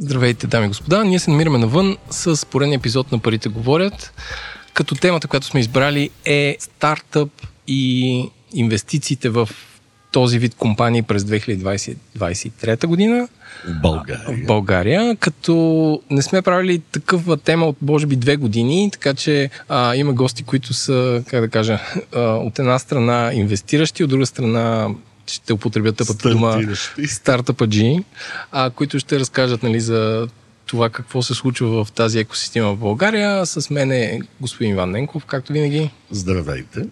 Здравейте, 0.00 0.46
дами 0.46 0.66
и 0.66 0.68
господа! 0.68 1.04
Ние 1.04 1.18
се 1.18 1.30
намираме 1.30 1.58
навън 1.58 1.96
с 2.10 2.46
поредния 2.46 2.76
епизод 2.76 3.12
на 3.12 3.18
Парите 3.18 3.48
говорят, 3.48 4.12
като 4.74 4.94
темата, 4.94 5.28
която 5.28 5.46
сме 5.46 5.60
избрали 5.60 6.10
е 6.24 6.56
стартъп 6.60 7.30
и 7.66 8.30
инвестициите 8.54 9.28
в 9.28 9.48
този 10.12 10.38
вид 10.38 10.54
компании 10.54 11.02
през 11.02 11.22
2023 11.22 12.86
година. 12.86 13.28
В 13.66 13.80
България. 13.82 14.24
В 14.28 14.46
България, 14.46 15.16
като 15.16 16.02
не 16.10 16.22
сме 16.22 16.42
правили 16.42 16.78
такъва 16.78 17.36
тема 17.36 17.66
от 17.66 17.76
може 17.82 18.06
би 18.06 18.16
две 18.16 18.36
години, 18.36 18.90
така 18.92 19.14
че 19.14 19.50
а, 19.68 19.94
има 19.94 20.12
гости, 20.12 20.42
които 20.42 20.74
са, 20.74 21.22
как 21.26 21.40
да 21.40 21.48
кажа, 21.48 21.78
а, 22.14 22.20
от 22.20 22.58
една 22.58 22.78
страна 22.78 23.30
инвестиращи, 23.34 24.04
от 24.04 24.10
друга 24.10 24.26
страна 24.26 24.88
ще 25.28 25.52
употребя 25.52 25.92
тъпата 25.92 26.30
дума 26.30 26.62
стартъпаджи, 27.06 28.04
а, 28.52 28.70
които 28.70 28.98
ще 28.98 29.20
разкажат 29.20 29.62
нали, 29.62 29.80
за 29.80 30.28
това 30.66 30.90
какво 30.90 31.22
се 31.22 31.34
случва 31.34 31.84
в 31.84 31.92
тази 31.92 32.18
екосистема 32.18 32.74
в 32.74 32.76
България. 32.76 33.46
С 33.46 33.70
мен 33.70 33.92
е 33.92 34.20
господин 34.40 34.70
Иван 34.72 34.90
Ненков, 34.90 35.24
както 35.24 35.52
винаги. 35.52 35.90
Здравейте. 36.10 36.86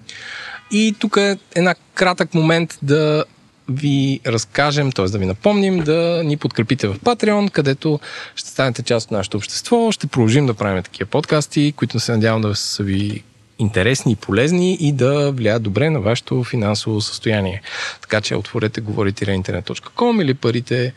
И 0.71 0.95
тук 0.99 1.17
е 1.17 1.39
една 1.55 1.75
кратък 1.95 2.35
момент 2.35 2.79
да 2.83 3.25
ви 3.69 4.21
разкажем, 4.27 4.93
т.е. 4.93 5.05
да 5.05 5.19
ви 5.19 5.27
напомним 5.27 5.79
да 5.79 6.23
ни 6.25 6.37
подкрепите 6.37 6.89
в 6.89 6.99
Patreon, 6.99 7.51
където 7.51 8.01
ще 8.35 8.49
станете 8.49 8.83
част 8.83 9.07
от 9.07 9.11
нашето 9.11 9.37
общество. 9.37 9.93
Ще 9.93 10.07
продължим 10.07 10.47
да 10.47 10.55
правим 10.55 10.83
такива 10.83 11.11
подкасти, 11.11 11.73
които 11.77 12.01
се 12.01 12.13
надявам 12.13 12.43
да 12.43 12.55
са 12.55 12.83
ви 12.83 13.23
интересни 13.59 14.13
и 14.13 14.17
полезни 14.17 14.75
и 14.81 14.93
да 14.93 15.33
влияят 15.33 15.63
добре 15.63 15.91
на 15.91 16.01
вашето 16.01 16.45
финансово 16.45 17.01
състояние. 17.01 17.63
Така 18.01 18.21
че 18.21 18.37
отворете 18.37 18.81
говорите-интернет.com 18.81 20.23
или 20.23 20.35
парите 20.35 20.93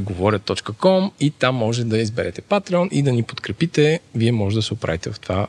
говорят.com 0.00 1.10
и 1.20 1.30
там 1.30 1.54
може 1.54 1.84
да 1.84 1.98
изберете 1.98 2.42
Patreon 2.42 2.88
и 2.88 3.02
да 3.02 3.12
ни 3.12 3.22
подкрепите. 3.22 4.00
Вие 4.14 4.32
може 4.32 4.56
да 4.56 4.62
се 4.62 4.74
оправите 4.74 5.12
в 5.12 5.20
това. 5.20 5.46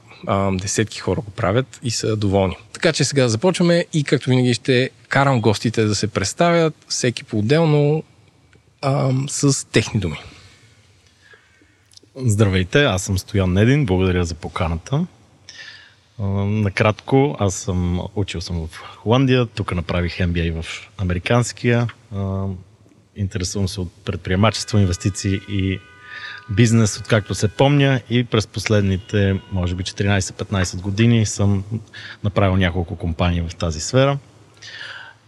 Десетки 0.52 1.00
хора 1.00 1.22
го 1.22 1.31
правят 1.31 1.80
и 1.84 1.92
са 1.92 2.16
доволни. 2.16 2.58
Така 2.74 2.94
че 2.94 3.03
сега 3.03 3.28
започваме 3.28 3.86
и 3.94 4.03
както 4.03 4.30
винаги 4.30 4.53
ще 4.53 4.90
карам 5.08 5.42
гостите 5.42 5.84
да 5.84 5.96
се 5.96 6.08
представят, 6.08 6.76
всеки 6.88 7.24
по-отделно 7.24 8.03
с 9.28 9.68
техни 9.68 10.00
думи. 10.00 10.18
Здравейте, 12.16 12.84
аз 12.84 13.03
съм 13.03 13.18
Стоян 13.18 13.53
Недин, 13.53 13.86
благодаря 13.86 14.26
за 14.26 14.36
поканата. 14.36 15.06
Накратко, 16.20 17.36
аз 17.39 17.56
съм 17.56 18.02
учил 18.16 18.42
съм 18.42 18.67
в 18.67 18.78
Холандия, 18.78 19.45
тук 19.45 19.75
направих 19.75 20.17
MBA 20.17 20.62
в 20.62 20.89
американския. 20.98 21.88
Интересувам 23.16 23.67
се 23.67 23.81
от 23.81 23.92
предприемачество, 24.06 24.78
инвестиции 24.78 25.40
и 25.50 25.80
бизнес, 26.50 26.97
откакто 26.97 27.36
се 27.36 27.47
помня 27.47 28.02
и 28.09 28.23
през 28.23 28.47
последните, 28.47 29.40
може 29.52 29.75
би 29.75 29.84
14-15 29.84 30.81
години 30.81 31.25
съм 31.25 31.64
направил 32.23 32.58
няколко 32.58 32.95
компании 32.95 33.42
в 33.42 33.56
тази 33.56 33.80
сфера. 33.80 34.17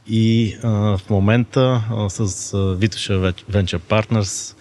И 0.08 0.58
а, 0.64 0.70
в 0.98 1.10
момента 1.10 1.84
а, 1.92 2.10
с 2.10 2.28
Vitoša 2.54 3.34
Venture 3.52 3.78
Partners 3.80 4.56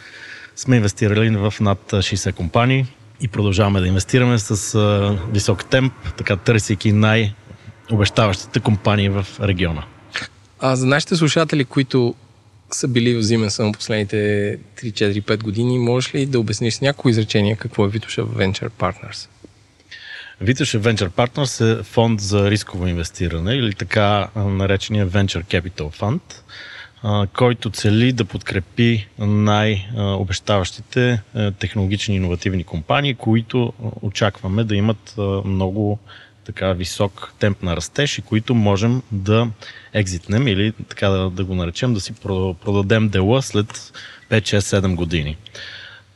сме 0.57 0.77
инвестирали 0.77 1.37
в 1.37 1.55
над 1.61 1.79
60 1.93 2.33
компании 2.33 2.87
и 3.21 3.29
продължаваме 3.29 3.81
да 3.81 3.87
инвестираме 3.87 4.39
с 4.39 4.75
а, 4.75 5.19
висок 5.33 5.65
темп, 5.65 5.93
така 6.17 6.37
търсейки 6.37 6.93
най-обещаващите 6.93 8.61
компании 8.61 9.09
в 9.09 9.27
региона. 9.41 9.85
А 10.61 10.77
за 10.77 10.87
нашите 10.87 11.17
слушатели, 11.17 11.65
които 11.65 12.15
са 12.71 12.89
били 12.89 13.15
в 13.15 13.23
Зимен 13.23 13.51
само 13.51 13.73
последните 13.73 14.17
3-4-5 14.83 15.43
години, 15.43 15.79
можеш 15.79 16.15
ли 16.15 16.27
да 16.27 16.41
обясниш 16.41 16.75
с 16.75 16.81
някои 16.81 17.11
изречения 17.11 17.57
какво 17.57 17.85
е 17.85 17.89
Витуша 17.89 18.23
Venture 18.23 18.71
Partners? 18.71 19.29
Витуша 20.41 20.81
Venture 20.81 21.09
Partners 21.09 21.81
е 21.81 21.83
фонд 21.83 22.21
за 22.21 22.51
рисково 22.51 22.87
инвестиране 22.87 23.55
или 23.55 23.75
така 23.75 24.29
наречения 24.37 25.09
Venture 25.09 25.45
Capital 25.45 26.01
Fund, 26.01 26.21
който 27.37 27.71
цели 27.71 28.13
да 28.13 28.25
подкрепи 28.25 29.07
най-обещаващите 29.19 31.23
технологични 31.59 32.17
иновативни 32.17 32.65
компании, 32.65 33.15
които 33.15 33.73
очакваме 34.03 34.65
да 34.65 34.77
имат 34.77 35.15
много 35.45 35.99
така 36.45 36.73
висок 36.73 37.33
темп 37.39 37.63
на 37.63 37.77
растеж 37.77 38.19
и 38.19 38.23
които 38.23 38.55
можем 38.55 39.03
да 39.13 39.49
екзитнем 39.93 40.49
или 40.49 40.73
така 40.89 41.09
да, 41.09 41.31
да 41.31 41.45
го 41.45 41.55
наречем, 41.55 41.95
да 41.95 42.01
си 42.01 42.13
продадем 42.65 43.09
дела 43.09 43.43
след 43.43 43.93
5-6-7 44.31 44.95
години. 44.95 45.37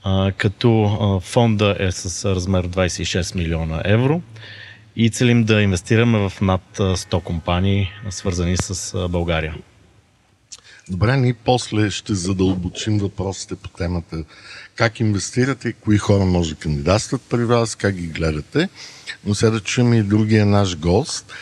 А, 0.02 0.32
като 0.32 0.84
а, 0.84 1.20
фонда 1.20 1.76
е 1.78 1.92
с 1.92 2.34
размер 2.34 2.68
26 2.68 3.36
милиона 3.36 3.82
евро 3.84 4.22
и 4.96 5.10
целим 5.10 5.44
да 5.44 5.62
инвестираме 5.62 6.28
в 6.28 6.40
над 6.40 6.62
100 6.78 7.22
компании, 7.22 7.90
свързани 8.10 8.56
с 8.56 9.08
България. 9.08 9.54
Добре, 10.88 11.16
ние 11.16 11.34
после 11.34 11.90
ще 11.90 12.14
задълбочим 12.14 12.98
въпросите 12.98 13.56
по 13.56 13.68
темата 13.68 14.24
как 14.76 15.00
инвестирате, 15.00 15.72
кои 15.72 15.98
хора 15.98 16.24
може 16.24 16.54
да 16.54 16.60
кандидатстват 16.60 17.22
при 17.22 17.44
вас, 17.44 17.74
как 17.74 17.94
ги 17.94 18.06
гледате. 18.06 18.68
Но 19.26 19.34
сега 19.34 19.50
да 19.50 19.60
чуем 19.60 19.94
и 19.94 20.02
другия 20.02 20.46
наш 20.46 20.78
гост 20.78 21.32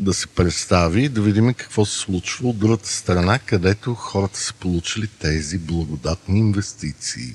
да 0.00 0.14
се 0.14 0.26
представи, 0.26 1.08
да 1.08 1.20
видим 1.20 1.54
какво 1.54 1.84
се 1.84 1.98
случва 1.98 2.48
от 2.48 2.58
другата 2.58 2.88
страна, 2.88 3.38
където 3.38 3.94
хората 3.94 4.38
са 4.38 4.54
получили 4.54 5.06
тези 5.06 5.58
благодатни 5.58 6.38
инвестиции. 6.38 7.34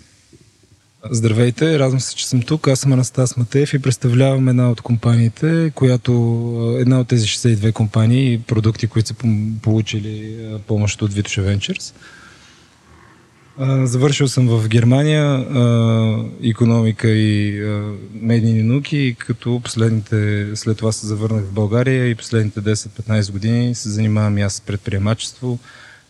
Здравейте, 1.11 1.79
радвам 1.79 1.99
се, 1.99 2.15
че 2.15 2.27
съм 2.27 2.41
тук. 2.41 2.67
Аз 2.67 2.79
съм 2.79 2.93
Анастас 2.93 3.37
Матеев 3.37 3.73
и 3.73 3.79
представлявам 3.79 4.47
една 4.47 4.71
от 4.71 4.81
компаниите, 4.81 5.71
която 5.75 6.77
една 6.79 6.99
от 6.99 7.07
тези 7.07 7.27
62 7.27 7.73
компании 7.73 8.33
и 8.33 8.39
продукти, 8.39 8.87
които 8.87 9.07
са 9.07 9.15
получили 9.61 10.37
помощ 10.67 11.01
от 11.01 11.13
Vitoša 11.13 11.57
Ventures. 11.57 11.93
Завършил 13.85 14.27
съм 14.27 14.47
в 14.47 14.67
Германия 14.67 15.45
економика 16.43 17.09
и 17.09 17.61
медийни 18.13 18.63
науки, 18.63 19.15
като 19.19 19.61
последните, 19.63 20.47
след 20.55 20.77
това 20.77 20.91
се 20.91 21.07
завърнах 21.07 21.43
в 21.43 21.53
България 21.53 22.09
и 22.09 22.15
последните 22.15 22.61
10-15 22.61 23.31
години 23.31 23.75
се 23.75 23.89
занимавам 23.89 24.37
и 24.37 24.41
аз 24.41 24.53
с 24.53 24.61
предприемачество. 24.61 25.59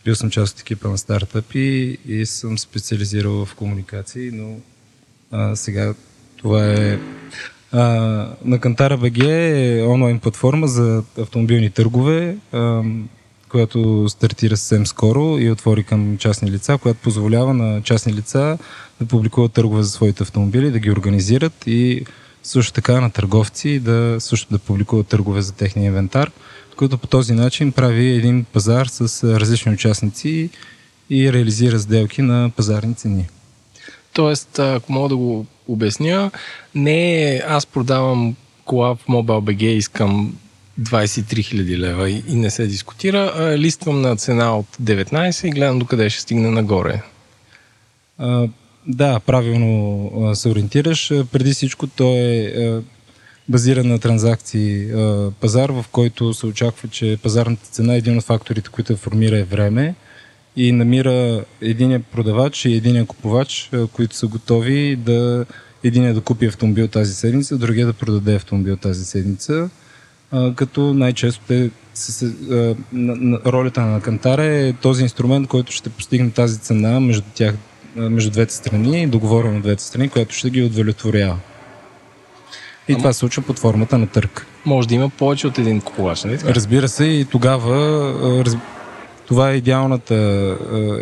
Бил 0.05 0.15
съм 0.15 0.29
част 0.29 0.53
от 0.53 0.61
екипа 0.61 0.89
на 0.89 0.97
стартъпи 0.97 1.97
и 2.07 2.25
съм 2.25 2.57
специализирал 2.57 3.45
в 3.45 3.55
комуникации, 3.55 4.31
но 4.33 4.55
а, 5.33 5.55
сега 5.55 5.93
това 6.37 6.65
е 6.65 6.99
а, 7.71 7.81
на 8.45 8.59
Кантара 8.59 8.97
БГ 8.97 9.17
е 9.23 9.85
онлайн 9.87 10.19
платформа 10.19 10.67
за 10.67 11.03
автомобилни 11.19 11.69
търгове. 11.69 12.37
А, 12.51 12.83
която 13.49 14.09
стартира 14.09 14.57
съвсем 14.57 14.87
скоро 14.87 15.37
и 15.39 15.51
отвори 15.51 15.83
към 15.83 16.17
частни 16.17 16.51
лица, 16.51 16.77
която 16.77 16.99
позволява 16.99 17.53
на 17.53 17.81
частни 17.81 18.13
лица 18.13 18.57
да 19.01 19.05
публикуват 19.07 19.53
търгове 19.53 19.83
за 19.83 19.89
своите 19.89 20.23
автомобили, 20.23 20.71
да 20.71 20.79
ги 20.79 20.91
организират 20.91 21.53
и 21.67 22.05
също 22.43 22.73
така 22.73 23.01
на 23.01 23.09
търговци 23.09 23.79
да 23.79 24.15
също 24.19 24.53
да 24.53 24.59
публикуват 24.59 25.07
търгове 25.07 25.41
за 25.41 25.53
техния 25.53 25.85
инвентар, 25.85 26.31
който 26.75 26.97
по 26.97 27.07
този 27.07 27.33
начин 27.33 27.71
прави 27.71 28.05
един 28.05 28.45
пазар 28.53 28.85
с 28.85 29.23
различни 29.39 29.73
участници 29.73 30.49
и 31.09 31.33
реализира 31.33 31.79
сделки 31.79 32.21
на 32.21 32.51
пазарни 32.55 32.95
цени. 32.95 33.27
Тоест, 34.13 34.59
ако 34.59 34.93
мога 34.93 35.09
да 35.09 35.17
го 35.17 35.45
обясня, 35.67 36.31
не 36.75 37.23
е 37.23 37.41
аз 37.47 37.65
продавам 37.65 38.35
кола 38.65 38.95
в 38.95 39.05
MobileBG 39.09 39.63
искам 39.63 40.37
23 40.81 41.21
000 41.21 41.77
лева 41.77 42.09
и, 42.09 42.23
не 42.27 42.49
се 42.49 42.67
дискутира. 42.67 43.33
А, 43.35 43.57
листвам 43.57 44.01
на 44.01 44.15
цена 44.15 44.57
от 44.57 44.67
19 44.81 45.47
и 45.47 45.51
гледам 45.51 45.79
докъде 45.79 46.09
ще 46.09 46.21
стигне 46.21 46.49
нагоре. 46.49 47.01
А, 48.17 48.47
да, 48.87 49.19
правилно 49.19 50.11
а, 50.23 50.35
се 50.35 50.49
ориентираш. 50.49 51.11
Преди 51.31 51.53
всичко 51.53 51.87
той 51.87 52.17
е 52.17 52.45
а, 52.45 52.81
базиран 53.49 53.87
на 53.87 53.99
транзакции 53.99 54.91
а, 54.91 55.31
пазар, 55.39 55.69
в 55.69 55.85
който 55.91 56.33
се 56.33 56.45
очаква, 56.45 56.89
че 56.89 57.17
пазарната 57.23 57.65
цена 57.65 57.93
е 57.93 57.97
един 57.97 58.17
от 58.17 58.23
факторите, 58.23 58.69
които 58.69 58.97
формира 58.97 59.37
е 59.37 59.43
време 59.43 59.95
и 60.55 60.71
намира 60.71 61.43
единия 61.61 61.99
продавач 61.99 62.65
и 62.65 62.73
единия 62.73 63.05
купувач, 63.05 63.71
които 63.91 64.15
са 64.15 64.27
готови 64.27 64.95
да 64.95 65.45
единия 65.83 66.13
да 66.13 66.21
купи 66.21 66.45
автомобил 66.45 66.87
тази 66.87 67.13
седмица, 67.13 67.57
другия 67.57 67.85
да 67.85 67.93
продаде 67.93 68.35
автомобил 68.35 68.77
тази 68.77 69.05
седмица 69.05 69.69
като 70.55 70.93
най-често 70.93 71.41
те 71.47 71.69
с, 71.93 72.23
а, 72.23 72.55
на, 72.93 73.15
на, 73.15 73.39
ролята 73.45 73.81
на 73.81 74.01
Кантара 74.01 74.43
е 74.43 74.73
този 74.73 75.03
инструмент, 75.03 75.47
който 75.47 75.71
ще 75.71 75.89
постигне 75.89 76.29
тази 76.29 76.59
цена 76.59 76.99
между 76.99 77.23
тях, 77.35 77.55
между 77.95 78.31
двете 78.31 78.53
страни, 78.53 79.07
договорено 79.07 79.55
от 79.55 79.63
двете 79.63 79.83
страни, 79.83 80.09
която 80.09 80.35
ще 80.35 80.49
ги 80.49 80.63
удовлетворява. 80.63 81.37
И 82.87 82.93
Ама... 82.93 82.97
това 82.97 83.13
се 83.13 83.19
случва 83.19 83.43
под 83.43 83.59
формата 83.59 83.97
на 83.97 84.07
търк. 84.07 84.47
Може 84.65 84.87
да 84.87 84.95
има 84.95 85.09
повече 85.09 85.47
от 85.47 85.57
един 85.57 85.81
купувач, 85.81 86.23
нали? 86.23 86.39
Разбира 86.45 86.87
се, 86.87 87.05
и 87.05 87.25
тогава, 87.25 88.43
раз... 88.45 88.55
това 89.33 89.51
е 89.51 89.55
идеалната, 89.55 90.15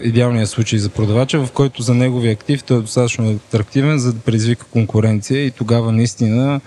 идеалният 0.04 0.50
случай 0.50 0.80
за 0.80 0.90
продавача, 0.90 1.46
в 1.46 1.52
който 1.52 1.82
за 1.82 1.94
неговия 1.94 2.34
актив 2.34 2.64
той 2.64 2.78
е 2.78 2.82
достатъчно 2.82 3.30
атрактивен, 3.32 4.00
за 4.00 4.14
да 4.14 4.20
предизвика 4.20 4.66
конкуренция 4.66 5.46
и 5.46 5.52
тогава 5.52 5.92
наистина 5.92 6.62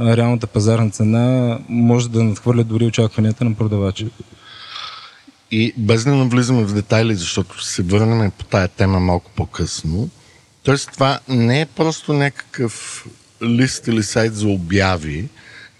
реалната 0.00 0.46
пазарна 0.46 0.90
цена 0.90 1.58
може 1.68 2.10
да 2.10 2.24
надхвърля 2.24 2.64
дори 2.64 2.84
очакванията 2.84 3.44
на 3.44 3.54
продавача. 3.54 4.06
И 5.50 5.74
без 5.76 6.04
да 6.04 6.14
навлизаме 6.14 6.64
в 6.64 6.74
детайли, 6.74 7.14
защото 7.14 7.64
се 7.64 7.82
върнем 7.82 8.30
по 8.38 8.44
тая 8.44 8.68
тема 8.68 9.00
малко 9.00 9.30
по-късно, 9.36 10.08
Тоест 10.62 10.90
това 10.92 11.20
не 11.28 11.60
е 11.60 11.66
просто 11.66 12.12
някакъв 12.12 13.06
лист 13.42 13.86
или 13.86 14.02
сайт 14.02 14.34
за 14.34 14.48
обяви, 14.48 15.28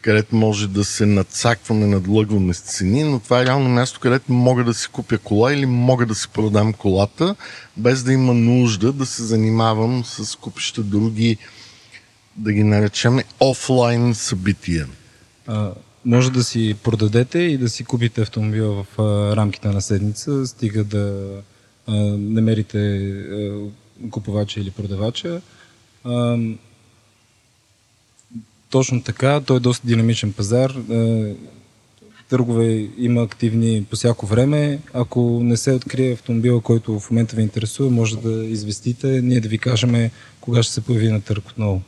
където 0.03 0.37
може 0.37 0.69
да 0.69 0.85
се 0.85 1.07
надцакваме, 1.07 1.87
надлъгваме 1.87 2.55
с 2.55 2.61
цени, 2.61 3.05
но 3.05 3.21
това 3.21 3.41
е 3.41 3.47
реално 3.47 3.69
място, 3.69 4.01
където 4.01 4.33
мога 4.33 4.65
да 4.65 4.75
си 4.75 4.89
купя 4.89 5.19
кола 5.19 5.53
или 5.53 5.67
мога 5.67 6.07
да 6.07 6.15
си 6.15 6.29
продам 6.29 6.73
колата, 6.73 7.35
без 7.77 8.03
да 8.03 8.13
има 8.13 8.35
нужда 8.35 8.93
да 8.93 9.07
се 9.07 9.23
занимавам 9.23 10.05
с 10.05 10.39
купища 10.39 10.83
други, 10.83 11.37
да 12.37 12.53
ги 12.53 12.63
наречем 12.63 13.19
офлайн 13.41 14.15
събития. 14.15 14.87
А, 15.47 15.73
може 16.05 16.33
да 16.33 16.45
си 16.45 16.77
продадете 16.83 17.39
и 17.39 17.59
да 17.59 17.69
си 17.69 17.85
купите 17.85 18.23
автомобила 18.23 18.85
в 18.85 19.01
а, 19.01 19.37
рамките 19.37 19.69
на 19.69 19.83
седмица, 19.83 20.47
стига 20.47 20.85
да 20.85 21.31
а, 21.87 21.93
намерите 22.19 22.79
а, 22.79 23.61
купувача 24.11 24.61
или 24.61 24.71
продавача. 24.71 25.41
А, 26.05 26.39
точно 28.73 29.03
така, 29.03 29.41
той 29.41 29.57
е 29.57 29.61
доста 29.61 29.87
динамичен 29.87 30.33
пазар. 30.33 30.75
Търгове 32.29 32.89
има 32.99 33.23
активни 33.23 33.85
по 33.91 33.97
всяко 33.97 34.27
време. 34.27 34.79
Ако 34.95 35.41
не 35.43 35.57
се 35.57 35.73
открие 35.73 36.13
автомобила, 36.13 36.61
който 36.61 37.01
в 37.01 37.11
момента 37.11 37.37
ви 37.37 37.43
интересува, 37.43 37.91
може 37.91 38.17
да 38.17 38.45
известите, 38.45 39.23
ние 39.23 39.41
да 39.41 39.49
ви 39.49 39.59
кажем 39.59 40.11
кога 40.41 40.63
ще 40.63 40.73
се 40.73 40.81
появи 40.81 41.09
на 41.09 41.21
търг 41.21 41.49
отново. 41.49 41.83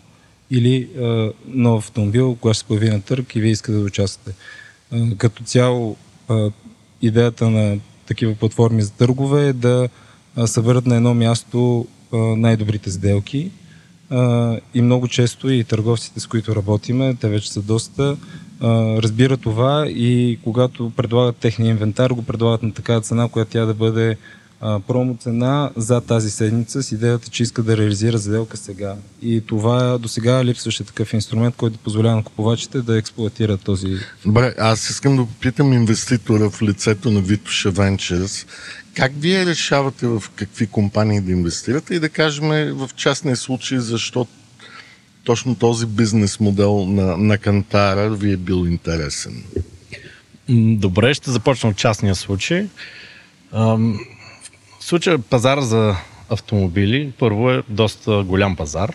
Или 0.50 0.88
а, 0.98 1.32
нов 1.48 1.84
автомобил, 1.84 2.36
кога 2.40 2.54
ще 2.54 2.58
се 2.58 2.64
появи 2.64 2.90
на 2.90 3.00
търг 3.00 3.36
и 3.36 3.40
вие 3.40 3.50
искате 3.50 3.78
да 3.78 3.84
участвате. 3.84 4.38
А, 4.92 5.16
като 5.16 5.44
цяло, 5.44 5.96
а, 6.28 6.50
идеята 7.02 7.50
на 7.50 7.78
такива 8.06 8.34
платформи 8.34 8.82
за 8.82 8.92
търгове 8.92 9.48
е 9.48 9.52
да 9.52 9.88
съберат 10.46 10.86
на 10.86 10.96
едно 10.96 11.14
място 11.14 11.86
най-добрите 12.12 12.90
сделки 12.90 13.50
и 14.74 14.82
много 14.82 15.08
често 15.08 15.50
и 15.50 15.64
търговците, 15.64 16.20
с 16.20 16.26
които 16.26 16.56
работиме, 16.56 17.14
те 17.20 17.28
вече 17.28 17.52
са 17.52 17.62
доста, 17.62 18.16
разбират 19.02 19.40
това 19.40 19.86
и 19.88 20.38
когато 20.44 20.92
предлагат 20.96 21.36
техния 21.36 21.70
инвентар, 21.70 22.10
го 22.10 22.22
предлагат 22.22 22.62
на 22.62 22.72
такава 22.72 23.00
цена, 23.00 23.28
която 23.28 23.50
тя 23.50 23.64
да 23.64 23.74
бъде 23.74 24.16
промо 24.86 25.16
цена 25.20 25.70
за 25.76 26.00
тази 26.00 26.30
седмица 26.30 26.82
с 26.82 26.92
идеята, 26.92 27.28
че 27.30 27.42
иска 27.42 27.62
да 27.62 27.76
реализира 27.76 28.18
сделка 28.18 28.56
сега. 28.56 28.96
И 29.22 29.42
това 29.46 29.98
до 29.98 30.08
сега 30.08 30.44
липсваше 30.44 30.84
такъв 30.84 31.12
инструмент, 31.12 31.54
който 31.56 31.78
позволява 31.78 32.16
на 32.16 32.24
купувачите 32.24 32.82
да 32.82 32.98
експлуатират 32.98 33.60
този. 33.60 33.96
Добре, 34.26 34.54
аз 34.58 34.90
искам 34.90 35.16
да 35.16 35.22
попитам 35.26 35.72
инвеститора 35.72 36.50
в 36.50 36.62
лицето 36.62 37.10
на 37.10 37.22
Vitoša 37.22 37.70
Ventures 37.70 38.46
как 38.94 39.12
вие 39.18 39.46
решавате 39.46 40.06
в 40.06 40.22
какви 40.36 40.66
компании 40.66 41.20
да 41.20 41.32
инвестирате 41.32 41.94
и 41.94 41.98
да 41.98 42.08
кажем 42.08 42.48
в 42.74 42.90
частния 42.96 43.36
случай 43.36 43.78
защо 43.78 44.26
точно 45.24 45.54
този 45.54 45.86
бизнес 45.86 46.40
модел 46.40 46.86
на, 46.86 47.16
на 47.16 47.38
Кантара 47.38 48.10
ви 48.10 48.32
е 48.32 48.36
бил 48.36 48.66
интересен? 48.66 49.44
Добре, 50.78 51.14
ще 51.14 51.30
започна 51.30 51.70
от 51.70 51.76
частния 51.76 52.14
случай. 52.14 52.66
В 54.84 54.86
случая 54.86 55.18
пазар 55.18 55.60
за 55.60 55.96
автомобили 56.30 57.12
първо 57.18 57.50
е 57.50 57.62
доста 57.68 58.22
голям 58.22 58.56
пазар 58.56 58.94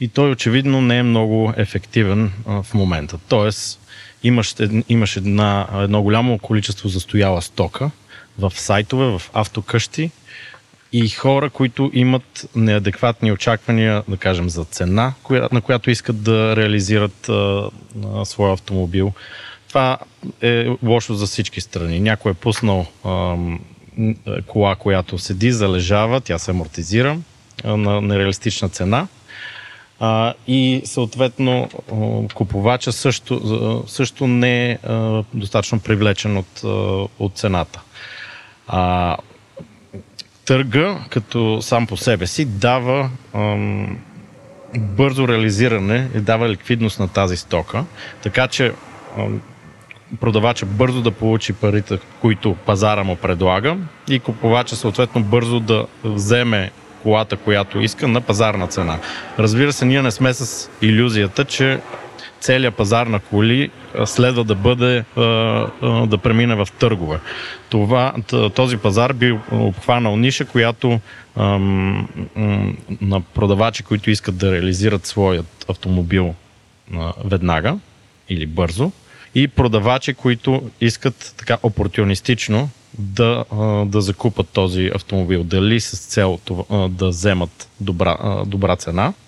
и 0.00 0.08
той 0.08 0.30
очевидно 0.30 0.80
не 0.80 0.98
е 0.98 1.02
много 1.02 1.52
ефективен 1.56 2.32
в 2.46 2.66
момента. 2.74 3.18
Тоест 3.28 3.80
имаш, 4.22 4.54
имаш 4.88 5.16
една, 5.16 5.68
едно 5.74 6.02
голямо 6.02 6.38
количество 6.38 6.88
застояла 6.88 7.42
стока– 7.42 7.90
в 8.38 8.52
сайтове, 8.56 9.18
в 9.18 9.22
автокъщи 9.32 10.10
и 10.92 11.08
хора, 11.08 11.50
които 11.50 11.90
имат 11.94 12.48
неадекватни 12.56 13.32
очаквания, 13.32 14.02
да 14.08 14.16
кажем, 14.16 14.50
за 14.50 14.64
цена, 14.64 15.14
на 15.30 15.60
която 15.60 15.90
искат 15.90 16.22
да 16.22 16.56
реализират 16.56 17.28
а, 17.28 17.70
а, 18.14 18.24
своя 18.24 18.52
автомобил. 18.52 19.12
Това 19.68 19.98
е 20.42 20.68
лошо 20.82 21.14
за 21.14 21.26
всички 21.26 21.60
страни. 21.60 22.00
Някой 22.00 22.32
е 22.32 22.34
пуснал 22.34 22.86
кола, 24.46 24.74
която 24.74 25.18
седи, 25.18 25.52
залежава, 25.52 26.20
тя 26.20 26.38
се 26.38 26.50
амортизира 26.50 27.18
на 27.64 28.00
нереалистична 28.00 28.68
цена. 28.68 29.06
А, 30.00 30.34
и 30.46 30.82
съответно 30.84 31.68
купувача 32.34 32.92
също, 32.92 33.84
също 33.86 34.26
не 34.26 34.70
е 34.70 34.78
достатъчно 35.34 35.80
привлечен 35.80 36.36
от, 36.36 36.62
от 37.18 37.36
цената. 37.36 37.80
А, 38.66 39.16
търга, 40.44 40.98
като 41.10 41.62
сам 41.62 41.86
по 41.86 41.96
себе 41.96 42.26
си, 42.26 42.44
дава 42.44 43.10
ам, 43.34 43.98
бързо 44.76 45.28
реализиране 45.28 46.08
и 46.14 46.20
дава 46.20 46.48
ликвидност 46.48 47.00
на 47.00 47.08
тази 47.08 47.36
стока, 47.36 47.84
така 48.22 48.48
че 48.48 48.72
ам, 49.18 49.40
продавача 50.20 50.66
бързо 50.66 51.02
да 51.02 51.10
получи 51.10 51.52
парите, 51.52 51.98
които 52.20 52.56
пазара 52.66 53.04
му 53.04 53.16
предлага 53.16 53.76
и 54.08 54.18
купувача 54.18 54.76
съответно 54.76 55.22
бързо 55.22 55.60
да 55.60 55.86
вземе 56.04 56.70
колата, 57.02 57.36
която 57.36 57.80
иска 57.80 58.08
на 58.08 58.20
пазарна 58.20 58.66
цена. 58.66 58.98
Разбира 59.38 59.72
се, 59.72 59.84
ние 59.84 60.02
не 60.02 60.10
сме 60.10 60.34
с 60.34 60.70
иллюзията, 60.82 61.44
че 61.44 61.80
целият 62.40 62.74
пазар 62.74 63.06
на 63.06 63.20
коли 63.20 63.70
следва 64.04 64.44
да 64.44 64.54
бъде 64.54 65.04
да 66.06 66.18
премине 66.22 66.54
в 66.54 66.68
търгове. 66.78 67.18
Това, 67.68 68.12
този 68.54 68.76
пазар 68.76 69.12
би 69.12 69.38
обхванал 69.52 70.16
ниша, 70.16 70.44
която 70.44 71.00
на 73.00 73.20
продавачи, 73.34 73.82
които 73.82 74.10
искат 74.10 74.36
да 74.36 74.52
реализират 74.52 75.06
своят 75.06 75.64
автомобил 75.68 76.34
веднага 77.24 77.76
или 78.28 78.46
бързо 78.46 78.92
и 79.34 79.48
продавачи, 79.48 80.14
които 80.14 80.70
искат 80.80 81.34
така 81.36 81.58
опортунистично 81.62 82.70
да, 82.98 83.44
да 83.86 84.00
закупат 84.00 84.48
този 84.48 84.90
автомобил. 84.94 85.44
Дали 85.44 85.80
с 85.80 85.98
цел 85.98 86.38
да 86.90 87.08
вземат 87.08 87.68
добра, 87.80 88.42
добра 88.46 88.76
цена– 88.76 89.12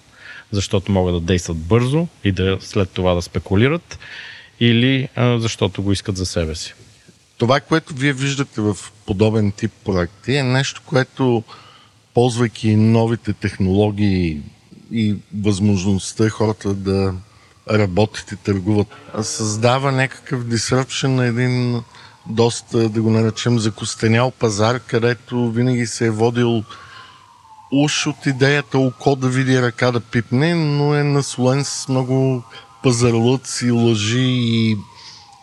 защото 0.52 0.92
могат 0.92 1.14
да 1.14 1.20
действат 1.20 1.56
бързо 1.56 2.08
и 2.24 2.32
да 2.32 2.58
след 2.60 2.90
това 2.90 3.14
да 3.14 3.22
спекулират, 3.22 3.98
или 4.60 5.08
защото 5.16 5.82
го 5.82 5.92
искат 5.92 6.16
за 6.16 6.26
себе 6.26 6.54
си. 6.54 6.74
Това, 7.38 7.60
което 7.60 7.94
вие 7.94 8.12
виждате 8.12 8.60
в 8.60 8.76
подобен 9.06 9.52
тип 9.52 9.72
проекти 9.84 10.36
е 10.36 10.42
нещо, 10.42 10.82
което 10.86 11.42
ползвайки 12.14 12.76
новите 12.76 13.32
технологии 13.32 14.40
и 14.92 15.16
възможността 15.36 16.28
хората 16.28 16.74
да 16.74 17.14
работят 17.70 18.32
и 18.32 18.36
търгуват, 18.36 18.86
създава 19.22 19.92
някакъв 19.92 20.44
disruption 20.44 21.08
на 21.08 21.26
един 21.26 21.82
доста, 22.26 22.88
да 22.88 23.02
го 23.02 23.10
наречем, 23.10 23.58
закостенял 23.58 24.30
пазар, 24.30 24.80
където 24.80 25.50
винаги 25.50 25.86
се 25.86 26.06
е 26.06 26.10
водил 26.10 26.64
уж 27.72 28.06
от 28.06 28.26
идеята 28.26 28.78
око 28.78 29.16
да 29.16 29.28
види 29.28 29.62
ръка 29.62 29.90
да 29.90 30.00
пипне, 30.00 30.54
но 30.54 30.94
е 30.94 31.02
наслоен 31.02 31.64
с 31.64 31.88
много 31.88 32.42
пазарлъци, 32.82 33.70
лъжи 33.70 34.26
и 34.28 34.76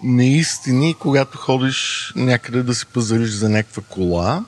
неистини, 0.04 0.96
когато 1.00 1.38
ходиш 1.38 2.12
някъде 2.16 2.64
да 2.64 2.76
си 2.76 2.86
пазариш 2.86 3.30
за 3.30 3.50
някаква 3.50 3.84
кола. 3.90 4.46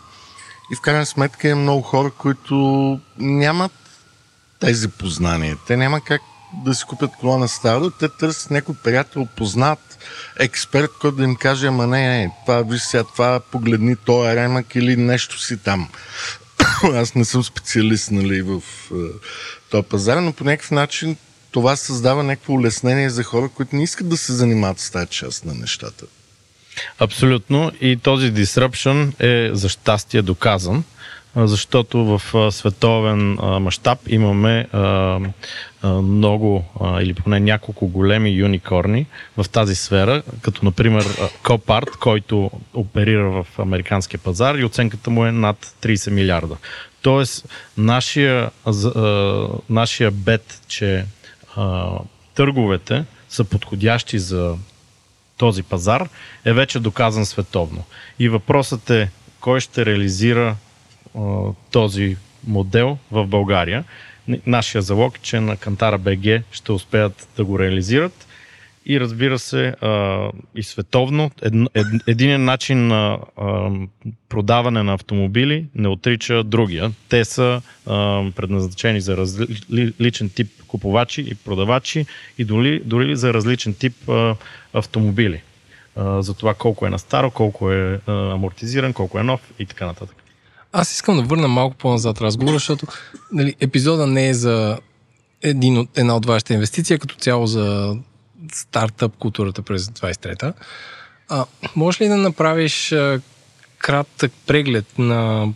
И 0.71 0.75
в 0.75 0.81
крайна 0.81 1.05
сметка 1.05 1.49
е 1.49 1.55
много 1.55 1.81
хора, 1.81 2.11
които 2.11 2.55
нямат 3.17 3.71
тези 4.59 4.87
познания. 4.87 5.57
Те 5.67 5.77
няма 5.77 6.01
как 6.01 6.21
да 6.65 6.75
си 6.75 6.83
купят 6.87 7.11
кола 7.19 7.37
на 7.37 7.47
старо, 7.47 7.89
те 7.89 8.09
търсят 8.09 8.51
някой 8.51 8.75
приятел, 8.83 9.27
познат 9.35 9.79
експерт, 10.39 10.91
който 11.01 11.17
да 11.17 11.23
им 11.23 11.35
каже, 11.35 11.67
ама 11.67 11.87
не, 11.87 12.07
не, 12.07 12.31
това, 12.45 12.61
виж 12.61 12.81
сега, 12.81 13.03
това, 13.03 13.39
погледни 13.39 13.95
този 13.95 14.35
ремък 14.35 14.75
или 14.75 14.95
нещо 14.95 15.41
си 15.41 15.57
там. 15.57 15.89
аз 16.93 17.15
не 17.15 17.25
съм 17.25 17.43
специалист 17.43 18.11
нали, 18.11 18.41
в 18.41 18.61
uh, 18.91 19.11
този 19.69 19.83
пазар, 19.83 20.17
но 20.17 20.33
по 20.33 20.43
някакъв 20.43 20.71
начин 20.71 21.17
това 21.51 21.75
създава 21.75 22.23
някакво 22.23 22.53
улеснение 22.53 23.09
за 23.09 23.23
хора, 23.23 23.49
които 23.49 23.75
не 23.75 23.83
искат 23.83 24.09
да 24.09 24.17
се 24.17 24.33
занимават 24.33 24.79
с 24.79 24.89
тази 24.89 25.07
част 25.07 25.45
на 25.45 25.53
нещата. 25.53 26.05
Абсолютно. 26.99 27.71
И 27.81 27.97
този 27.97 28.31
disruption 28.31 29.23
е 29.23 29.55
за 29.55 29.69
щастие 29.69 30.21
доказан. 30.21 30.83
Защото 31.35 32.05
в 32.05 32.51
световен 32.51 33.37
мащаб 33.61 33.99
имаме 34.07 34.67
много 35.83 36.65
или 37.01 37.13
поне 37.13 37.39
няколко 37.39 37.87
големи 37.87 38.29
юникорни 38.29 39.05
в 39.37 39.49
тази 39.49 39.75
сфера, 39.75 40.23
като 40.41 40.65
например 40.65 41.03
Copart, 41.43 41.97
който 41.99 42.51
оперира 42.73 43.29
в 43.29 43.47
американския 43.59 44.19
пазар 44.19 44.55
и 44.55 44.65
оценката 44.65 45.09
му 45.09 45.25
е 45.25 45.31
над 45.31 45.73
30 45.81 46.11
милиарда. 46.11 46.57
Тоест, 47.01 47.49
нашия, 47.77 48.51
нашия 49.69 50.11
бет, 50.11 50.61
че 50.67 51.05
търговете 52.35 53.05
са 53.29 53.43
подходящи 53.43 54.19
за 54.19 54.55
този 55.37 55.63
пазар, 55.63 56.09
е 56.45 56.53
вече 56.53 56.79
доказан 56.79 57.25
световно. 57.25 57.83
И 58.19 58.29
въпросът 58.29 58.89
е 58.89 59.09
кой 59.39 59.59
ще 59.59 59.85
реализира 59.85 60.55
този 61.71 62.17
модел 62.47 62.97
в 63.11 63.27
България. 63.27 63.83
Нашия 64.45 64.81
залог 64.81 65.17
е, 65.17 65.21
че 65.21 65.39
на 65.39 65.57
Кантара 65.57 65.97
БГ 65.97 66.43
ще 66.51 66.71
успеят 66.71 67.27
да 67.37 67.45
го 67.45 67.59
реализират 67.59 68.27
и 68.85 68.99
разбира 68.99 69.39
се 69.39 69.67
а, 69.67 70.29
и 70.55 70.63
световно. 70.63 71.31
Ед, 71.41 71.53
ед, 71.73 71.85
един 72.07 72.45
начин 72.45 72.87
на 72.87 73.19
а, 73.37 73.69
продаване 74.29 74.83
на 74.83 74.93
автомобили 74.93 75.65
не 75.75 75.87
отрича 75.87 76.43
другия. 76.43 76.91
Те 77.09 77.25
са 77.25 77.61
а, 77.85 78.23
предназначени 78.35 79.01
за 79.01 79.17
различен 79.17 80.29
тип 80.29 80.47
купувачи 80.67 81.21
и 81.21 81.35
продавачи 81.35 82.05
и 82.37 82.45
дори, 82.45 82.81
дори 82.85 83.15
за 83.15 83.33
различен 83.33 83.73
тип 83.73 84.09
а, 84.09 84.35
автомобили. 84.73 85.41
А, 85.95 86.21
за 86.21 86.33
това 86.33 86.53
колко 86.53 86.85
е 86.85 86.89
на 86.89 86.99
старо, 86.99 87.31
колко 87.31 87.71
е 87.71 87.99
а, 88.07 88.11
амортизиран, 88.11 88.93
колко 88.93 89.19
е 89.19 89.23
нов 89.23 89.41
и 89.59 89.65
така 89.65 89.85
нататък. 89.85 90.24
Аз 90.77 90.91
искам 90.93 91.15
да 91.15 91.21
върна 91.21 91.47
малко 91.47 91.75
по-назад 91.75 92.21
разговора, 92.21 92.53
защото 92.53 92.87
нали, 93.31 93.55
епизода 93.59 94.07
не 94.07 94.29
е 94.29 94.33
за 94.33 94.79
един 95.41 95.77
от, 95.77 95.97
една 95.97 96.15
от 96.15 96.25
вашите 96.25 96.53
инвестиции, 96.53 96.99
като 96.99 97.15
цяло 97.15 97.47
за 97.47 97.95
стартъп 98.53 99.17
културата 99.17 99.61
през 99.61 99.85
23-та. 99.85 100.53
А, 101.29 101.45
можеш 101.75 102.01
ли 102.01 102.07
да 102.07 102.17
направиш 102.17 102.91
а, 102.91 103.21
кратък 103.77 104.31
преглед 104.47 104.85
на, 104.97 105.47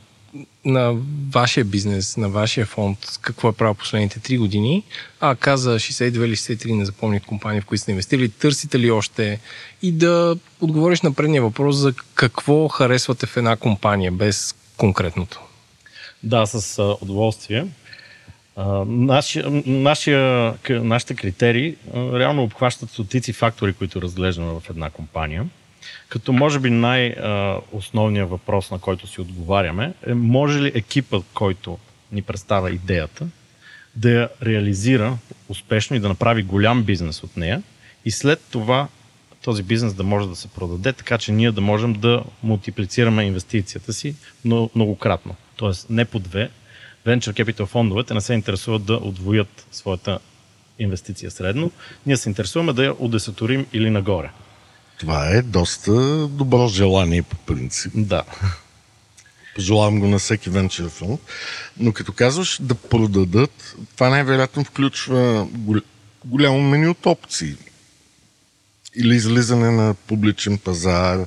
на 0.66 0.96
вашия 1.34 1.66
бизнес, 1.66 2.18
на 2.18 2.30
вашия 2.30 2.66
фонд, 2.66 2.98
какво 3.22 3.50
е 3.50 3.54
правил 3.54 3.74
последните 3.74 4.20
3 4.20 4.38
години? 4.38 4.84
А, 5.20 5.36
каза 5.36 5.76
62 5.76 6.26
или 6.26 6.36
63, 6.36 6.74
не 6.74 6.86
запомних 6.86 7.24
компании, 7.24 7.62
в 7.62 7.66
които 7.66 7.82
сте 7.82 7.92
инвестирали. 7.92 8.30
Търсите 8.30 8.80
ли 8.80 8.92
още? 8.92 9.40
И 9.82 9.92
да 9.92 10.38
отговориш 10.62 11.02
на 11.02 11.14
предния 11.14 11.42
въпрос 11.42 11.76
за 11.76 11.94
какво 12.14 12.68
харесвате 12.68 13.26
в 13.26 13.38
една 13.38 13.56
компания, 13.56 14.12
без 14.12 14.56
конкретното. 14.80 15.42
Да, 16.24 16.46
с 16.46 16.84
удоволствие. 17.02 17.66
Нашия, 18.86 19.46
нашия, 19.66 20.54
нашите 20.70 21.16
критерии 21.16 21.76
реално 21.96 22.44
обхващат 22.44 22.90
стотици 22.90 23.34
фактори, 23.34 23.74
които 23.74 24.02
разглеждаме 24.02 24.60
в 24.60 24.64
една 24.70 24.90
компания. 24.90 25.46
Като 26.10 26.34
може 26.34 26.60
би 26.60 26.70
най-основният 26.70 28.30
въпрос, 28.30 28.72
на 28.72 28.80
който 28.80 29.08
си 29.08 29.22
отговаряме, 29.22 29.94
е 30.08 30.14
може 30.14 30.62
ли 30.62 30.72
екипът, 30.76 31.26
който 31.34 31.78
ни 32.12 32.22
представя 32.22 32.72
идеята, 32.72 33.28
да 33.96 34.12
я 34.12 34.30
реализира 34.44 35.18
успешно 35.50 35.96
и 35.96 36.00
да 36.00 36.08
направи 36.08 36.44
голям 36.44 36.84
бизнес 36.84 37.24
от 37.24 37.38
нея 37.38 37.64
и 38.06 38.12
след 38.12 38.42
това 38.52 38.88
този 39.42 39.64
бизнес 39.64 39.94
да 39.94 40.04
може 40.04 40.28
да 40.28 40.36
се 40.36 40.48
продаде, 40.48 40.94
така 40.94 41.18
че 41.18 41.32
ние 41.32 41.52
да 41.52 41.62
можем 41.62 41.94
да 41.94 42.24
мултиплицираме 42.44 43.24
инвестицията 43.24 43.94
си 43.94 44.16
многократно. 44.76 45.36
Тоест 45.56 45.90
не 45.90 46.06
по 46.06 46.20
две, 46.20 46.50
venture 47.08 47.44
capital 47.44 47.66
фондовете 47.66 48.14
не 48.14 48.22
се 48.22 48.34
интересуват 48.34 48.86
да 48.86 48.94
отвоят 48.94 49.68
своята 49.72 50.20
инвестиция 50.80 51.32
средно. 51.32 51.72
Ние 52.06 52.18
се 52.18 52.30
интересуваме 52.30 52.74
да 52.74 52.86
я 52.86 52.96
удесаторим 53.00 53.66
или 53.74 53.90
нагоре. 53.90 54.32
Това 55.00 55.30
е 55.30 55.42
доста 55.42 55.92
добро 56.28 56.68
желание 56.68 57.24
по 57.24 57.36
принцип. 57.36 57.92
Да. 57.96 58.24
Пожелавам 59.56 60.00
го 60.00 60.08
на 60.08 60.20
всеки 60.20 60.50
венчър 60.50 60.90
фонд. 60.90 61.22
Но 61.78 61.94
като 61.94 62.14
казваш 62.14 62.60
да 62.62 62.76
продадат, 62.76 63.76
това 63.96 64.10
най-вероятно 64.10 64.64
включва 64.64 65.48
голямо 66.26 66.62
меню 66.62 66.92
от 66.92 67.06
опции. 67.06 67.56
Или 68.96 69.16
излизане 69.16 69.72
на 69.72 69.94
публичен 70.08 70.58
пазар, 70.58 71.26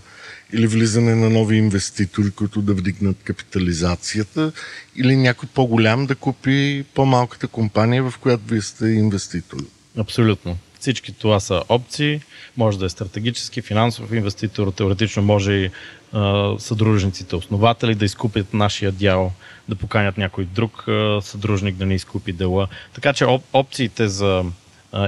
или 0.53 0.67
влизане 0.67 1.15
на 1.15 1.31
нови 1.31 1.57
инвеститори, 1.57 2.31
които 2.31 2.63
да 2.63 2.75
вдигнат 2.75 3.17
капитализацията, 3.25 4.53
или 4.97 5.17
някой 5.17 5.49
по-голям 5.55 6.07
да 6.07 6.15
купи 6.15 6.85
по-малката 6.95 7.49
компания, 7.49 8.11
в 8.11 8.19
която 8.19 8.43
вие 8.47 8.63
сте 8.63 8.87
инвеститори. 8.87 9.65
Абсолютно. 9.99 10.59
Всички 10.81 11.13
това 11.13 11.41
са 11.41 11.63
опции. 11.69 12.21
Може 12.57 12.79
да 12.79 12.85
е 12.87 12.89
стратегически, 12.89 13.63
финансов 13.63 14.13
инвеститор, 14.13 14.73
теоретично 14.73 15.23
може 15.23 15.53
и 15.53 15.71
а, 16.13 16.55
съдружниците, 16.59 17.37
основатели 17.37 17.95
да 17.95 18.05
изкупят 18.05 18.55
нашия 18.55 18.93
дял, 18.93 19.33
да 19.69 19.77
поканят 19.77 20.19
някой 20.19 20.45
друг 20.45 20.89
а, 20.89 21.21
съдружник 21.23 21.77
да 21.77 21.87
не 21.87 21.95
изкупи 21.95 22.33
дела. 22.33 22.69
Така 22.95 23.13
че 23.13 23.25
оп- 23.25 23.43
опциите 23.53 24.09
за 24.09 24.45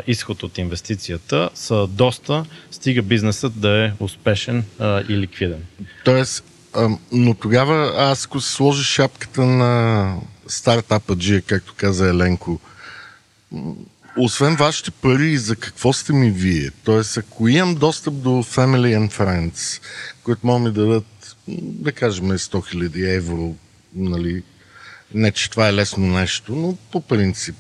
изход 0.07 0.43
от 0.43 0.59
инвестицията 0.59 1.51
са 1.55 1.87
доста, 1.87 2.45
стига 2.71 3.03
бизнесът 3.03 3.61
да 3.61 3.85
е 3.85 3.93
успешен 4.01 4.65
а, 4.79 5.03
и 5.09 5.17
ликвиден. 5.17 5.63
Тоест, 6.05 6.45
а, 6.75 6.89
но 7.13 7.35
тогава 7.35 7.93
аз 7.97 8.27
ако 8.27 8.41
се 8.41 8.53
сложи 8.53 8.85
шапката 8.85 9.43
на 9.47 10.17
стартапа 10.47 11.17
G, 11.17 11.43
както 11.43 11.75
каза 11.77 12.09
Еленко, 12.09 12.61
освен 14.19 14.57
вашите 14.57 14.91
пари, 14.91 15.39
за 15.39 15.57
какво 15.57 15.93
сте 15.93 16.13
ми 16.13 16.31
вие? 16.31 16.71
Тоест, 16.85 17.17
ако 17.17 17.49
имам 17.49 17.75
достъп 17.75 18.15
до 18.15 18.31
Family 18.31 18.99
and 18.99 19.13
Friends, 19.13 19.81
които 20.23 20.47
могат 20.47 20.63
ми 20.63 20.73
да 20.73 20.87
дадат, 20.87 21.37
да 21.49 21.93
кажем, 21.93 22.25
100 22.25 22.75
000 22.75 23.17
евро, 23.17 23.55
нали, 23.95 24.43
не, 25.15 25.33
че 25.33 25.51
това 25.51 25.69
е 25.69 25.75
лесно 25.75 26.07
нещо, 26.07 26.55
но 26.55 26.77
по 26.93 27.01
принцип 27.01 27.57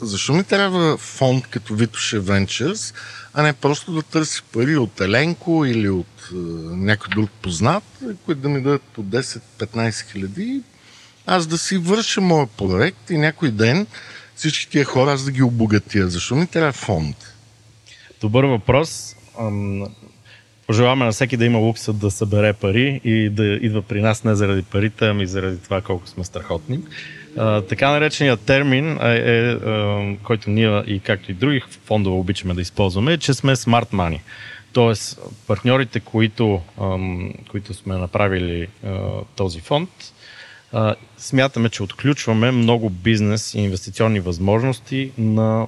защо 0.00 0.32
ми 0.32 0.44
трябва 0.44 0.96
фонд 0.96 1.46
като 1.46 1.74
Vitoше 1.74 2.20
Ventures, 2.20 2.94
а 3.34 3.42
не 3.42 3.52
просто 3.52 3.92
да 3.92 4.02
търси 4.02 4.42
пари 4.52 4.76
от 4.76 5.00
Еленко 5.00 5.64
или 5.64 5.88
от 5.88 6.30
е, 6.32 6.34
някой 6.76 7.08
друг 7.14 7.30
познат, 7.42 7.84
които 8.24 8.40
да 8.40 8.48
ми 8.48 8.62
дадат 8.62 8.82
по 8.82 9.02
10-15 9.04 10.12
хиляди, 10.12 10.60
аз 11.26 11.46
да 11.46 11.58
си 11.58 11.78
върша 11.78 12.20
моя 12.20 12.46
проект 12.46 13.10
и 13.10 13.18
някой 13.18 13.50
ден 13.50 13.86
всички 14.36 14.70
тия 14.70 14.84
хора 14.84 15.12
аз 15.12 15.24
да 15.24 15.30
ги 15.30 15.42
обогатя. 15.42 16.08
Защо 16.08 16.34
ми 16.34 16.46
трябва 16.46 16.72
фонд? 16.72 17.16
Добър 18.20 18.44
въпрос. 18.44 19.16
Пожелаваме 20.66 21.04
на 21.04 21.12
всеки 21.12 21.36
да 21.36 21.44
има 21.44 21.58
лукса 21.58 21.92
да 21.92 22.10
събере 22.10 22.52
пари 22.52 23.00
и 23.04 23.30
да 23.30 23.44
идва 23.44 23.82
при 23.82 24.02
нас 24.02 24.24
не 24.24 24.34
заради 24.34 24.62
парите, 24.62 25.06
ами 25.06 25.26
заради 25.26 25.58
това 25.58 25.80
колко 25.80 26.08
сме 26.08 26.24
страхотни 26.24 26.80
така 27.68 27.90
нареченият 27.90 28.40
термин, 28.40 28.98
е, 29.02 29.08
е, 29.08 29.50
е, 29.50 30.16
който 30.22 30.50
ние 30.50 30.82
и 30.86 31.00
както 31.00 31.30
и 31.30 31.34
други 31.34 31.62
фондове 31.84 32.16
обичаме 32.16 32.54
да 32.54 32.60
използваме, 32.60 33.12
е, 33.12 33.18
че 33.18 33.34
сме 33.34 33.56
smart 33.56 33.92
money. 33.92 34.20
Тоест, 34.72 35.20
партньорите, 35.46 36.00
които, 36.00 36.60
които 37.50 37.74
сме 37.74 37.96
направили 37.96 38.68
този 39.36 39.60
фонд, 39.60 39.90
смятаме, 41.18 41.68
че 41.68 41.82
отключваме 41.82 42.50
много 42.50 42.90
бизнес 42.90 43.54
и 43.54 43.60
инвестиционни 43.60 44.20
възможности 44.20 45.12
на, 45.18 45.66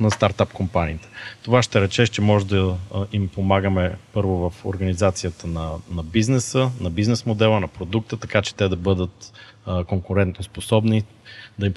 на 0.00 0.10
стартап 0.10 0.52
компаниите. 0.52 1.08
Това 1.42 1.62
ще 1.62 1.80
рече, 1.80 2.06
че 2.06 2.20
може 2.20 2.46
да 2.46 2.76
им 3.12 3.28
помагаме 3.28 3.96
първо 4.12 4.50
в 4.50 4.64
организацията 4.64 5.46
на, 5.46 5.70
на 5.90 6.02
бизнеса, 6.02 6.70
на 6.80 6.90
бизнес 6.90 7.26
модела, 7.26 7.60
на 7.60 7.68
продукта, 7.68 8.16
така 8.16 8.42
че 8.42 8.54
те 8.54 8.68
да 8.68 8.76
бъдат 8.76 9.32
конкурентно 9.86 10.44
способни, 10.44 11.04
да, 11.58 11.66
им 11.66 11.74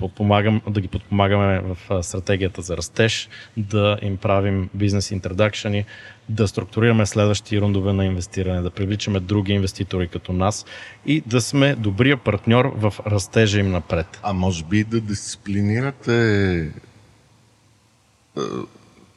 да 0.69 0.81
ги 0.81 0.87
подпомагаме 0.87 1.61
в 1.61 2.03
стратегията 2.03 2.61
за 2.61 2.77
растеж, 2.77 3.29
да 3.57 3.97
им 4.01 4.17
правим 4.17 4.69
бизнес 4.73 5.11
интродакшени, 5.11 5.85
да 6.29 6.47
структурираме 6.47 7.05
следващи 7.05 7.61
рундове 7.61 7.93
на 7.93 8.05
инвестиране, 8.05 8.61
да 8.61 8.69
привличаме 8.69 9.19
други 9.19 9.53
инвеститори 9.53 10.07
като 10.07 10.33
нас 10.33 10.65
и 11.05 11.21
да 11.25 11.41
сме 11.41 11.75
добрия 11.75 12.17
партньор 12.17 12.65
в 12.75 12.93
растежа 13.07 13.59
им 13.59 13.71
напред. 13.71 14.19
А 14.23 14.33
може 14.33 14.63
би 14.63 14.83
да 14.83 15.01
дисциплинирате 15.01 16.71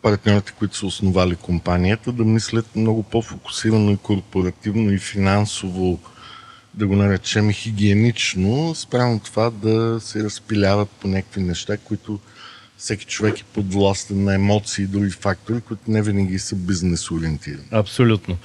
партньорите, 0.03 0.53
които 0.59 0.77
са 0.77 0.87
основали 0.87 1.37
компанията, 1.37 2.13
да 2.13 2.25
мислят 2.25 2.77
много 2.77 3.03
по-фокусирано 3.03 3.91
и 3.91 3.97
корпоративно 3.97 4.93
и 4.93 4.99
финансово 4.99 6.01
да 6.75 6.87
го 6.87 6.97
наречем 6.97 7.53
хигиенично, 7.53 8.75
спрямо 8.75 9.21
това 9.21 9.51
да 9.51 10.01
се 10.01 10.25
разпиляват 10.25 10.91
по 10.91 11.09
някакви 11.09 11.41
неща, 11.41 11.77
които 11.77 12.21
всеки 12.79 13.05
човек 13.05 13.41
е 13.41 13.45
подвластен 13.45 14.25
на 14.25 14.35
емоции 14.35 14.85
и 14.85 14.87
други 14.87 15.11
фактори, 15.11 15.61
които 15.61 15.83
не 15.89 16.03
винаги 16.03 16.39
са 16.39 16.57
бизнес 16.57 17.11
ориентирани. 17.11 17.65
Абсолютно. 17.71 18.37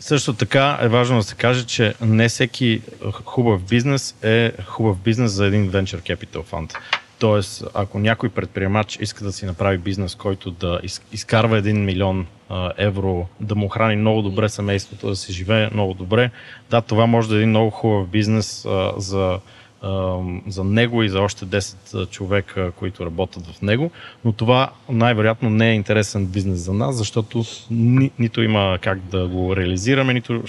Също 0.00 0.34
така 0.34 0.78
е 0.80 0.88
важно 0.88 1.16
да 1.16 1.22
се 1.22 1.34
каже, 1.34 1.66
че 1.66 1.94
не 2.00 2.28
всеки 2.28 2.82
хубав 3.24 3.62
бизнес 3.62 4.14
е 4.22 4.52
хубав 4.66 4.98
бизнес 4.98 5.32
за 5.32 5.46
един 5.46 5.70
Venture 5.70 6.16
Capital 6.16 6.44
Fund. 6.50 6.74
Тоест, 7.18 7.64
ако 7.74 7.98
някой 7.98 8.28
предприемач 8.28 8.98
иска 9.00 9.24
да 9.24 9.32
си 9.32 9.46
направи 9.46 9.78
бизнес, 9.78 10.14
който 10.14 10.50
да 10.50 10.80
изкарва 11.12 11.62
1 11.62 11.72
милион 11.72 12.26
евро, 12.76 13.26
да 13.40 13.54
му 13.54 13.68
храни 13.68 13.96
много 13.96 14.22
добре 14.22 14.48
семейството, 14.48 15.08
да 15.08 15.16
се 15.16 15.32
живее 15.32 15.70
много 15.72 15.94
добре, 15.94 16.30
да, 16.70 16.80
това 16.80 17.06
може 17.06 17.28
да 17.28 17.34
е 17.34 17.38
един 17.38 17.48
много 17.48 17.70
хубав 17.70 18.08
бизнес 18.08 18.64
а, 18.64 18.92
за 18.96 19.38
за 20.48 20.64
него 20.64 21.02
и 21.02 21.08
за 21.08 21.20
още 21.20 21.46
10 21.46 22.10
човека, 22.10 22.72
които 22.76 23.06
работят 23.06 23.46
в 23.46 23.62
него, 23.62 23.90
но 24.24 24.32
това 24.32 24.70
най-вероятно 24.88 25.50
не 25.50 25.70
е 25.70 25.74
интересен 25.74 26.26
бизнес 26.26 26.58
за 26.58 26.72
нас, 26.72 26.96
защото 26.96 27.44
ни, 27.70 28.10
нито 28.18 28.42
има 28.42 28.78
как 28.82 28.98
да 28.98 29.28
го 29.28 29.56
реализираме, 29.56 30.14
нито 30.14 30.42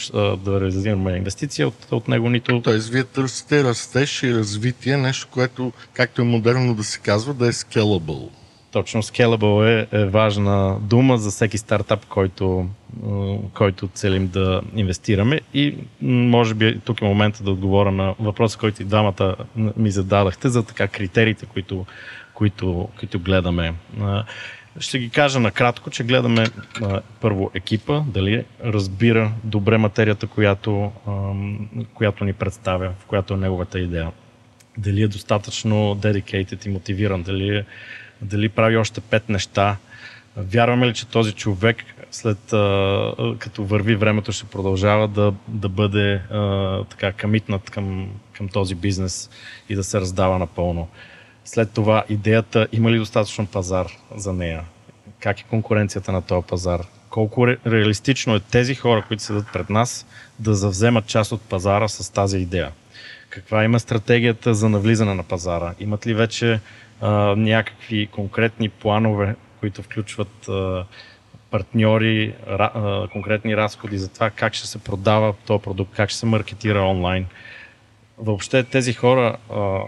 да 0.45 0.61
реализираме 0.61 1.17
инвестиция 1.17 1.67
от, 1.67 1.87
от 1.91 2.07
него, 2.07 2.29
нито... 2.29 2.61
Тоест, 2.61 2.89
вие 2.89 3.03
търсите 3.03 3.63
растеж 3.63 4.23
и 4.23 4.35
развитие, 4.35 4.97
нещо, 4.97 5.27
което, 5.31 5.71
както 5.93 6.21
е 6.21 6.25
модерно 6.25 6.75
да 6.75 6.83
се 6.83 6.99
казва, 6.99 7.33
да 7.33 7.47
е 7.47 7.51
scalable. 7.51 8.29
Точно 8.71 9.03
Scalable 9.03 9.87
е, 9.91 9.97
е 9.97 10.05
важна 10.05 10.79
дума 10.81 11.17
за 11.17 11.29
всеки 11.29 11.57
стартап, 11.57 12.05
който, 12.05 12.67
който 13.53 13.89
целим 13.93 14.27
да 14.27 14.61
инвестираме. 14.75 15.41
И 15.53 15.75
може 16.01 16.53
би 16.53 16.79
тук 16.79 17.01
е 17.01 17.05
момента 17.05 17.43
да 17.43 17.51
отговоря 17.51 17.91
на 17.91 18.15
въпроса, 18.19 18.57
който 18.57 18.81
и 18.81 18.85
двамата 18.85 19.35
ми 19.55 19.91
зададахте 19.91 20.49
за 20.49 20.63
така 20.63 20.87
критериите, 20.87 21.45
които, 21.45 21.85
които, 22.33 22.89
които 22.99 23.19
гледаме. 23.19 23.73
Ще 24.79 24.99
ги 24.99 25.09
кажа 25.09 25.39
накратко, 25.39 25.89
че 25.89 26.03
гледаме 26.03 26.45
първо 27.21 27.51
екипа, 27.53 27.99
дали 28.07 28.45
разбира 28.63 29.31
добре 29.43 29.77
материята, 29.77 30.27
която, 30.27 30.91
която 31.93 32.25
ни 32.25 32.33
представя, 32.33 32.93
в 32.99 33.05
която 33.05 33.33
е 33.33 33.37
неговата 33.37 33.79
идея. 33.79 34.11
Дали 34.77 35.01
е 35.01 35.07
достатъчно 35.07 35.95
dedicated 35.95 36.67
и 36.67 36.69
мотивиран, 36.69 37.23
дали 37.23 37.57
е 37.57 37.65
дали 38.21 38.49
прави 38.49 38.77
още 38.77 39.01
пет 39.01 39.29
неща. 39.29 39.77
Вярваме 40.37 40.87
ли, 40.87 40.93
че 40.93 41.07
този 41.07 41.33
човек 41.33 41.85
след 42.11 42.37
като 43.39 43.63
върви 43.63 43.95
времето 43.95 44.31
ще 44.31 44.45
продължава 44.45 45.07
да, 45.07 45.33
да 45.47 45.69
бъде 45.69 46.21
така 46.89 47.11
камитнат 47.11 47.69
към, 47.69 48.09
към 48.33 48.47
този 48.47 48.75
бизнес 48.75 49.29
и 49.69 49.75
да 49.75 49.83
се 49.83 50.01
раздава 50.01 50.39
напълно. 50.39 50.87
След 51.45 51.71
това 51.71 52.03
идеята 52.09 52.67
има 52.71 52.91
ли 52.91 52.97
достатъчно 52.97 53.47
пазар 53.47 53.87
за 54.15 54.33
нея? 54.33 54.63
Как 55.19 55.39
е 55.39 55.43
конкуренцията 55.43 56.11
на 56.11 56.21
този 56.21 56.47
пазар? 56.47 56.81
Колко 57.09 57.47
ре, 57.47 57.57
реалистично 57.67 58.35
е 58.35 58.39
тези 58.39 58.75
хора, 58.75 59.03
които 59.07 59.23
седат 59.23 59.45
пред 59.53 59.69
нас, 59.69 60.05
да 60.39 60.55
завземат 60.55 61.07
част 61.07 61.31
от 61.31 61.41
пазара 61.41 61.87
с 61.87 62.13
тази 62.13 62.37
идея? 62.37 62.71
Каква 63.29 63.63
има 63.63 63.79
стратегията 63.79 64.53
за 64.53 64.69
навлизане 64.69 65.13
на 65.13 65.23
пазара? 65.23 65.73
Имат 65.79 66.07
ли 66.07 66.13
вече 66.13 66.59
а, 67.01 67.35
някакви 67.35 68.07
конкретни 68.07 68.69
планове, 68.69 69.35
които 69.59 69.83
включват 69.83 70.47
а, 70.49 70.85
партньори, 71.51 72.33
ра, 72.47 72.71
а, 72.75 73.07
конкретни 73.07 73.57
разходи 73.57 73.97
за 73.97 74.13
това 74.13 74.29
как 74.29 74.53
ще 74.53 74.67
се 74.67 74.83
продава 74.83 75.33
този 75.45 75.63
продукт, 75.63 75.95
как 75.95 76.09
ще 76.09 76.19
се 76.19 76.25
маркетира 76.25 76.81
онлайн. 76.81 77.25
Въобще 78.17 78.63
тези 78.63 78.93
хора, 78.93 79.37
а, 79.51 79.79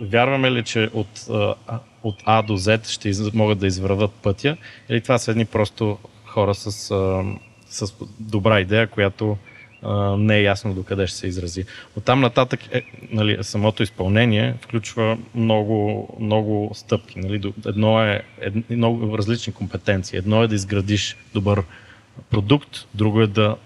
вярваме 0.00 0.50
ли, 0.50 0.64
че 0.64 0.90
от, 0.94 1.26
а, 1.30 1.54
от 2.02 2.22
А 2.24 2.42
до 2.42 2.56
Z 2.56 2.88
ще 2.88 3.08
из, 3.08 3.32
могат 3.34 3.58
да 3.58 3.66
извърват 3.66 4.12
пътя 4.12 4.56
или 4.88 5.00
това 5.00 5.18
са 5.18 5.30
едни 5.30 5.44
просто 5.44 5.98
хора 6.24 6.54
с, 6.54 6.90
а, 6.90 7.24
с 7.66 7.94
добра 8.20 8.60
идея, 8.60 8.86
която 8.86 9.36
не 10.18 10.36
е 10.36 10.42
ясно 10.42 10.74
докъде 10.74 11.06
ще 11.06 11.16
се 11.16 11.26
изрази. 11.26 11.64
От 11.96 12.04
там 12.04 12.20
нататък 12.20 12.60
е, 12.72 12.82
нали, 13.10 13.38
самото 13.42 13.82
изпълнение 13.82 14.54
включва 14.60 15.18
много, 15.34 16.08
много 16.20 16.70
стъпки. 16.74 17.18
Нали. 17.18 17.52
Едно 17.66 18.02
е, 18.02 18.22
е 18.40 18.74
много 18.74 19.18
различни 19.18 19.52
компетенции. 19.52 20.18
Едно 20.18 20.42
е 20.42 20.48
да 20.48 20.54
изградиш 20.54 21.16
добър 21.34 21.62
продукт, 22.30 22.86
друго 22.94 23.20
е 23.20 23.26
да, 23.26 23.56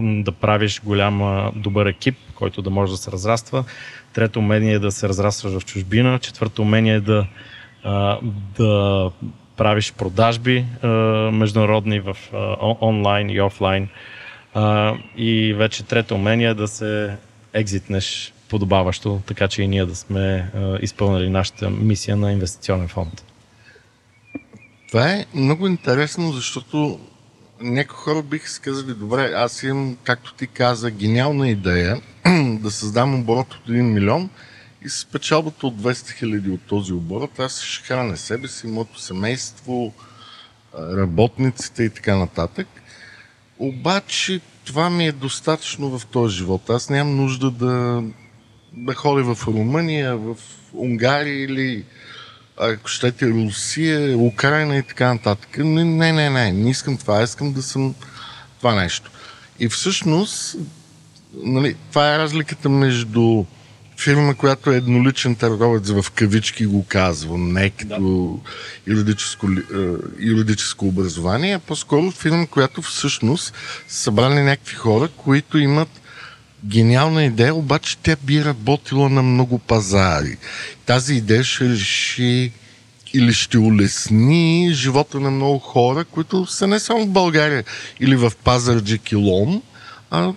да 0.00 0.32
правиш 0.32 0.80
голям 0.84 1.50
добър 1.56 1.86
екип, 1.86 2.16
който 2.34 2.62
да 2.62 2.70
може 2.70 2.92
да 2.92 2.96
се 2.96 3.12
разраства. 3.12 3.64
Трето 4.12 4.38
умение 4.38 4.72
е 4.72 4.78
да 4.78 4.92
се 4.92 5.08
разрастваш 5.08 5.52
в 5.52 5.64
чужбина. 5.64 6.18
Четвърто 6.18 6.62
умение 6.62 6.94
е 6.94 7.00
да, 7.00 7.26
да 8.58 9.10
правиш 9.56 9.92
продажби 9.92 10.64
международни 11.32 12.00
в 12.00 12.16
онлайн 12.80 13.30
и 13.30 13.40
офлайн. 13.40 13.88
А, 14.54 14.94
и 15.16 15.54
вече 15.54 15.82
трето 15.82 16.14
умение 16.14 16.48
е 16.48 16.54
да 16.54 16.68
се 16.68 17.16
екзитнеш 17.52 18.32
подобаващо, 18.48 19.20
така 19.26 19.48
че 19.48 19.62
и 19.62 19.68
ние 19.68 19.86
да 19.86 19.96
сме 19.96 20.50
а, 20.54 20.78
изпълнили 20.82 21.30
нашата 21.30 21.70
мисия 21.70 22.16
на 22.16 22.32
инвестиционен 22.32 22.88
фонд. 22.88 23.24
Това 24.88 25.10
е 25.10 25.26
много 25.34 25.66
интересно, 25.66 26.32
защото 26.32 27.00
някои 27.60 27.96
хора 27.96 28.22
биха 28.22 28.48
си 28.48 28.60
казали, 28.60 28.94
добре, 28.94 29.32
аз 29.36 29.62
имам, 29.62 29.96
както 30.04 30.34
ти 30.34 30.46
каза, 30.46 30.90
гениална 30.90 31.48
идея 31.48 32.00
да 32.60 32.70
създам 32.70 33.20
оборот 33.20 33.54
от 33.54 33.68
1 33.68 33.82
милион 33.82 34.30
и 34.84 34.88
с 34.88 35.04
печалбата 35.04 35.66
от 35.66 35.82
200 35.82 36.10
хиляди 36.18 36.50
от 36.50 36.62
този 36.62 36.92
оборот, 36.92 37.38
аз 37.38 37.62
ще 37.62 37.86
храня 37.86 38.16
себе 38.16 38.48
си, 38.48 38.66
моето 38.66 39.00
семейство, 39.00 39.92
работниците 40.78 41.82
и 41.82 41.90
така 41.90 42.16
нататък. 42.16 42.66
Обаче 43.58 44.40
това 44.64 44.90
ми 44.90 45.06
е 45.06 45.12
достатъчно 45.12 45.98
в 45.98 46.06
този 46.06 46.36
живот. 46.36 46.70
Аз 46.70 46.90
нямам 46.90 47.16
нужда 47.16 47.50
да, 47.50 48.02
да 48.72 48.94
ходя 48.94 49.34
в 49.34 49.46
Румъния, 49.46 50.16
в 50.16 50.36
Унгария 50.74 51.44
или 51.44 51.84
ако 52.56 52.88
щете 52.88 53.28
Русия, 53.28 54.18
Украина 54.18 54.76
и 54.76 54.82
така 54.82 55.14
нататък. 55.14 55.58
Не, 55.58 55.84
не, 55.84 56.12
не, 56.12 56.30
не, 56.30 56.52
не 56.52 56.70
искам 56.70 56.96
това, 56.96 57.22
искам 57.22 57.52
да 57.52 57.62
съм 57.62 57.94
това 58.58 58.74
нещо. 58.74 59.10
И 59.60 59.68
всъщност, 59.68 60.56
нали, 61.34 61.76
това 61.90 62.14
е 62.14 62.18
разликата 62.18 62.68
между 62.68 63.44
фирма, 63.98 64.34
която 64.34 64.72
е 64.72 64.76
едноличен 64.76 65.34
търговец 65.34 65.90
в 65.90 66.10
кавички 66.10 66.66
го 66.66 66.84
казвам, 66.88 67.52
не 67.52 67.70
като 67.70 68.40
да. 68.86 68.92
юридическо, 68.92 69.46
е, 69.46 69.56
юридическо 70.20 70.86
образование, 70.86 71.54
а 71.54 71.58
по-скоро 71.58 72.10
фирма, 72.10 72.46
която 72.46 72.82
всъщност 72.82 73.54
събрали 73.88 74.40
някакви 74.40 74.74
хора, 74.74 75.08
които 75.16 75.58
имат 75.58 75.88
гениална 76.64 77.24
идея, 77.24 77.54
обаче 77.54 77.98
тя 78.02 78.16
би 78.22 78.44
работила 78.44 79.08
на 79.08 79.22
много 79.22 79.58
пазари. 79.58 80.36
Тази 80.86 81.14
идея 81.14 81.44
ще 81.44 81.68
реши 81.68 82.52
или 83.14 83.32
ще 83.32 83.58
улесни 83.58 84.70
живота 84.72 85.20
на 85.20 85.30
много 85.30 85.58
хора, 85.58 86.04
които 86.04 86.46
са 86.46 86.66
не 86.66 86.80
само 86.80 87.04
в 87.04 87.08
България 87.08 87.64
или 88.00 88.16
в 88.16 88.32
Пазарджик 88.44 89.12
и 89.12 89.16
Лом, 89.16 89.62
а 90.10 90.32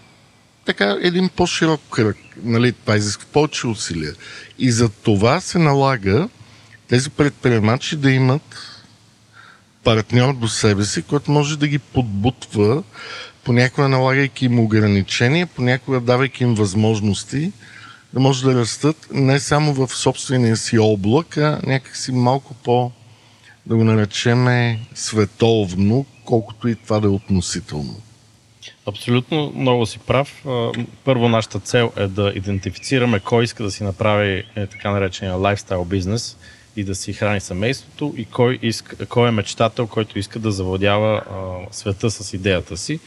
така 0.67 0.97
един 1.01 1.29
по-широк 1.29 1.81
кръг. 1.91 2.17
Нали, 2.43 2.71
това 2.71 2.95
изисква 2.95 3.27
повече 3.33 3.67
усилия. 3.67 4.13
И 4.59 4.71
за 4.71 4.89
това 4.89 5.39
се 5.41 5.59
налага 5.59 6.29
тези 6.87 7.09
предприемачи 7.09 7.95
да 7.95 8.11
имат 8.11 8.57
партньор 9.83 10.33
до 10.33 10.47
себе 10.47 10.85
си, 10.85 11.01
който 11.01 11.31
може 11.31 11.59
да 11.59 11.67
ги 11.67 11.79
подбутва, 11.79 12.83
понякога 13.43 13.89
налагайки 13.89 14.45
им 14.45 14.59
ограничения, 14.59 15.47
понякога 15.47 15.99
давайки 15.99 16.43
им 16.43 16.55
възможности 16.55 17.51
да 18.13 18.19
може 18.19 18.43
да 18.43 18.55
растат 18.55 19.07
не 19.11 19.39
само 19.39 19.73
в 19.73 19.95
собствения 19.95 20.57
си 20.57 20.79
облак, 20.79 21.37
а 21.37 21.61
някакси 21.65 22.11
малко 22.11 22.53
по, 22.53 22.91
да 23.65 23.75
го 23.75 23.83
наречеме, 23.83 24.79
световно, 24.95 26.05
колкото 26.25 26.67
и 26.67 26.75
това 26.75 26.99
да 26.99 27.07
е 27.07 27.11
относително. 27.11 28.01
Абсолютно 28.87 29.51
много 29.55 29.85
си 29.85 29.99
прав. 29.99 30.45
Първо 31.03 31.29
нашата 31.29 31.59
цел 31.59 31.91
е 31.97 32.07
да 32.07 32.31
идентифицираме 32.35 33.19
кой 33.19 33.43
иска 33.43 33.63
да 33.63 33.71
си 33.71 33.83
направи 33.83 34.43
е, 34.55 34.67
така 34.67 34.91
наречения 34.91 35.35
лайфстайл 35.35 35.85
бизнес 35.85 36.37
и 36.75 36.83
да 36.83 36.95
си 36.95 37.13
храни 37.13 37.39
семейството 37.39 38.13
и 38.17 38.25
кой, 38.25 38.59
иска, 38.61 39.05
кой 39.05 39.27
е 39.27 39.31
мечтател, 39.31 39.87
който 39.87 40.19
иска 40.19 40.39
да 40.39 40.51
завладява 40.51 41.15
а, 41.15 41.23
света 41.71 42.11
с 42.11 42.33
идеята 42.33 42.77
си. 42.77 42.99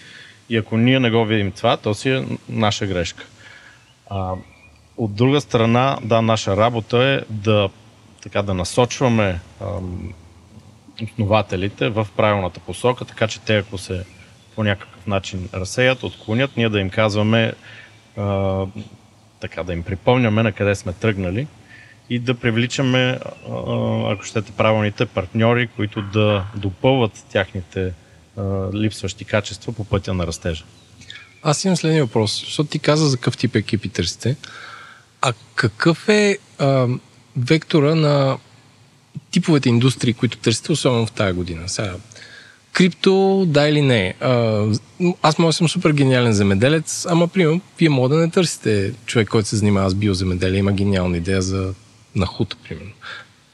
И 0.48 0.56
ако 0.56 0.76
ние 0.76 1.00
не 1.00 1.10
го 1.10 1.24
видим 1.24 1.52
това, 1.52 1.76
то 1.76 1.94
си 1.94 2.10
е 2.10 2.24
наша 2.48 2.86
грешка. 2.86 3.24
А, 4.10 4.32
от 4.96 5.14
друга 5.14 5.40
страна, 5.40 5.98
да, 6.02 6.22
наша 6.22 6.56
работа 6.56 7.04
е 7.04 7.20
да, 7.30 7.68
така, 8.22 8.42
да 8.42 8.54
насочваме 8.54 9.40
а, 9.60 9.66
основателите 11.04 11.88
в 11.88 12.08
правилната 12.16 12.60
посока, 12.60 13.04
така 13.04 13.28
че 13.28 13.40
те, 13.40 13.56
ако 13.56 13.78
се 13.78 14.04
по 14.54 14.64
някакъв 14.64 15.06
начин 15.06 15.48
разсеят, 15.54 16.02
отклонят, 16.02 16.56
ние 16.56 16.68
да 16.68 16.80
им 16.80 16.90
казваме, 16.90 17.52
а, 18.16 18.66
така 19.40 19.62
да 19.62 19.72
им 19.72 19.82
припомняме 19.82 20.42
на 20.42 20.52
къде 20.52 20.74
сме 20.74 20.92
тръгнали 20.92 21.46
и 22.10 22.18
да 22.18 22.34
привличаме, 22.34 23.18
ако 24.06 24.22
щете, 24.22 24.52
правилните 24.52 25.06
партньори, 25.06 25.66
които 25.66 26.02
да 26.02 26.44
допълват 26.56 27.24
тяхните 27.32 27.92
липсващи 28.74 29.24
качества 29.24 29.72
по 29.72 29.84
пътя 29.84 30.14
на 30.14 30.26
растежа. 30.26 30.64
аз 31.42 31.64
имам 31.64 31.76
следния 31.76 32.04
въпрос, 32.04 32.40
защото 32.40 32.70
ти 32.70 32.78
каза 32.78 33.08
за 33.08 33.16
какъв 33.16 33.36
тип 33.36 33.56
екипи 33.56 33.88
търсите. 33.88 34.36
А 35.22 35.32
какъв 35.54 36.08
е 36.08 36.38
а, 36.58 36.86
вектора 37.36 37.94
на 37.94 38.38
типовете 39.30 39.68
индустрии, 39.68 40.14
които 40.14 40.38
търсите, 40.38 40.72
особено 40.72 41.06
в 41.06 41.12
тази 41.12 41.32
година? 41.32 41.68
Сега, 41.68 41.94
крипто, 42.72 43.44
да 43.48 43.68
или 43.68 43.82
не. 43.82 44.14
А, 44.20 44.64
аз 45.22 45.38
може 45.38 45.56
съм 45.56 45.68
супер 45.68 45.90
гениален 45.90 46.32
земеделец, 46.32 47.06
ама, 47.10 47.28
примерно, 47.28 47.60
вие 47.78 47.88
може 47.88 48.10
да 48.10 48.16
не 48.16 48.30
търсите 48.30 48.92
човек, 49.06 49.28
който 49.28 49.48
се 49.48 49.56
занимава 49.56 49.90
с 49.90 49.94
биоземеделие, 49.94 50.58
има 50.58 50.72
гениална 50.72 51.16
идея 51.16 51.42
за 51.42 51.74
нахута, 52.14 52.56
примерно. 52.68 52.92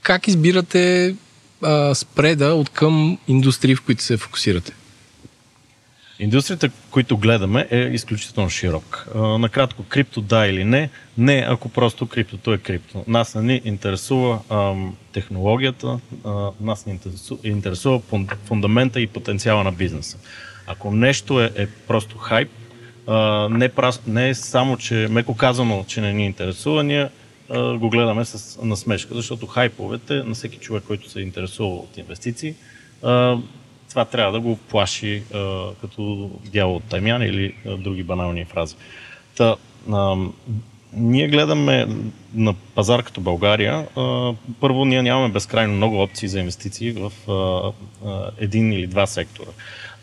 Как 0.02 0.29
избирате 0.29 1.14
а, 1.62 1.94
спреда 1.94 2.55
от 2.55 2.68
към 2.68 3.18
индустрии, 3.29 3.76
в 3.76 3.83
които 3.83 4.02
се 4.02 4.16
фокусирате? 4.16 4.72
Индустрията, 6.18 6.70
които 6.90 7.16
гледаме, 7.16 7.66
е 7.70 7.79
изключително 7.79 8.50
широк. 8.50 9.07
Накратко, 9.14 9.83
крипто 9.83 10.20
да 10.20 10.46
или 10.46 10.64
не, 10.64 10.90
не 11.18 11.46
ако 11.48 11.68
просто 11.68 12.07
криптото 12.07 12.55
е 12.55 12.59
крипто. 12.59 13.05
Нас 13.09 13.35
не 13.35 13.42
ни 13.42 13.61
интересува 13.64 14.38
ам, 14.50 14.96
технологията, 15.12 15.98
а, 16.24 16.50
нас 16.61 16.87
ни 16.87 16.98
интересува, 17.44 18.00
фундамента 18.44 19.00
и 19.00 19.07
потенциала 19.07 19.64
на 19.64 19.72
бизнеса. 19.72 20.18
Ако 20.66 20.90
нещо 20.90 21.40
е, 21.40 21.50
е 21.57 21.66
просто 21.66 22.18
хайп, 22.18 22.48
а, 23.07 23.48
не, 23.48 23.68
прас, 23.68 24.02
не 24.07 24.29
е 24.29 24.35
само, 24.35 24.76
че 24.76 25.09
меко 25.11 25.37
казано, 25.37 25.85
че 25.88 26.00
не 26.00 26.12
ни 26.12 26.26
интересува, 26.26 26.85
ние 26.85 27.09
а, 27.50 27.79
го 27.79 27.90
гледаме 27.90 28.24
с 28.24 28.62
насмешка, 28.62 29.14
защото 29.14 29.46
хайповете 29.46 30.14
на 30.14 30.35
всеки 30.35 30.59
човек, 30.59 30.85
който 30.87 31.11
се 31.11 31.20
интересува 31.20 31.74
от 31.74 31.98
инвестиции, 31.98 32.55
а, 33.02 33.37
това 33.88 34.05
трябва 34.05 34.33
да 34.33 34.40
го 34.40 34.57
плаши 34.57 35.22
а, 35.35 35.66
като 35.81 36.31
дявол 36.53 36.77
от 36.77 36.85
Таймян 36.85 37.22
или 37.22 37.55
а, 37.66 37.77
други 37.77 38.03
банални 38.03 38.44
фрази. 38.44 38.75
Та, 39.37 39.57
а, 39.92 40.16
ние 40.92 41.29
гледаме 41.29 41.88
на 42.35 42.55
пазар 42.55 43.03
като 43.03 43.20
България. 43.20 43.87
А, 43.96 44.33
първо, 44.61 44.85
ние 44.85 45.03
нямаме 45.03 45.33
безкрайно 45.33 45.75
много 45.75 46.03
опции 46.03 46.29
за 46.29 46.40
инвестиции 46.40 46.92
в 46.92 47.12
а, 47.31 47.72
а, 48.09 48.31
един 48.38 48.72
или 48.72 48.87
два 48.87 49.07
сектора 49.07 49.51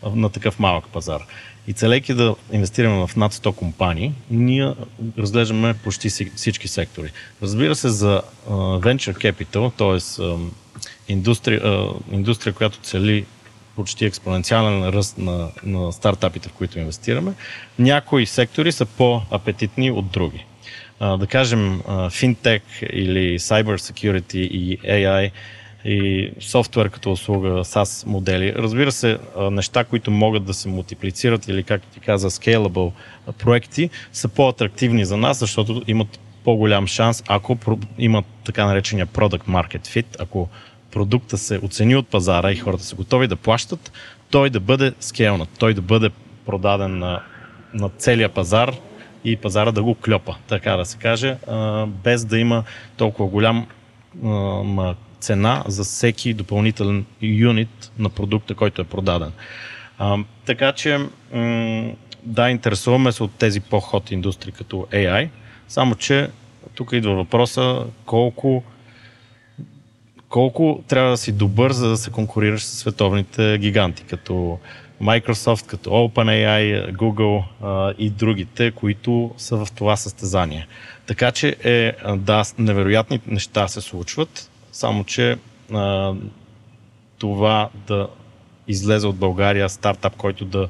а, 0.02 0.10
на 0.10 0.30
такъв 0.30 0.58
малък 0.58 0.88
пазар. 0.88 1.20
И 1.66 1.72
целейки 1.72 2.14
да 2.14 2.34
инвестираме 2.52 3.06
в 3.06 3.16
над 3.16 3.32
100 3.32 3.54
компании, 3.54 4.12
ние 4.30 4.72
разглеждаме 5.18 5.74
почти 5.74 6.08
всички 6.36 6.68
сектори. 6.68 7.12
Разбира 7.42 7.74
се, 7.74 7.88
за 7.88 8.22
а, 8.48 8.52
venture 8.52 9.32
capital, 9.32 9.72
т.е. 9.78 10.24
Индустрия, 11.08 11.88
индустрия, 12.12 12.52
която 12.52 12.78
цели 12.78 13.24
почти 13.76 14.04
експоненциален 14.04 14.88
ръст 14.88 15.18
на, 15.18 15.48
на 15.64 15.92
стартапите, 15.92 16.48
в 16.48 16.52
които 16.52 16.78
инвестираме. 16.78 17.32
Някои 17.78 18.26
сектори 18.26 18.72
са 18.72 18.86
по-апетитни 18.86 19.90
от 19.90 20.10
други. 20.10 20.44
А, 21.00 21.16
да 21.16 21.26
кажем, 21.26 21.82
финтек 22.10 22.62
или 22.92 23.38
cyber 23.38 23.76
security 23.76 24.36
и 24.36 24.78
AI 24.78 25.30
и 25.84 26.30
софтуер 26.40 26.90
като 26.90 27.12
услуга, 27.12 27.48
SaaS 27.48 28.06
модели. 28.06 28.54
Разбира 28.56 28.92
се, 28.92 29.18
неща, 29.38 29.84
които 29.84 30.10
могат 30.10 30.44
да 30.44 30.54
се 30.54 30.68
мултиплицират 30.68 31.48
или, 31.48 31.62
както 31.62 31.88
ти 31.88 32.00
каза, 32.00 32.30
scalable 32.30 32.92
проекти, 33.38 33.90
са 34.12 34.28
по-атрактивни 34.28 35.04
за 35.04 35.16
нас, 35.16 35.38
защото 35.38 35.82
имат 35.86 36.20
по-голям 36.44 36.86
шанс, 36.86 37.22
ако 37.28 37.58
имат 37.98 38.24
така 38.44 38.66
наречения 38.66 39.06
product 39.06 39.48
market 39.48 39.86
fit, 39.86 40.06
ако 40.18 40.48
продукта 40.94 41.38
се 41.38 41.60
оцени 41.62 41.96
от 41.96 42.08
пазара 42.08 42.52
и 42.52 42.56
хората 42.56 42.84
са 42.84 42.96
готови 42.96 43.26
да 43.26 43.36
плащат, 43.36 43.92
той 44.30 44.50
да 44.50 44.60
бъде 44.60 44.92
скелнат, 45.00 45.48
той 45.58 45.74
да 45.74 45.82
бъде 45.82 46.10
продаден 46.46 46.98
на, 46.98 47.22
на 47.74 47.88
целия 47.88 48.28
пазар 48.28 48.74
и 49.24 49.36
пазара 49.36 49.72
да 49.72 49.82
го 49.82 49.94
клепа, 49.94 50.36
така 50.48 50.76
да 50.76 50.84
се 50.84 50.98
каже, 50.98 51.36
без 51.86 52.24
да 52.24 52.38
има 52.38 52.64
толкова 52.96 53.28
голям 53.28 53.66
цена 55.20 55.64
за 55.66 55.84
всеки 55.84 56.34
допълнителен 56.34 57.04
юнит 57.22 57.92
на 57.98 58.08
продукта, 58.08 58.54
който 58.54 58.82
е 58.82 58.84
продаден. 58.84 59.32
Така 60.44 60.72
че, 60.72 60.98
да, 62.22 62.50
интересуваме 62.50 63.12
се 63.12 63.22
от 63.22 63.34
тези 63.34 63.60
по-ход 63.60 64.10
индустрии 64.10 64.52
като 64.52 64.86
AI, 64.92 65.28
само 65.68 65.94
че 65.94 66.28
тук 66.74 66.92
идва 66.92 67.14
въпроса 67.14 67.84
колко 68.06 68.64
колко 70.34 70.82
трябва 70.88 71.10
да 71.10 71.16
си 71.16 71.32
добър, 71.32 71.72
за 71.72 71.88
да 71.88 71.96
се 71.96 72.10
конкурираш 72.10 72.62
с 72.62 72.78
световните 72.78 73.58
гиганти, 73.58 74.04
като 74.04 74.58
Microsoft, 75.02 75.66
като 75.66 75.90
OpenAI, 75.90 76.92
Google 76.96 77.44
а, 77.62 77.94
и 77.98 78.10
другите, 78.10 78.70
които 78.70 79.34
са 79.36 79.64
в 79.64 79.72
това 79.72 79.96
състезание. 79.96 80.66
Така 81.06 81.32
че 81.32 81.56
е, 81.64 81.92
да, 82.16 82.42
невероятни 82.58 83.20
неща 83.26 83.68
се 83.68 83.80
случват, 83.80 84.50
само 84.72 85.04
че 85.04 85.38
а, 85.72 86.12
това 87.18 87.68
да 87.86 88.08
излезе 88.68 89.06
от 89.06 89.16
България 89.16 89.68
стартап, 89.68 90.16
който 90.16 90.44
да 90.44 90.68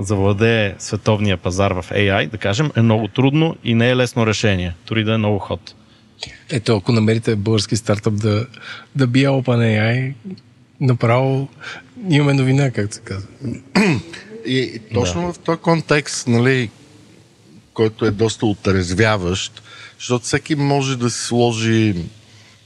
завладее 0.00 0.74
световния 0.78 1.36
пазар 1.36 1.70
в 1.70 1.90
AI, 1.90 2.30
да 2.30 2.38
кажем, 2.38 2.70
е 2.76 2.82
много 2.82 3.08
трудно 3.08 3.56
и 3.64 3.74
не 3.74 3.90
е 3.90 3.96
лесно 3.96 4.26
решение, 4.26 4.74
дори 4.86 5.04
да 5.04 5.14
е 5.14 5.18
много 5.18 5.38
ход. 5.38 5.74
Ето, 6.50 6.76
ако 6.76 6.92
намерите 6.92 7.36
български 7.36 7.76
стартъп 7.76 8.14
да, 8.14 8.46
да 8.96 9.06
бие 9.06 9.28
OpenAI, 9.28 10.14
направо 10.80 11.48
имаме 12.08 12.34
новина, 12.34 12.70
както 12.70 12.94
се 12.94 13.00
казва. 13.00 13.28
И 14.46 14.80
точно 14.94 15.26
да. 15.26 15.32
в 15.32 15.38
този 15.38 15.58
контекст, 15.58 16.28
нали, 16.28 16.70
който 17.74 18.06
е 18.06 18.10
доста 18.10 18.46
отрезвяващ, 18.46 19.62
защото 19.98 20.24
всеки 20.24 20.54
може 20.54 20.98
да 20.98 21.10
си 21.10 21.26
сложи 21.26 21.94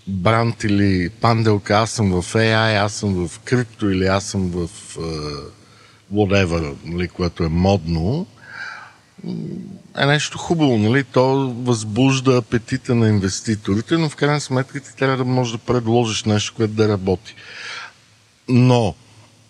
бранд 0.06 0.64
или 0.64 1.10
панделка, 1.10 1.78
аз 1.78 1.90
съм 1.90 2.22
в 2.22 2.34
AI, 2.34 2.84
аз 2.84 2.92
съм 2.92 3.28
в 3.28 3.38
крипто 3.38 3.90
или 3.90 4.06
аз 4.06 4.24
съм 4.24 4.50
в 4.50 4.68
uh, 4.96 5.40
whatever, 6.12 6.74
нали, 6.84 7.08
което 7.08 7.44
е 7.44 7.48
модно 7.48 8.26
е 9.98 10.06
нещо 10.06 10.38
хубаво, 10.38 10.78
нали? 10.78 11.04
То 11.04 11.54
възбужда 11.58 12.37
апетита 12.37 12.94
на 12.94 13.08
инвеститорите, 13.08 13.98
но 13.98 14.08
в 14.08 14.16
крайна 14.16 14.40
сметка 14.40 14.80
ти 14.80 14.96
трябва 14.96 15.16
да 15.16 15.24
можеш 15.24 15.52
да 15.52 15.58
предложиш 15.58 16.24
нещо, 16.24 16.54
което 16.56 16.72
да 16.72 16.88
работи. 16.88 17.34
Но 18.48 18.94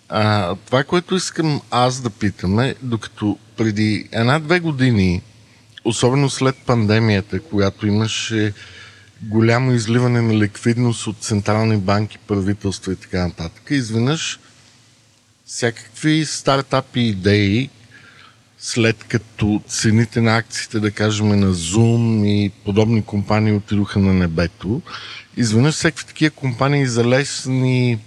а, 0.09 0.55
това, 0.67 0.85
което 0.85 1.15
искам 1.15 1.61
аз 1.71 2.01
да 2.01 2.11
питаме, 2.11 2.75
докато 2.83 3.39
преди 3.57 4.09
една-две 4.13 4.61
години, 4.61 5.23
особено 5.85 6.31
след 6.31 6.57
пандемията, 6.57 7.41
когато 7.41 7.87
имаше 7.87 8.53
голямо 9.23 9.73
изливане 9.73 10.23
на 10.23 10.35
ликвидност 10.35 11.07
от 11.07 11.17
централни 11.21 11.77
банки, 11.77 12.19
правителства 12.19 12.93
и 12.93 12.97
така 12.97 13.27
нататък, 13.27 13.63
изведнъж 13.71 14.39
всякакви 15.47 16.25
стартапи 16.25 17.01
идеи, 17.01 17.71
след 18.65 19.05
като 19.05 19.63
цените 19.69 20.21
на 20.21 20.37
акциите, 20.37 20.81
да 20.81 20.91
кажем, 20.91 21.29
на 21.29 21.55
Zoom 21.55 22.27
и 22.27 22.51
подобни 22.65 23.05
компании 23.05 23.53
отидоха 23.53 23.99
на 23.99 24.13
небето, 24.15 24.83
изведнъж 25.37 25.75
всеки 25.75 26.07
такива 26.07 26.31
компании 26.31 26.87
за 26.87 27.05
лесни, 27.05 27.99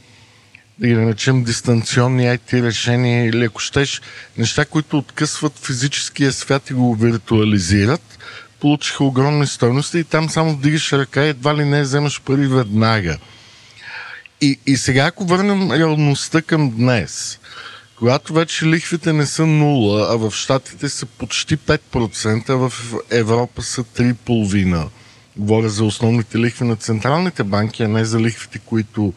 да 0.80 0.88
ги 0.88 0.94
наречем 0.94 1.44
дистанционни 1.44 2.24
IT 2.24 2.64
решения 2.64 3.26
или 3.26 3.46
ако 3.46 3.62
щеш, 3.62 4.02
неща, 4.38 4.66
които 4.66 4.98
откъсват 4.98 5.60
физическия 5.60 6.32
свят 6.32 6.70
и 6.70 6.74
го 6.74 6.96
виртуализират, 6.96 8.20
получиха 8.60 9.04
огромни 9.04 9.48
стойности 9.48 10.00
и 10.00 10.04
там 10.04 10.30
само 10.30 10.54
вдигаш 10.54 10.94
ръка 10.94 11.26
и 11.26 11.30
едва 11.30 11.56
ли 11.56 11.66
не 11.66 11.82
вземаш 11.82 12.22
пари 12.22 12.48
веднага. 12.48 13.18
И, 14.42 14.60
и 14.68 14.78
сега, 14.78 15.06
ако 15.06 15.26
върнем 15.26 15.72
реалността 15.72 16.42
към 16.42 16.70
днес, 16.70 17.40
когато 17.98 18.34
вече 18.34 18.66
лихвите 18.66 19.14
не 19.14 19.26
са 19.26 19.46
нула, 19.46 20.08
а 20.12 20.18
в 20.18 20.32
Штатите 20.32 20.90
са 20.90 21.06
почти 21.06 21.58
5%, 21.58 22.50
а 22.50 22.56
в 22.56 22.94
Европа 23.12 23.62
са 23.62 23.84
3,5%. 23.84 24.88
Говоря 25.38 25.70
за 25.70 25.86
основните 25.86 26.40
лихви 26.40 26.66
на 26.66 26.76
централните 26.76 27.44
банки, 27.44 27.84
а 27.84 27.88
не 27.88 28.06
за 28.06 28.20
лихвите, 28.20 28.60
които 28.60 29.14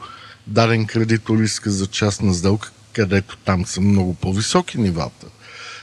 даден 0.46 0.86
кредитор 0.86 1.38
иска 1.38 1.70
за 1.70 1.86
частна 1.86 2.34
сделка, 2.34 2.70
където 2.92 3.36
там 3.36 3.66
са 3.66 3.80
много 3.80 4.14
по-високи 4.14 4.78
нивата. 4.78 5.26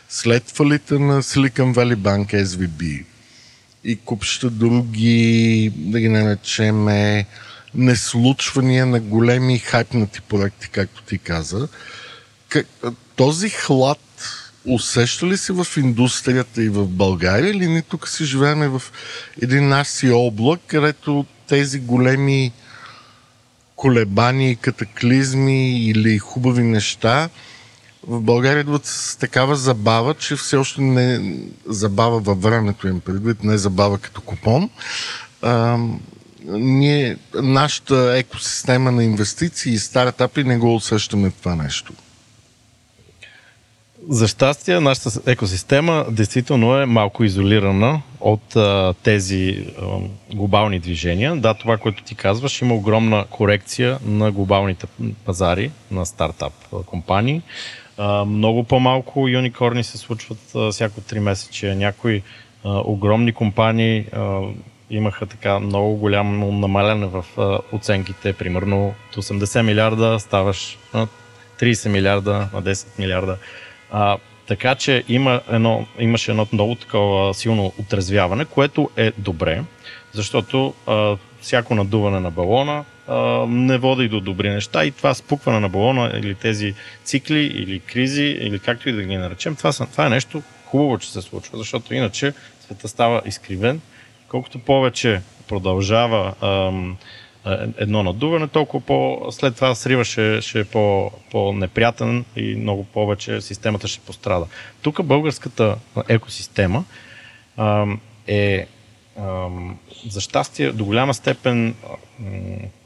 След 0.10 0.52
фалита 0.52 1.00
на 1.00 1.24
Silicon 1.24 1.74
Valley 1.74 1.96
Bank, 1.96 2.44
SVB 2.44 3.06
и 3.84 3.96
купща 3.96 4.50
други, 4.50 5.72
да 5.76 6.00
ги 6.00 6.10
наречеме, 6.10 7.26
неслучвания 7.76 8.86
на 8.86 9.00
големи 9.00 9.60
хайпнати 9.60 10.22
проекти, 10.22 10.70
както 10.70 11.04
ти 11.04 11.18
каза, 11.18 11.68
как, 12.50 12.68
този 13.16 13.50
хлад 13.50 14.00
усеща 14.66 15.28
ли 15.28 15.38
се 15.38 15.54
в 15.54 15.68
индустрията 15.78 16.64
и 16.64 16.70
в 16.70 16.88
България 16.88 17.52
или 17.52 17.68
ние 17.68 17.82
тук 17.82 18.08
си 18.08 18.26
живеем 18.26 18.60
в 18.60 18.82
един 19.42 19.68
наш 19.68 19.88
си 19.88 20.12
облак, 20.12 20.60
където 20.68 21.26
тези 21.48 21.80
големи 21.80 22.52
колебани, 23.76 24.56
катаклизми 24.56 25.80
или 25.82 26.18
хубави 26.18 26.64
неща 26.64 27.30
в 28.08 28.22
България 28.22 28.62
идват 28.62 28.86
с 28.86 29.16
такава 29.16 29.56
забава, 29.56 30.14
че 30.14 30.36
все 30.36 30.58
още 30.58 30.82
не 30.82 31.36
забава 31.66 32.20
във 32.20 32.42
времето 32.42 32.88
им 32.88 33.00
предвид, 33.00 33.44
не 33.44 33.58
забава 33.58 33.98
като 33.98 34.22
купон. 34.22 34.70
А, 35.42 35.78
ние, 36.48 37.18
нашата 37.34 38.14
екосистема 38.18 38.92
на 38.92 39.04
инвестиции 39.04 39.74
и 39.74 39.80
стартапи 39.80 40.44
не 40.44 40.58
го 40.58 40.76
усещаме 40.76 41.32
това 41.32 41.56
нещо. 41.56 41.94
За 44.10 44.28
щастие, 44.28 44.80
нашата 44.80 45.32
екосистема 45.32 46.06
действително 46.10 46.78
е 46.78 46.86
малко 46.86 47.24
изолирана 47.24 48.02
от 48.22 48.56
а, 48.56 48.94
тези 49.04 49.68
а, 49.82 49.86
глобални 50.36 50.80
движения. 50.80 51.36
Да, 51.36 51.54
това, 51.54 51.78
което 51.78 52.04
ти 52.04 52.16
казваш, 52.16 52.62
има 52.62 52.76
огромна 52.76 53.26
корекция 53.30 54.00
на 54.06 54.32
глобалните 54.32 54.88
пазари 55.26 55.72
на 55.92 56.06
стартап 56.06 56.54
компании. 56.86 57.42
А, 57.98 58.26
много 58.26 58.64
по-малко 58.64 59.28
юникорни 59.28 59.84
се 59.84 59.98
случват 59.98 60.56
а, 60.56 60.72
всяко 60.72 61.02
три 61.02 61.20
месече. 61.20 61.76
Някои 61.76 62.22
а, 62.64 62.70
огромни 62.86 63.34
компании 63.34 64.06
а, 64.14 64.40
имаха 64.90 65.26
така 65.26 65.60
много 65.60 65.96
голямо 65.96 66.52
намаляне 66.52 67.06
в 67.06 67.26
а, 67.38 67.60
оценките. 67.72 68.34
Примерно 68.34 68.88
от 68.88 69.24
80 69.24 69.62
милиарда 69.62 70.20
ставаш 70.20 70.78
на 70.94 71.08
30 71.60 71.90
милиарда, 71.90 72.50
на 72.54 72.64
10 72.64 72.88
милиарда. 73.00 73.38
А, 73.92 74.18
така 74.48 74.76
че 74.76 75.04
има 75.08 75.42
едно, 75.52 75.88
имаше 76.00 76.32
едно 76.32 76.48
много 76.54 76.76
такова 76.76 77.34
силно 77.34 77.74
отрезвяване, 77.80 78.46
което 78.46 78.90
е 78.98 79.12
добре, 79.18 79.64
защото 80.14 80.74
а, 80.88 81.18
всяко 81.42 81.76
надуване 81.76 82.20
на 82.20 82.32
балона 82.32 82.86
а, 83.08 83.46
не 83.48 83.78
води 83.78 84.08
до 84.08 84.20
добри 84.20 84.50
неща 84.50 84.86
и 84.86 84.92
това 84.92 85.14
спукване 85.14 85.60
на 85.60 85.70
балона 85.70 86.12
или 86.16 86.36
тези 86.36 86.74
цикли 87.04 87.40
или 87.40 87.80
кризи 87.80 88.24
или 88.24 88.60
както 88.60 88.90
и 88.90 88.92
да 88.92 89.04
ги 89.04 89.18
наречем, 89.18 89.56
това, 89.56 89.72
това 89.72 90.06
е 90.06 90.10
нещо 90.10 90.42
хубаво, 90.66 90.98
че 90.98 91.12
се 91.12 91.22
случва, 91.22 91.58
защото 91.58 91.94
иначе 91.94 92.34
света 92.60 92.88
става 92.88 93.22
изкривен. 93.26 93.82
Колкото 94.28 94.60
повече 94.60 95.22
продължава 95.48 96.34
ам, 96.42 96.98
едно 97.78 98.04
надуване, 98.04 98.48
толкова 98.48 98.86
по... 98.86 99.28
след 99.32 99.56
това 99.56 99.76
срива 99.76 100.06
ще, 100.06 100.42
ще 100.42 100.60
е 100.60 100.66
по, 100.66 101.12
по-неприятен 101.32 102.26
и 102.36 102.56
много 102.56 102.84
повече 102.84 103.42
системата 103.42 103.88
ще 103.88 104.06
пострада. 104.06 104.46
Тук 104.82 105.04
българската 105.04 105.78
екосистема 106.10 106.84
ам, 107.58 108.00
е 108.28 108.68
ам, 109.20 109.78
за 110.10 110.22
щастие 110.22 110.72
до 110.72 110.86
голяма 110.86 111.14
степен 111.14 111.76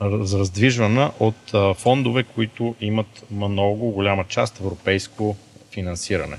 раздвижвана 0.01 1.11
от 1.19 1.53
а, 1.53 1.73
фондове, 1.73 2.23
които 2.23 2.75
имат 2.81 3.23
много 3.31 3.91
голяма 3.91 4.23
част 4.23 4.59
европейско 4.59 5.35
финансиране. 5.71 6.37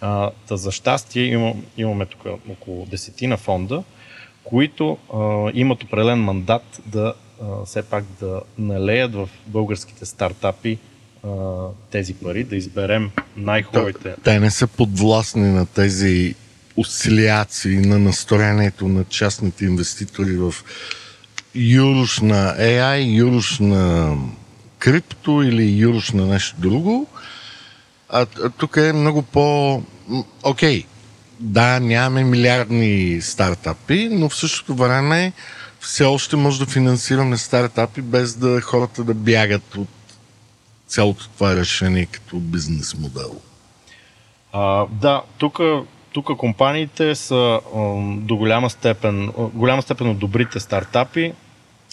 А, 0.00 0.30
за 0.50 0.72
щастие 0.72 1.24
имам, 1.24 1.64
имаме 1.76 2.06
тук 2.06 2.26
около 2.50 2.86
десетина 2.86 3.36
фонда, 3.36 3.82
които 4.44 4.98
а, 5.14 5.50
имат 5.54 5.82
определен 5.82 6.18
мандат 6.18 6.80
да 6.86 7.14
все 7.66 7.82
пак 7.82 8.04
да 8.20 8.40
налеят 8.58 9.14
в 9.14 9.28
българските 9.46 10.06
стартапи 10.06 10.78
а, 11.24 11.28
тези 11.90 12.14
пари, 12.14 12.44
да 12.44 12.56
изберем 12.56 13.10
най-хубавите. 13.36 14.14
Те 14.24 14.40
не 14.40 14.50
са 14.50 14.66
подвластни 14.66 15.52
на 15.52 15.66
тези 15.66 16.34
осцилиации 16.76 17.76
на 17.76 17.98
настроението 17.98 18.88
на 18.88 19.04
частните 19.04 19.64
инвеститори 19.64 20.36
в 20.36 20.54
юруш 21.54 22.20
на 22.20 22.54
AI, 22.58 23.16
юруш 23.16 23.58
на 23.58 24.14
крипто 24.78 25.42
или 25.42 25.78
юруш 25.78 26.10
на 26.10 26.26
нещо 26.26 26.56
друго. 26.58 27.06
А, 28.08 28.26
а 28.44 28.50
тук 28.50 28.76
е 28.76 28.92
много 28.92 29.22
по... 29.22 29.82
Окей, 30.42 30.82
okay, 30.82 30.86
да, 31.40 31.80
нямаме 31.80 32.24
милиардни 32.24 33.18
стартапи, 33.22 34.08
но 34.12 34.28
в 34.28 34.36
същото 34.36 34.74
време 34.74 35.32
все 35.80 36.04
още 36.04 36.36
може 36.36 36.58
да 36.58 36.66
финансираме 36.66 37.36
стартапи 37.36 38.02
без 38.02 38.34
да 38.34 38.60
хората 38.60 39.04
да 39.04 39.14
бягат 39.14 39.74
от 39.74 39.88
цялото 40.86 41.28
това 41.28 41.56
решение 41.56 42.06
като 42.06 42.36
бизнес 42.36 42.94
модел. 42.94 43.40
А, 44.52 44.86
да, 44.86 45.22
тук 45.38 45.60
тук 46.16 46.36
компаниите 46.36 47.14
са 47.14 47.60
до 48.16 48.36
голяма 48.36 48.70
степен, 48.70 49.32
голяма 49.54 49.82
степен 49.82 50.10
от 50.10 50.18
добрите 50.18 50.60
стартапи 50.60 51.32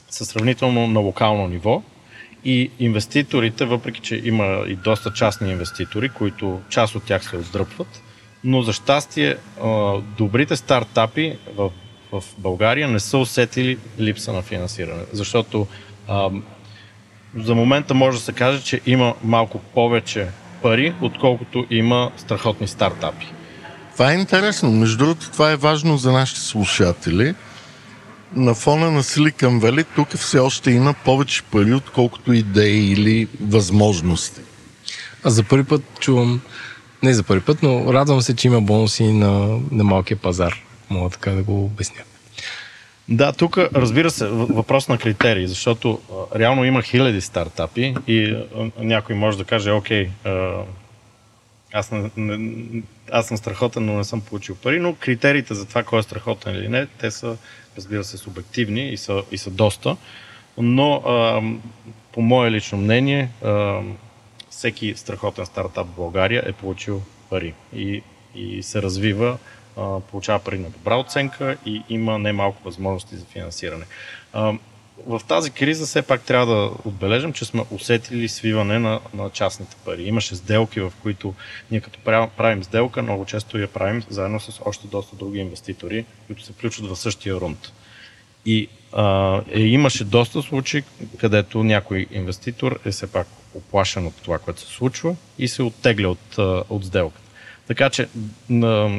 са 0.10 0.26
сравнително 0.26 0.88
на 0.88 1.00
локално 1.00 1.48
ниво 1.48 1.84
и 2.46 2.72
инвеститорите, 2.80 3.65
въпреки 3.65 4.02
че 4.02 4.22
има 4.24 4.63
и 4.67 4.76
доста 4.76 5.13
частни 5.13 5.52
инвеститори, 5.52 6.10
които 6.10 6.62
част 6.69 6.96
от 6.96 7.04
тях 7.04 7.30
се 7.30 7.38
отдръпват, 7.38 8.02
но 8.43 8.62
за 8.62 8.74
щастие 8.74 9.38
добрите 10.17 10.56
стартапи 10.56 11.38
в 11.56 11.72
в 12.13 12.23
България 12.38 12.88
не 12.88 12.99
са 12.99 13.17
усетили 13.17 13.78
липса 13.99 14.34
на 14.34 14.41
финансиране. 14.41 15.04
Защото 15.13 15.67
а, 16.08 16.30
за 17.38 17.56
момента 17.56 17.93
може 17.93 18.17
да 18.17 18.23
се 18.23 18.34
каже, 18.34 18.63
че 18.63 18.82
има 18.86 19.13
малко 19.23 19.60
повече 19.60 20.28
пари, 20.62 20.93
отколкото 21.02 21.65
има 21.69 22.12
страхотни 22.17 22.67
стартапи. 22.67 23.28
Това 23.93 24.12
е 24.12 24.15
интересно. 24.15 24.71
Между 24.71 24.97
другото, 24.97 25.32
това 25.32 25.52
е 25.52 25.56
важно 25.56 25.97
за 25.97 26.12
нашите 26.12 26.39
слушатели. 26.39 27.36
На 28.36 28.54
фона 28.54 28.91
на 28.91 29.04
Silicon 29.04 29.60
Valley 29.60 29.86
тук 29.95 30.10
все 30.10 30.39
още 30.39 30.71
има 30.71 30.93
повече 31.06 31.43
пари, 31.43 31.73
отколкото 31.73 32.34
идеи 32.34 32.91
или 32.91 33.28
възможности. 33.41 34.41
Аз 35.23 35.34
за 35.34 35.43
първи 35.43 35.63
път 35.63 35.82
чувам, 35.99 36.41
не 37.04 37.13
за 37.13 37.23
първи 37.23 37.41
път, 37.45 37.63
но 37.63 37.93
радвам 37.93 38.21
се, 38.21 38.36
че 38.36 38.47
има 38.47 38.62
бонуси 38.62 39.04
на, 39.04 39.60
на 39.71 39.84
малкия 39.84 40.17
пазар 40.17 40.63
мога 40.93 41.10
така 41.10 41.32
да 41.32 41.43
го 41.43 41.65
обясня. 41.65 42.03
Да, 43.10 43.34
тук 43.34 43.58
разбира 43.58 44.12
се, 44.12 44.27
въпрос 44.27 44.88
на 44.88 44.97
критерии, 44.97 45.47
защото 45.47 46.01
а, 46.34 46.39
реално 46.39 46.65
има 46.65 46.82
хиляди 46.82 47.21
стартапи 47.21 47.95
и 48.08 48.23
а, 48.25 48.71
някой 48.79 49.15
може 49.15 49.38
да 49.38 49.45
каже, 49.45 49.71
окей, 49.71 50.10
а, 50.25 50.63
аз, 51.73 51.91
не, 51.91 52.12
не, 52.17 52.82
аз 53.12 53.27
съм 53.27 53.38
страхотен, 53.38 53.86
но 53.86 53.93
не 53.93 54.03
съм 54.03 54.21
получил 54.21 54.56
пари, 54.56 54.79
но 54.79 54.95
критериите 54.95 55.53
за 55.53 55.65
това 55.65 55.84
кой 55.84 55.99
е 55.99 56.03
страхотен 56.03 56.56
или 56.56 56.69
не, 56.69 56.86
те 56.86 57.12
са, 57.12 57.38
разбира 57.77 58.03
се, 58.03 58.17
субективни 58.17 58.89
и 58.89 58.97
са, 58.97 59.23
и 59.32 59.38
са 59.38 59.49
доста, 59.49 59.97
но 60.58 60.95
а, 60.95 61.41
по 62.12 62.21
мое 62.21 62.51
лично 62.51 62.77
мнение, 62.77 63.29
а, 63.43 63.79
всеки 64.49 64.93
страхотен 64.95 65.45
стартап 65.45 65.88
в 65.88 65.95
България 65.95 66.43
е 66.45 66.51
получил 66.51 67.01
пари 67.29 67.53
и, 67.75 68.01
и 68.36 68.63
се 68.63 68.82
развива 68.82 69.38
получава 70.12 70.39
пари 70.39 70.59
на 70.59 70.69
добра 70.69 70.97
оценка 70.97 71.57
и 71.65 71.81
има 71.89 72.19
немалко 72.19 72.63
възможности 72.63 73.15
за 73.15 73.25
финансиране. 73.25 73.86
В 75.07 75.21
тази 75.27 75.51
криза 75.51 75.86
все 75.86 76.01
пак 76.01 76.21
трябва 76.21 76.55
да 76.55 76.71
отбележим, 76.86 77.33
че 77.33 77.45
сме 77.45 77.65
усетили 77.71 78.29
свиване 78.29 78.79
на, 78.79 78.99
на 79.13 79.29
частните 79.29 79.75
пари. 79.86 80.03
Имаше 80.03 80.36
сделки, 80.36 80.79
в 80.79 80.93
които 81.01 81.33
ние 81.71 81.81
като 81.81 81.99
правим 82.38 82.63
сделка, 82.63 83.03
много 83.03 83.25
често 83.25 83.57
я 83.57 83.67
правим 83.67 84.03
заедно 84.09 84.39
с 84.39 84.62
още 84.65 84.88
доста 84.88 85.15
други 85.15 85.39
инвеститори, 85.39 86.05
които 86.27 86.43
се 86.43 86.53
включват 86.53 86.89
в 86.89 86.95
същия 86.95 87.36
рунд. 87.36 87.71
И 88.45 88.67
а, 88.93 89.41
е, 89.51 89.59
имаше 89.59 90.03
доста 90.03 90.41
случаи, 90.41 90.83
където 91.17 91.63
някой 91.63 92.07
инвеститор 92.12 92.79
е 92.86 92.91
все 92.91 93.12
пак 93.12 93.27
оплашен 93.53 94.07
от 94.07 94.13
това, 94.23 94.39
което 94.39 94.62
се 94.62 94.67
случва 94.67 95.15
и 95.39 95.47
се 95.47 95.63
оттегля 95.63 96.09
от, 96.09 96.38
от 96.69 96.86
сделка. 96.86 97.19
Така 97.67 97.89
че 97.89 98.08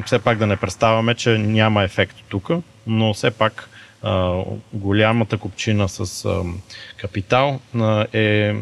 все 0.07 0.18
пак 0.18 0.38
да 0.38 0.46
не 0.46 0.57
представяме, 0.57 1.14
че 1.14 1.38
няма 1.38 1.83
ефект 1.83 2.16
тук, 2.29 2.50
но 2.87 3.14
все 3.14 3.31
пак 3.31 3.68
голямата 4.72 5.38
купчина 5.38 5.88
с 5.88 6.29
капитал 6.96 7.61
е, 8.12 8.55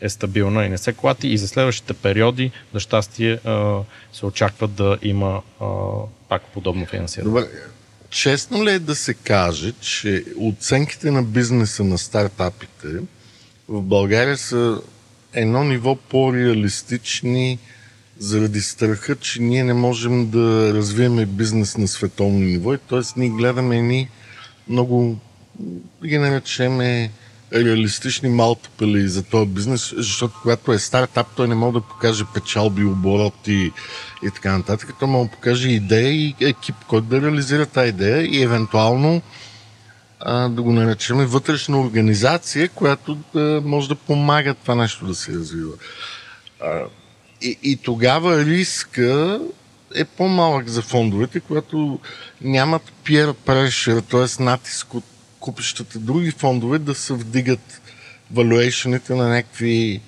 е 0.00 0.08
стабилна 0.08 0.64
и 0.64 0.68
не 0.68 0.78
се 0.78 0.92
клати 0.92 1.28
и 1.28 1.38
за 1.38 1.48
следващите 1.48 1.94
периоди, 1.94 2.50
за 2.74 2.80
щастие, 2.80 3.38
се 4.12 4.26
очаква 4.26 4.68
да 4.68 4.98
има 5.02 5.42
пак 6.28 6.42
подобно 6.42 6.86
финансиране. 6.86 7.28
Добре. 7.28 7.44
Честно 8.10 8.64
ли 8.64 8.70
е 8.70 8.78
да 8.78 8.94
се 8.94 9.14
каже, 9.14 9.72
че 9.80 10.24
оценките 10.40 11.10
на 11.10 11.22
бизнеса 11.22 11.84
на 11.84 11.98
стартапите 11.98 12.88
в 13.68 13.82
България 13.82 14.36
са 14.36 14.80
едно 15.32 15.64
ниво 15.64 15.96
по-реалистични, 15.96 17.58
заради 18.20 18.60
страха, 18.60 19.16
че 19.16 19.42
ние 19.42 19.64
не 19.64 19.74
можем 19.74 20.30
да 20.30 20.74
развиеме 20.74 21.26
бизнес 21.26 21.76
на 21.76 21.88
световно 21.88 22.38
ниво. 22.38 22.76
Т.е. 22.76 23.00
ние 23.16 23.30
гледаме 23.30 23.82
ни 23.82 24.08
много, 24.68 25.18
ги 26.04 26.18
наречеме, 26.18 27.10
реалистични 27.52 28.28
малтипели 28.28 29.08
за 29.08 29.22
този 29.22 29.50
бизнес, 29.50 29.94
защото 29.96 30.34
когато 30.42 30.72
е 30.72 30.78
стартап, 30.78 31.26
той 31.36 31.48
не 31.48 31.54
може 31.54 31.72
да 31.72 31.80
покаже 31.80 32.24
печалби, 32.34 32.84
обороти 32.84 33.72
и 34.22 34.30
така 34.30 34.58
нататък. 34.58 34.94
Той 34.98 35.08
може 35.08 35.28
да 35.28 35.36
покаже 35.36 35.68
идея 35.68 36.10
и 36.10 36.34
екип, 36.40 36.74
който 36.88 37.06
да 37.06 37.22
реализира 37.22 37.66
тази 37.66 37.88
идея 37.88 38.22
и 38.22 38.42
евентуално 38.42 39.22
а, 40.20 40.48
да 40.48 40.62
го 40.62 40.72
наречем 40.72 41.16
вътрешна 41.16 41.80
организация, 41.80 42.68
която 42.68 43.18
да 43.34 43.62
може 43.64 43.88
да 43.88 43.94
помага 43.94 44.54
това 44.54 44.74
нещо 44.74 45.06
да 45.06 45.14
се 45.14 45.32
развива. 45.32 45.72
А, 46.62 46.80
и, 47.42 47.58
и 47.62 47.76
тогава 47.76 48.44
риска 48.44 49.40
е 49.94 50.04
по-малък 50.04 50.68
за 50.68 50.82
фондовете, 50.82 51.40
когато 51.40 51.98
нямат 52.40 52.82
peer 53.04 53.34
pressure, 53.46 54.04
т.е. 54.10 54.42
натиск 54.42 54.94
от 54.94 55.04
купищата 55.40 55.98
други 55.98 56.30
фондове 56.30 56.78
да 56.78 56.94
се 56.94 57.12
вдигат 57.12 57.80
валуейшените 58.32 59.14
на 59.14 59.28
някакви 59.28 60.00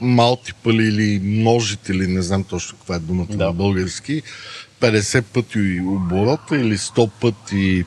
малтипали 0.00 0.84
или 0.84 1.20
множители, 1.24 2.06
не 2.06 2.22
знам 2.22 2.44
точно 2.44 2.78
каква 2.78 2.96
е 2.96 2.98
думата 2.98 3.26
да. 3.30 3.46
на 3.46 3.52
български, 3.52 4.22
50 4.80 5.22
пъти 5.22 5.80
оборота 5.86 6.56
или 6.56 6.78
100 6.78 7.10
пъти 7.20 7.84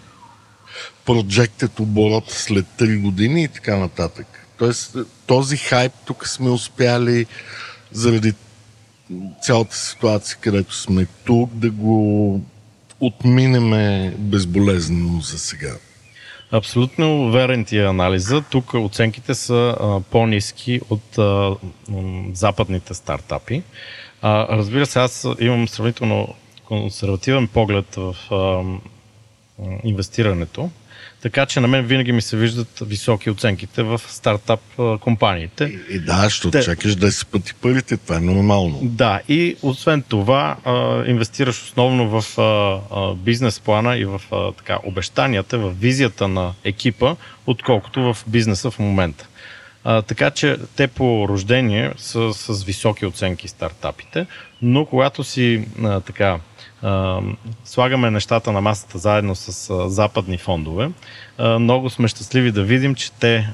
проджектът 1.06 1.80
оборот 1.80 2.32
след 2.32 2.66
3 2.80 3.02
години 3.02 3.44
и 3.44 3.48
така 3.48 3.78
нататък. 3.78 4.28
Тоест, 4.58 4.98
този 5.26 5.58
хайп 5.58 5.92
тук 6.06 6.28
сме 6.28 6.50
успяли 6.50 7.26
заради 7.92 8.34
цялата 9.42 9.76
ситуация, 9.76 10.38
където 10.42 10.76
сме 10.76 11.06
тук, 11.26 11.50
да 11.54 11.72
го 11.72 12.42
отминеме 13.00 14.16
безболезнено 14.18 15.22
за 15.22 15.40
сега. 15.40 15.76
Абсолютно 16.52 17.32
верен 17.32 17.66
ти 17.66 17.78
е 17.78 17.86
анализа. 17.86 18.42
Тук 18.42 18.74
оценките 18.74 19.36
са 19.36 19.76
а, 19.80 20.00
по-низки 20.00 20.82
от 20.90 21.18
а, 21.18 21.56
западните 22.34 22.94
стартапи. 22.94 23.64
А, 24.22 24.58
разбира 24.58 24.86
се, 24.86 25.00
аз 25.00 25.28
имам 25.40 25.68
сравнително 25.68 26.36
консервативен 26.66 27.48
поглед 27.48 27.96
в 27.96 28.16
а, 28.32 28.64
инвестирането. 29.84 30.70
Така 31.22 31.46
че 31.46 31.60
на 31.60 31.68
мен 31.68 31.86
винаги 31.86 32.12
ми 32.12 32.22
се 32.22 32.38
виждат 32.38 32.80
високи 32.82 33.30
оценките 33.30 33.84
в 33.84 34.02
стартап 34.08 34.60
компаниите. 35.00 35.64
И, 35.64 35.96
и 35.96 36.00
да, 36.00 36.30
ще 36.30 36.52
Те... 36.52 36.64
чакаш 36.64 36.96
10 36.96 37.28
пъти 37.28 37.54
парите, 37.54 37.98
това 37.98 38.16
е 38.16 38.20
нормално. 38.20 38.80
Да, 38.84 39.22
и 39.28 39.56
освен 39.62 40.02
това 40.02 40.58
а, 40.66 41.04
инвестираш 41.06 41.64
основно 41.64 42.22
в 42.22 42.40
а, 42.42 43.14
бизнес 43.14 43.60
плана 43.60 43.98
и 43.98 44.06
в 44.06 44.22
а, 44.32 44.52
така, 44.52 44.80
обещанията, 44.84 45.58
в 45.58 45.74
визията 45.80 46.28
на 46.28 46.54
екипа, 46.64 47.16
отколкото 47.48 48.14
в 48.14 48.18
бизнеса 48.28 48.72
в 48.72 48.80
момента. 48.80 49.28
А, 49.84 50.02
така 50.02 50.32
че 50.32 50.58
те 50.76 50.88
по 50.88 51.28
рождение 51.30 51.92
са 51.98 52.34
с 52.34 52.64
високи 52.64 53.06
оценки 53.06 53.48
стартапите, 53.48 54.26
но 54.62 54.86
когато 54.86 55.24
си 55.24 55.68
а, 55.84 56.00
така 56.00 56.40
слагаме 57.66 58.12
нещата 58.12 58.52
на 58.52 58.62
масата 58.62 58.98
заедно 58.98 59.36
с 59.36 59.90
западни 59.90 60.38
фондове, 60.38 60.90
много 61.40 61.90
сме 61.90 62.08
щастливи 62.08 62.52
да 62.52 62.64
видим, 62.64 62.96
че 62.96 63.12
те, 63.12 63.50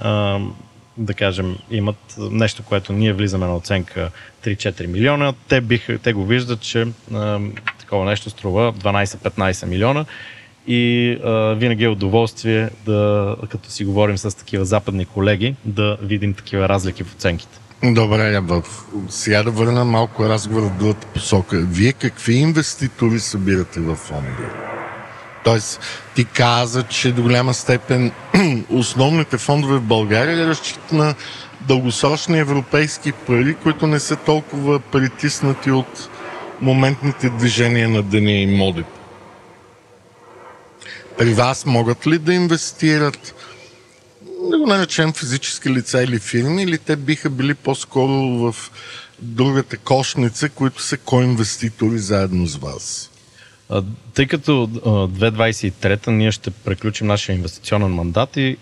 да 0.97 1.13
кажем, 1.13 1.57
имат 1.71 2.15
нещо, 2.17 2.63
което 2.63 2.93
ние 2.93 3.13
влизаме 3.13 3.45
на 3.45 3.55
оценка 3.55 4.12
3-4 4.43 4.88
милиона. 4.88 5.34
Те, 5.47 5.62
биха, 5.62 5.97
те 5.97 6.13
го 6.13 6.25
виждат, 6.25 6.62
че 6.62 6.88
такова 7.79 8.05
нещо 8.05 8.29
струва 8.29 8.73
12-15 8.73 9.65
милиона. 9.65 10.05
И 10.67 11.12
а, 11.23 11.29
винаги 11.53 11.84
е 11.84 11.89
удоволствие 11.89 12.69
да, 12.86 13.36
като 13.49 13.69
си 13.69 13.86
говорим 13.86 14.17
с 14.17 14.38
такива 14.38 14.65
западни 14.65 15.05
колеги, 15.05 15.55
да 15.65 15.97
видим 16.01 16.34
такива 16.34 16.69
разлики 16.69 17.03
в 17.03 17.13
оценките. 17.13 17.60
Добре, 17.84 18.39
в... 18.39 18.63
сега 19.10 19.44
да 19.44 19.52
върна 19.52 19.86
малко 19.86 20.26
разговор 20.30 20.62
в 20.62 20.78
другата 20.78 21.08
посока. 21.08 21.58
Вие 21.60 21.94
какви 21.94 22.34
инвеститори 22.34 23.20
събирате 23.20 23.80
в 23.80 23.96
фонда? 23.96 24.50
Тоест, 25.44 25.82
ти 26.15 26.26
каза, 26.26 26.84
че 26.84 27.12
до 27.12 27.22
голяма 27.22 27.54
степен 27.54 28.12
основните 28.70 29.38
фондове 29.38 29.78
в 29.78 29.82
България 29.82 30.48
разчитат 30.48 30.91
на 30.91 31.15
дългосрочни 31.62 32.39
европейски 32.39 33.12
пари, 33.12 33.56
които 33.63 33.88
не 33.88 34.00
са 34.00 34.15
толкова 34.15 34.80
притиснати 34.80 35.72
от 35.72 36.10
моментните 36.62 37.30
движения 37.30 37.89
на 37.89 38.04
деня 38.04 38.32
и 38.32 38.58
моди. 38.58 38.84
При 41.17 41.34
вас 41.34 41.65
могат 41.65 42.08
ли 42.08 42.17
да 42.17 42.34
инвестират 42.34 43.36
да 44.49 44.58
го 44.58 44.67
наречем 44.67 45.13
физически 45.13 45.69
лица 45.69 46.04
или 46.04 46.19
фирми, 46.19 46.63
или 46.63 46.77
те 46.77 46.95
биха 46.95 47.30
били 47.30 47.54
по-скоро 47.54 48.12
в 48.12 48.56
другата 49.19 49.77
кошница, 49.77 50.49
които 50.49 50.82
са 50.82 50.97
коинвеститори 50.97 51.99
заедно 51.99 52.47
с 52.47 52.56
вас? 52.56 53.12
Тъй 54.13 54.27
като 54.27 54.51
2023 54.51 56.08
ние 56.08 56.32
ще 56.32 56.51
преключим 56.51 57.08
нашия 57.08 57.36
инвестиционен 57.36 57.93
мандат 57.93 58.38
и 58.38 58.58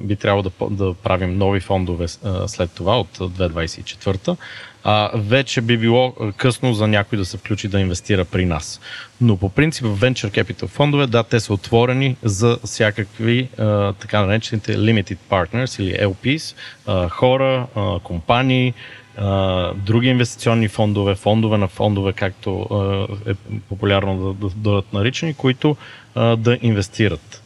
би 0.00 0.16
трябвало 0.16 0.42
да, 0.42 0.70
да 0.70 0.94
правим 0.94 1.38
нови 1.38 1.60
фондове 1.60 2.08
след 2.46 2.70
това 2.70 3.00
от 3.00 3.18
2024 3.18 4.36
а, 4.84 5.10
вече 5.14 5.60
би 5.60 5.78
било 5.78 6.14
късно 6.36 6.74
за 6.74 6.88
някой 6.88 7.18
да 7.18 7.24
се 7.24 7.36
включи 7.36 7.68
да 7.68 7.80
инвестира 7.80 8.24
при 8.24 8.44
нас. 8.44 8.80
Но 9.20 9.36
по 9.36 9.48
принцип 9.48 9.86
в 9.86 10.00
Venture 10.00 10.42
Capital 10.42 10.66
фондове, 10.66 11.06
да, 11.06 11.22
те 11.22 11.40
са 11.40 11.54
отворени 11.54 12.16
за 12.22 12.58
всякакви 12.64 13.48
а, 13.58 13.92
така 13.92 14.26
наречените 14.26 14.76
Limited 14.76 15.18
Partners 15.30 15.82
или 15.82 15.92
LPs, 15.92 16.56
а, 16.86 17.08
хора, 17.08 17.66
а, 17.74 17.98
компании, 17.98 18.74
а, 19.16 19.72
други 19.74 20.08
инвестиционни 20.08 20.68
фондове, 20.68 21.14
фондове 21.14 21.58
на 21.58 21.68
фондове, 21.68 22.12
както 22.12 22.60
а, 22.60 23.30
е 23.30 23.34
популярно 23.68 24.32
да, 24.32 24.48
да 24.48 24.54
бъдат 24.56 24.92
наричани, 24.92 25.34
които 25.34 25.76
а, 26.14 26.36
да 26.36 26.58
инвестират 26.62 27.41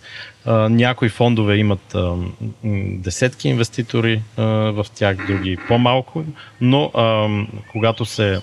някои 0.71 1.09
фондове 1.09 1.57
имат 1.57 1.97
десетки 3.03 3.49
инвеститори 3.49 4.23
в 4.37 4.87
тях, 4.95 5.27
други 5.27 5.59
по-малко, 5.69 6.25
но 6.61 6.91
когато 7.73 8.05
се 8.05 8.41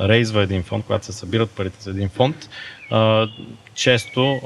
рейзва 0.00 0.42
един 0.42 0.62
фонд, 0.62 0.84
когато 0.84 1.06
се 1.06 1.12
събират 1.12 1.50
парите 1.50 1.76
за 1.80 1.90
един 1.90 2.08
фонд, 2.08 2.36
често 3.74 4.40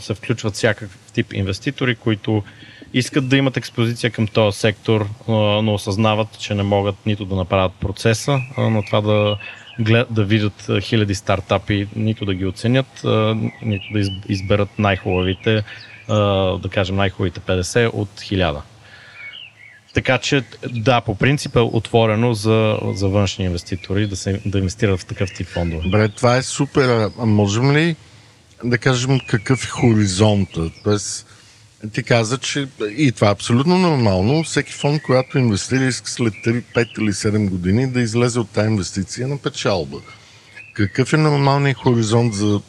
се 0.00 0.14
включват 0.14 0.54
всякакъв 0.54 0.98
тип 1.12 1.32
инвеститори, 1.32 1.94
които 1.94 2.42
искат 2.94 3.28
да 3.28 3.36
имат 3.36 3.56
експозиция 3.56 4.10
към 4.10 4.26
този 4.26 4.58
сектор, 4.58 5.06
но 5.28 5.74
осъзнават, 5.74 6.38
че 6.38 6.54
не 6.54 6.62
могат 6.62 7.06
нито 7.06 7.24
да 7.24 7.34
направят 7.34 7.72
процеса, 7.72 8.40
а, 8.56 8.70
но 8.70 8.82
това 8.82 9.00
да 9.00 9.36
да 10.10 10.24
видят 10.24 10.70
хиляди 10.80 11.14
стартапи, 11.14 11.88
нито 11.96 12.24
да 12.24 12.34
ги 12.34 12.46
оценят, 12.46 13.04
нито 13.62 13.84
да 13.92 14.00
изберат 14.28 14.68
най-хубавите 14.78 15.62
да 16.08 16.68
кажем, 16.70 16.96
най-хубавите 16.96 17.40
50 17.40 17.90
от 17.92 18.08
1000. 18.08 18.60
Така 19.94 20.18
че, 20.18 20.44
да, 20.70 21.00
по 21.00 21.14
принцип 21.14 21.56
е 21.56 21.60
отворено 21.60 22.34
за, 22.34 22.78
за 22.94 23.08
външни 23.08 23.44
инвеститори 23.44 24.06
да, 24.06 24.16
се, 24.16 24.40
да 24.46 24.58
инвестират 24.58 25.00
в 25.00 25.06
такъв 25.06 25.34
тип 25.34 25.46
фондове. 25.46 25.82
Добре, 25.82 26.08
това 26.08 26.36
е 26.36 26.42
супер. 26.42 27.10
А 27.18 27.26
можем 27.26 27.72
ли 27.72 27.96
да 28.64 28.78
кажем 28.78 29.20
какъв 29.28 29.64
е 29.64 29.68
хоризонта? 29.68 30.70
Тоест, 30.84 31.26
ти 31.92 32.02
каза, 32.02 32.38
че 32.38 32.68
и 32.96 33.12
това 33.12 33.28
е 33.28 33.32
абсолютно 33.32 33.78
нормално. 33.78 34.44
Всеки 34.44 34.72
фонд, 34.72 35.02
който 35.02 35.38
инвестира, 35.38 35.84
иска 35.84 36.10
след 36.10 36.32
3, 36.32 36.62
5 36.74 37.00
или 37.00 37.12
7 37.12 37.48
години 37.48 37.86
да 37.86 38.00
излезе 38.00 38.40
от 38.40 38.50
тази 38.50 38.68
инвестиция 38.68 39.28
на 39.28 39.38
печалба. 39.38 39.98
Какъв 40.72 41.12
е 41.12 41.16
нормалният 41.16 41.78
хоризонт 41.78 42.34
за 42.34 42.60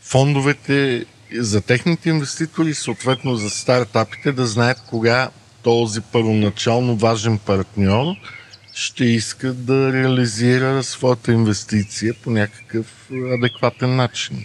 фондовете 0.00 1.04
за 1.32 1.60
техните 1.60 2.08
инвеститори, 2.08 2.74
съответно 2.74 3.36
за 3.36 3.50
стартапите, 3.50 4.32
да 4.32 4.46
знаят 4.46 4.82
кога 4.90 5.30
този 5.62 6.00
първоначално 6.00 6.96
важен 6.96 7.38
партньор 7.38 8.06
ще 8.76 9.04
иска 9.04 9.52
да 9.52 9.92
реализира 9.92 10.82
своята 10.82 11.32
инвестиция 11.32 12.14
по 12.24 12.30
някакъв 12.30 13.10
адекватен 13.34 13.96
начин. 13.96 14.44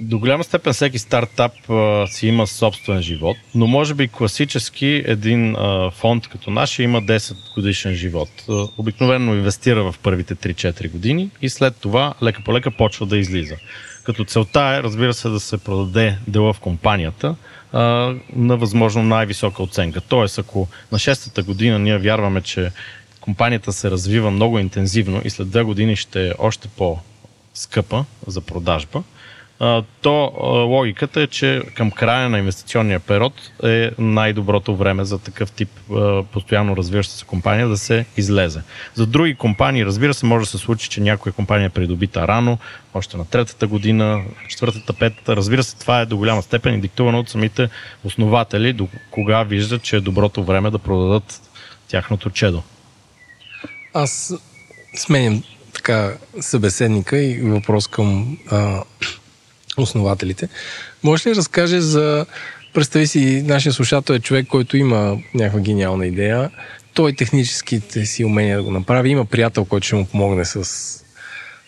До 0.00 0.18
голяма 0.18 0.44
степен 0.44 0.72
всеки 0.72 0.98
стартап 0.98 1.52
а, 1.70 2.06
си 2.06 2.26
има 2.26 2.46
собствен 2.46 3.02
живот, 3.02 3.36
но 3.54 3.66
може 3.66 3.94
би 3.94 4.08
класически 4.08 5.02
един 5.06 5.56
а, 5.56 5.90
фонд 5.90 6.28
като 6.28 6.50
нашия 6.50 6.84
има 6.84 7.02
10 7.02 7.54
годишен 7.54 7.94
живот. 7.94 8.28
А, 8.48 8.66
обикновено 8.78 9.34
инвестира 9.34 9.92
в 9.92 9.94
първите 10.02 10.34
3-4 10.34 10.90
години 10.90 11.30
и 11.42 11.48
след 11.48 11.76
това 11.76 12.14
лека 12.22 12.42
по 12.44 12.54
лека 12.54 12.70
почва 12.70 13.06
да 13.06 13.18
излиза. 13.18 13.56
Като 14.04 14.24
целта 14.24 14.60
е, 14.60 14.82
разбира 14.82 15.14
се, 15.14 15.28
да 15.28 15.40
се 15.40 15.58
продаде 15.58 16.18
дела 16.28 16.52
в 16.52 16.60
компанията 16.60 17.34
а, 17.72 17.80
на 18.32 18.56
възможно 18.56 19.02
най-висока 19.02 19.62
оценка. 19.62 20.00
Тоест, 20.00 20.38
ако 20.38 20.68
на 20.92 20.98
6-та 20.98 21.42
година 21.42 21.78
ние 21.78 21.98
вярваме, 21.98 22.40
че 22.42 22.70
компанията 23.20 23.72
се 23.72 23.90
развива 23.90 24.30
много 24.30 24.58
интензивно 24.58 25.20
и 25.24 25.30
след 25.30 25.50
две 25.50 25.62
години 25.62 25.96
ще 25.96 26.28
е 26.28 26.32
още 26.38 26.68
по-скъпа 26.68 28.04
за 28.26 28.40
продажба, 28.40 29.02
то 30.02 30.32
логиката 30.68 31.22
е, 31.22 31.26
че 31.26 31.62
към 31.74 31.90
края 31.90 32.28
на 32.28 32.38
инвестиционния 32.38 33.00
период 33.00 33.50
е 33.64 33.90
най-доброто 33.98 34.76
време 34.76 35.04
за 35.04 35.18
такъв 35.18 35.52
тип 35.52 35.68
постоянно 36.32 36.76
развиваща 36.76 37.14
се 37.14 37.24
компания 37.24 37.68
да 37.68 37.76
се 37.76 38.06
излезе. 38.16 38.62
За 38.94 39.06
други 39.06 39.34
компании, 39.34 39.84
разбира 39.84 40.14
се, 40.14 40.26
може 40.26 40.44
да 40.44 40.50
се 40.50 40.58
случи, 40.58 40.88
че 40.88 41.00
някоя 41.00 41.32
компания 41.32 41.66
е 41.66 41.70
придобита 41.70 42.28
рано, 42.28 42.58
още 42.94 43.16
на 43.16 43.24
третата 43.24 43.66
година, 43.66 44.22
четвъртата, 44.48 44.92
петата. 44.92 45.36
Разбира 45.36 45.62
се, 45.62 45.78
това 45.78 46.00
е 46.00 46.06
до 46.06 46.16
голяма 46.16 46.42
степен 46.42 46.80
диктувано 46.80 47.18
от 47.18 47.28
самите 47.28 47.68
основатели, 48.04 48.72
до 48.72 48.88
кога 49.10 49.42
виждат, 49.42 49.82
че 49.82 49.96
е 49.96 50.00
доброто 50.00 50.44
време 50.44 50.70
да 50.70 50.78
продадат 50.78 51.40
тяхното 51.88 52.30
чедо. 52.30 52.62
Аз 53.94 54.34
сменям 54.96 55.42
така 55.72 56.14
събеседника 56.40 57.18
и 57.18 57.40
въпрос 57.40 57.86
към 57.86 58.38
а, 58.50 58.82
основателите. 59.76 60.48
Може 61.02 61.28
ли 61.28 61.32
да 61.32 61.38
разкаже 61.38 61.80
за... 61.80 62.26
Представи 62.74 63.06
си, 63.06 63.42
нашия 63.46 63.72
слушател 63.72 64.14
е 64.14 64.20
човек, 64.20 64.46
който 64.46 64.76
има 64.76 65.18
някаква 65.34 65.60
гениална 65.60 66.06
идея. 66.06 66.50
Той 66.94 67.12
техническите 67.12 68.06
си 68.06 68.24
умения 68.24 68.56
да 68.56 68.62
го 68.62 68.70
направи. 68.70 69.08
Има 69.10 69.24
приятел, 69.24 69.64
който 69.64 69.86
ще 69.86 69.96
му 69.96 70.06
помогне 70.06 70.44
с 70.44 70.64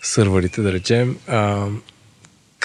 сървърите, 0.02 0.60
да 0.60 0.72
речем. 0.72 1.16
А, 1.26 1.66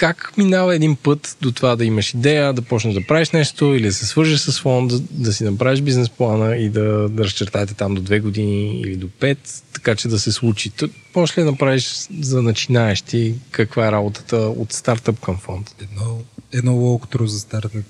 как 0.00 0.32
минава 0.36 0.74
един 0.74 0.96
път 0.96 1.36
до 1.40 1.52
това 1.52 1.76
да 1.76 1.84
имаш 1.84 2.14
идея, 2.14 2.52
да 2.52 2.62
почнеш 2.62 2.94
да 2.94 3.06
правиш 3.06 3.30
нещо 3.30 3.74
или 3.74 3.86
да 3.86 3.92
се 3.92 4.06
свържеш 4.06 4.40
с 4.40 4.60
фонд, 4.60 4.90
да, 4.90 5.00
да 5.10 5.32
си 5.32 5.44
направиш 5.44 5.80
бизнес 5.80 6.10
плана 6.10 6.56
и 6.56 6.68
да, 6.68 7.08
да 7.08 7.24
разчертаете 7.24 7.74
там 7.74 7.94
до 7.94 8.00
две 8.00 8.20
години 8.20 8.80
или 8.80 8.96
до 8.96 9.08
пет, 9.08 9.62
така 9.72 9.94
че 9.94 10.08
да 10.08 10.18
се 10.18 10.32
случи. 10.32 10.70
Ли 11.16 11.42
да 11.42 11.44
направиш 11.44 12.06
за 12.20 12.42
начинаещи 12.42 13.34
каква 13.50 13.88
е 13.88 13.92
работата 13.92 14.36
от 14.36 14.72
стартъп 14.72 15.20
към 15.20 15.36
фонд? 15.36 15.74
Едно, 15.82 16.18
едно 16.52 16.74
лоуктру 16.74 17.26
за 17.26 17.38
стартъп. 17.38 17.84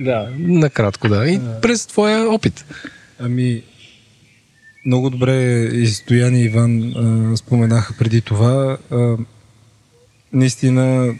Да, 0.00 0.28
накратко 0.38 1.08
да. 1.08 1.28
И 1.28 1.34
а... 1.34 1.60
през 1.60 1.86
твоя 1.86 2.30
опит. 2.30 2.64
Ами, 3.18 3.62
много 4.86 5.10
добре 5.10 5.64
и 5.64 5.86
Стоян 5.86 6.34
и 6.36 6.44
Иван 6.44 6.82
а, 6.82 7.36
споменаха 7.36 7.94
преди 7.98 8.20
това. 8.20 8.78
А, 8.90 9.16
наистина 10.32 11.14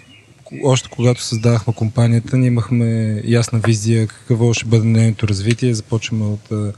още 0.63 0.89
когато 0.89 1.23
създавахме 1.23 1.75
компанията, 1.75 2.37
ние 2.37 2.47
имахме 2.47 3.23
ясна 3.25 3.59
визия 3.59 4.07
какво 4.07 4.53
ще 4.53 4.65
бъде 4.65 4.85
нейното 4.85 5.29
развитие. 5.29 5.75
Започваме 5.75 6.25
от 6.25 6.75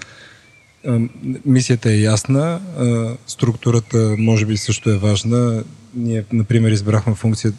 мисията 1.47 1.93
е 1.93 2.01
ясна, 2.01 2.61
структурата 3.27 4.15
може 4.19 4.47
би 4.47 4.57
също 4.57 4.91
е 4.91 4.99
важна. 4.99 5.65
Ние, 5.95 6.25
например, 6.33 6.71
избрахме 6.71 7.15
функция 7.15 7.53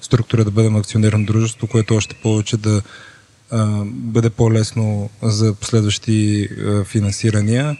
структура 0.00 0.44
да 0.44 0.50
бъдем 0.50 0.76
акционерно 0.76 1.24
дружество, 1.24 1.66
което 1.66 1.94
още 1.94 2.14
повече 2.14 2.56
да 2.56 2.82
бъде 3.84 4.30
по-лесно 4.30 5.10
за 5.22 5.54
последващи 5.54 6.48
финансирания. 6.84 7.76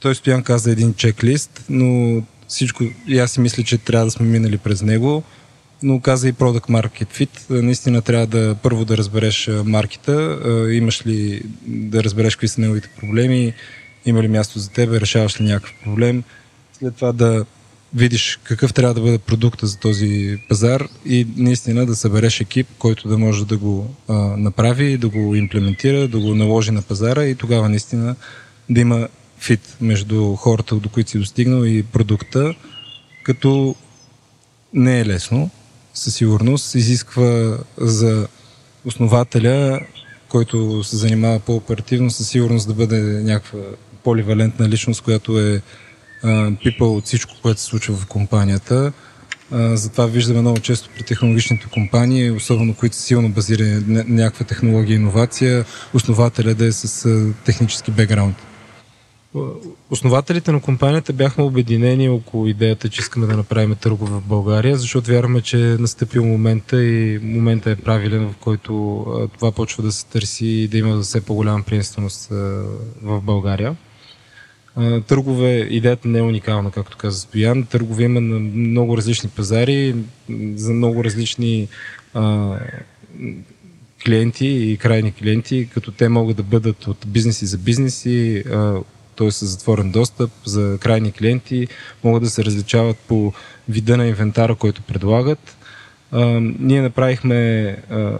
Той 0.00 0.14
Стоян 0.14 0.42
каза 0.42 0.70
един 0.70 0.94
чеклист, 0.94 1.64
но 1.68 2.22
всичко, 2.48 2.84
и 3.08 3.18
аз 3.18 3.32
си 3.32 3.40
мисля, 3.40 3.62
че 3.62 3.78
трябва 3.78 4.04
да 4.04 4.10
сме 4.10 4.26
минали 4.26 4.58
през 4.58 4.82
него 4.82 5.22
но 5.82 6.00
каза 6.00 6.28
и 6.28 6.32
Product 6.32 6.68
Market 6.68 7.18
Fit. 7.18 7.58
Е, 7.58 7.62
наистина 7.62 8.02
трябва 8.02 8.26
да 8.26 8.56
първо 8.62 8.84
да 8.84 8.96
разбереш 8.96 9.48
е, 9.48 9.52
маркета, 9.52 10.38
е, 10.44 10.72
имаш 10.72 11.06
ли 11.06 11.42
да 11.66 12.04
разбереш 12.04 12.34
какви 12.34 12.48
са 12.48 12.60
неговите 12.60 12.90
проблеми, 13.00 13.52
има 14.06 14.22
ли 14.22 14.28
място 14.28 14.58
за 14.58 14.70
тебе, 14.70 15.00
решаваш 15.00 15.40
ли 15.40 15.44
някакъв 15.44 15.74
проблем. 15.84 16.22
След 16.78 16.94
това 16.94 17.12
да 17.12 17.44
видиш 17.94 18.38
какъв 18.42 18.74
трябва 18.74 18.94
да 18.94 19.00
бъде 19.00 19.18
продукта 19.18 19.66
за 19.66 19.78
този 19.78 20.38
пазар 20.48 20.88
и 21.06 21.26
наистина 21.36 21.86
да 21.86 21.96
събереш 21.96 22.40
екип, 22.40 22.66
който 22.78 23.08
да 23.08 23.18
може 23.18 23.46
да 23.46 23.58
го 23.58 23.94
а, 24.08 24.14
направи, 24.16 24.98
да 24.98 25.08
го 25.08 25.34
имплементира, 25.34 26.08
да 26.08 26.18
го 26.18 26.34
наложи 26.34 26.70
на 26.70 26.82
пазара 26.82 27.24
и 27.24 27.34
тогава 27.34 27.68
наистина 27.68 28.16
да 28.70 28.80
има 28.80 29.08
фит 29.38 29.76
между 29.80 30.36
хората, 30.36 30.74
до 30.74 30.88
които 30.88 31.10
си 31.10 31.18
достигнал 31.18 31.64
и 31.64 31.82
продукта, 31.82 32.54
като 33.22 33.74
не 34.74 35.00
е 35.00 35.06
лесно, 35.06 35.50
със 35.94 36.14
сигурност 36.14 36.74
изисква 36.74 37.58
за 37.78 38.28
основателя, 38.84 39.80
който 40.28 40.84
се 40.84 40.96
занимава 40.96 41.40
по-оперативно, 41.40 42.10
със 42.10 42.28
сигурност 42.28 42.68
да 42.68 42.74
бъде 42.74 43.00
някаква 43.00 43.60
поливалентна 44.04 44.68
личност, 44.68 45.02
която 45.02 45.38
е 45.40 45.62
пипал 46.62 46.96
от 46.96 47.04
всичко, 47.04 47.34
което 47.42 47.60
се 47.60 47.66
случва 47.66 47.96
в 47.96 48.06
компанията. 48.06 48.92
А, 49.52 49.76
затова 49.76 50.06
виждаме 50.06 50.40
много 50.40 50.60
често 50.60 50.88
при 50.96 51.02
технологичните 51.02 51.66
компании, 51.72 52.30
особено 52.30 52.74
които 52.74 52.96
са 52.96 53.02
силно 53.02 53.28
базирани 53.28 53.84
на 53.86 54.04
някаква 54.08 54.46
технология 54.46 54.94
и 54.94 55.00
иновация, 55.00 55.64
основателя 55.94 56.54
да 56.54 56.66
е 56.66 56.72
с 56.72 57.06
а, 57.06 57.44
технически 57.44 57.90
бекграунд. 57.90 58.36
Основателите 59.90 60.52
на 60.52 60.60
компанията 60.60 61.12
бяхме 61.12 61.44
обединени 61.44 62.08
около 62.08 62.46
идеята, 62.46 62.88
че 62.88 63.00
искаме 63.00 63.26
да 63.26 63.36
направим 63.36 63.74
търго 63.74 64.06
в 64.06 64.22
България, 64.22 64.76
защото 64.76 65.10
вярваме, 65.10 65.40
че 65.40 65.72
е 65.72 65.76
настъпил 65.76 66.24
момента 66.24 66.84
и 66.84 67.18
момента 67.22 67.70
е 67.70 67.76
правилен, 67.76 68.28
в 68.28 68.36
който 68.36 69.04
това 69.34 69.52
почва 69.52 69.82
да 69.82 69.92
се 69.92 70.06
търси 70.06 70.46
и 70.46 70.68
да 70.68 70.78
има 70.78 71.00
все 71.00 71.20
по-голяма 71.20 71.62
приемственост 71.62 72.28
в 73.02 73.20
България. 73.22 73.76
Търгове, 75.06 75.58
идеята 75.58 76.08
не 76.08 76.18
е 76.18 76.22
уникална, 76.22 76.70
както 76.70 76.96
каза 76.96 77.20
Стоян. 77.20 77.66
Търгове 77.66 78.02
има 78.02 78.20
на 78.20 78.38
много 78.38 78.96
различни 78.96 79.30
пазари, 79.30 79.94
за 80.54 80.72
много 80.72 81.04
различни 81.04 81.68
клиенти 84.04 84.46
и 84.46 84.76
крайни 84.76 85.12
клиенти, 85.12 85.68
като 85.74 85.92
те 85.92 86.08
могат 86.08 86.36
да 86.36 86.42
бъдат 86.42 86.86
от 86.86 87.04
бизнеси 87.06 87.46
за 87.46 87.58
бизнеси, 87.58 88.44
т.е. 89.20 89.30
с 89.30 89.46
затворен 89.46 89.90
достъп 89.90 90.30
за 90.44 90.78
крайни 90.80 91.12
клиенти, 91.12 91.68
могат 92.04 92.22
да 92.22 92.30
се 92.30 92.44
различават 92.44 92.96
по 92.96 93.32
вида 93.68 93.96
на 93.96 94.06
инвентара, 94.06 94.54
който 94.54 94.82
предлагат. 94.82 95.56
А, 96.12 96.40
ние 96.58 96.82
направихме 96.82 97.66
а, 97.90 98.18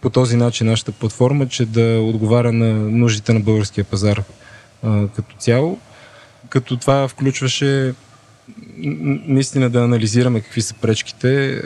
по 0.00 0.10
този 0.10 0.36
начин 0.36 0.66
нашата 0.66 0.92
платформа, 0.92 1.48
че 1.48 1.66
да 1.66 2.00
отговаря 2.00 2.52
на 2.52 2.74
нуждите 2.74 3.32
на 3.32 3.40
българския 3.40 3.84
пазар 3.84 4.22
а, 4.82 5.08
като 5.08 5.36
цяло, 5.38 5.78
като 6.48 6.76
това 6.76 7.08
включваше 7.08 7.94
наистина 9.26 9.70
да 9.70 9.82
анализираме 9.82 10.40
какви 10.40 10.62
са 10.62 10.74
пречките, 10.74 11.62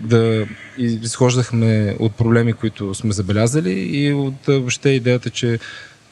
да 0.00 0.46
изхождахме 0.78 1.96
от 1.98 2.14
проблеми, 2.14 2.52
които 2.52 2.94
сме 2.94 3.12
забелязали 3.12 3.72
и 3.72 4.12
от 4.12 4.46
въобще 4.46 4.88
идеята, 4.88 5.30
че 5.30 5.58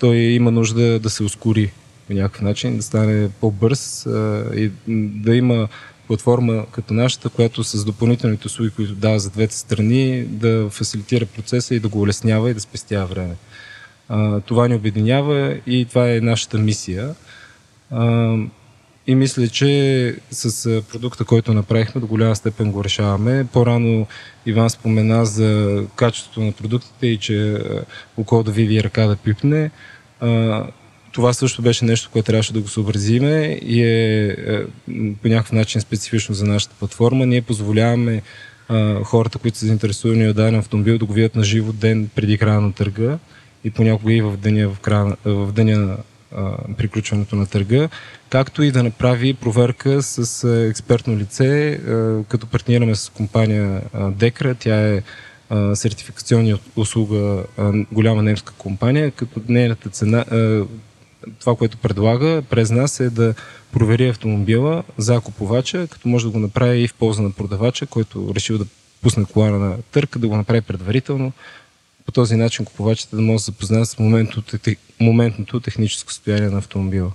той 0.01 0.17
има 0.17 0.51
нужда 0.51 0.99
да 0.99 1.11
се 1.11 1.23
ускори 1.23 1.73
по 2.07 2.13
някакъв 2.13 2.43
начин, 2.43 2.77
да 2.77 2.83
стане 2.83 3.29
по-бърз 3.41 4.07
а, 4.07 4.51
и 4.55 4.71
да 4.89 5.37
има 5.37 5.69
платформа 6.07 6.67
като 6.73 6.95
нашата, 6.95 7.29
която 7.29 7.65
с 7.65 7.85
допълнителните 7.85 8.47
услуги, 8.47 8.71
които 8.71 8.95
дава 8.95 9.19
за 9.19 9.31
двете 9.31 9.57
страни, 9.57 10.25
да 10.25 10.71
фасилитира 10.71 11.27
процеса 11.27 11.75
и 11.75 11.81
да 11.81 11.89
го 11.89 12.01
улеснява 12.01 12.51
и 12.51 12.55
да 12.55 12.61
спестява 12.61 13.07
време. 13.07 13.35
А, 14.09 14.41
това 14.41 14.69
ни 14.69 14.75
обединява 14.75 15.59
и 15.67 15.85
това 15.85 16.11
е 16.11 16.21
нашата 16.21 16.59
мисия. 16.59 17.15
А, 17.91 18.37
и 19.07 19.15
мисля, 19.15 19.49
че 19.49 20.17
с 20.31 20.83
продукта, 20.93 21.25
който 21.25 21.55
направихме, 21.55 22.01
до 22.01 22.07
голяма 22.07 22.37
степен 22.37 22.73
го 22.73 22.85
решаваме. 22.85 23.47
По-рано 23.53 24.07
Иван 24.47 24.71
спомена 24.71 25.27
за 25.27 25.83
качеството 25.97 26.41
на 26.41 26.53
продуктите 26.53 27.07
и 27.07 27.19
че 27.19 27.59
около 28.17 28.43
да 28.43 28.53
види 28.53 28.83
ръка 28.83 29.07
да 29.07 29.17
пипне 29.17 29.71
това 31.15 31.33
също 31.33 31.63
беше 31.63 31.85
нещо, 31.85 32.11
което 32.13 32.27
трябваше 32.27 32.53
да 32.53 32.61
го 32.61 32.69
съобразиме 32.69 33.59
и 33.63 33.83
е, 33.83 34.27
е 34.27 34.63
по 35.23 35.29
някакъв 35.29 35.53
начин 35.53 35.81
специфично 35.81 36.35
за 36.35 36.45
нашата 36.45 36.75
платформа. 36.79 37.27
Ние 37.27 37.43
позволяваме 37.43 38.23
а, 38.69 39.05
хората, 39.05 39.39
които 39.39 39.59
са 39.59 39.67
заинтересувани 39.67 40.29
от 40.29 40.37
даден 40.37 40.55
автомобил, 40.55 40.99
да 40.99 41.05
го 41.05 41.13
видят 41.13 41.35
на 41.35 41.45
живо 41.45 41.73
ден 41.73 42.09
преди 42.15 42.39
края 42.39 42.61
на 42.61 42.73
търга 42.73 43.19
и 43.65 43.71
понякога 43.71 44.13
и 44.13 44.23
в 44.23 44.37
деня, 44.37 44.69
в 44.69 44.81
края, 44.81 45.17
в 45.25 45.53
деня 45.53 45.79
на 45.79 45.97
приключването 46.77 47.37
на 47.37 47.47
търга, 47.47 47.89
както 48.31 48.63
и 48.63 48.71
да 48.71 48.83
направи 48.83 49.35
проверка 49.35 50.03
с 50.03 50.49
експертно 50.69 51.17
лице, 51.17 51.81
като 52.29 52.47
партнираме 52.47 52.95
с 52.95 53.09
компания 53.09 53.83
Декра. 53.95 54.55
Тя 54.55 54.95
е 54.95 55.03
сертификационна 55.75 56.59
услуга, 56.77 57.45
голяма 57.93 58.23
немска 58.23 58.53
компания, 58.59 59.11
като 59.11 59.41
нейната 59.49 59.89
цена, 59.89 60.25
това, 61.41 61.57
което 61.57 61.77
предлага 61.77 62.43
през 62.51 62.71
нас 62.71 63.01
е 63.01 63.11
да 63.11 63.35
провери 63.73 64.09
автомобила 64.09 64.85
за 64.99 65.21
купувача, 65.21 65.87
като 65.87 66.09
може 66.09 66.25
да 66.25 66.31
го 66.31 66.39
направи 66.39 66.81
и 66.81 66.89
в 66.89 66.95
полза 66.95 67.23
на 67.23 67.31
продавача, 67.31 67.87
който 67.87 68.33
решил 68.35 68.59
да 68.59 68.67
пусне 69.03 69.25
кола 69.25 69.51
на 69.51 69.77
търк, 69.93 70.19
да 70.19 70.29
го 70.29 70.37
направи 70.37 70.61
предварително. 70.61 71.33
По 72.07 72.13
този 72.13 72.37
начин 72.37 72.65
купувачите 72.65 73.17
да 73.17 73.23
може 73.23 73.35
да 73.35 73.41
се 73.41 73.45
запознаят 73.45 73.89
с 73.89 73.99
моментното, 73.99 74.59
моментното 75.01 75.61
техническо 75.61 76.13
състояние 76.13 76.51
на 76.51 76.59
автомобила. 76.59 77.13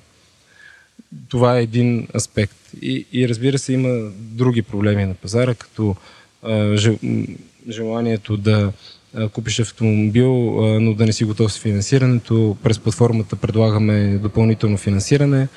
Това 1.30 1.58
е 1.58 1.64
един 1.64 2.08
аспект. 2.16 2.56
И, 2.82 3.06
и 3.12 3.30
разбира 3.30 3.58
се, 3.58 3.74
има 3.74 4.12
други 4.16 4.62
проблеми 4.62 5.06
на 5.06 5.14
пазара, 5.14 5.56
като 5.56 5.96
а, 6.44 6.78
желанието 7.70 8.38
да 8.38 8.72
купиш 9.34 9.60
автомобил, 9.60 10.34
но 10.80 10.94
да 10.94 11.06
не 11.06 11.14
си 11.14 11.24
готов 11.24 11.54
с 11.54 11.60
финансирането. 11.60 12.58
През 12.64 12.80
платформата 12.80 13.36
предлагаме 13.36 14.18
допълнително 14.18 14.78
финансиране, 14.78 15.48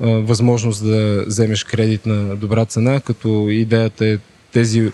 възможност 0.00 0.84
да 0.84 1.24
вземеш 1.26 1.64
кредит 1.64 2.06
на 2.06 2.36
добра 2.36 2.64
цена, 2.64 3.00
като 3.00 3.48
идеята 3.50 4.06
е 4.06 4.18
тези 4.52 4.92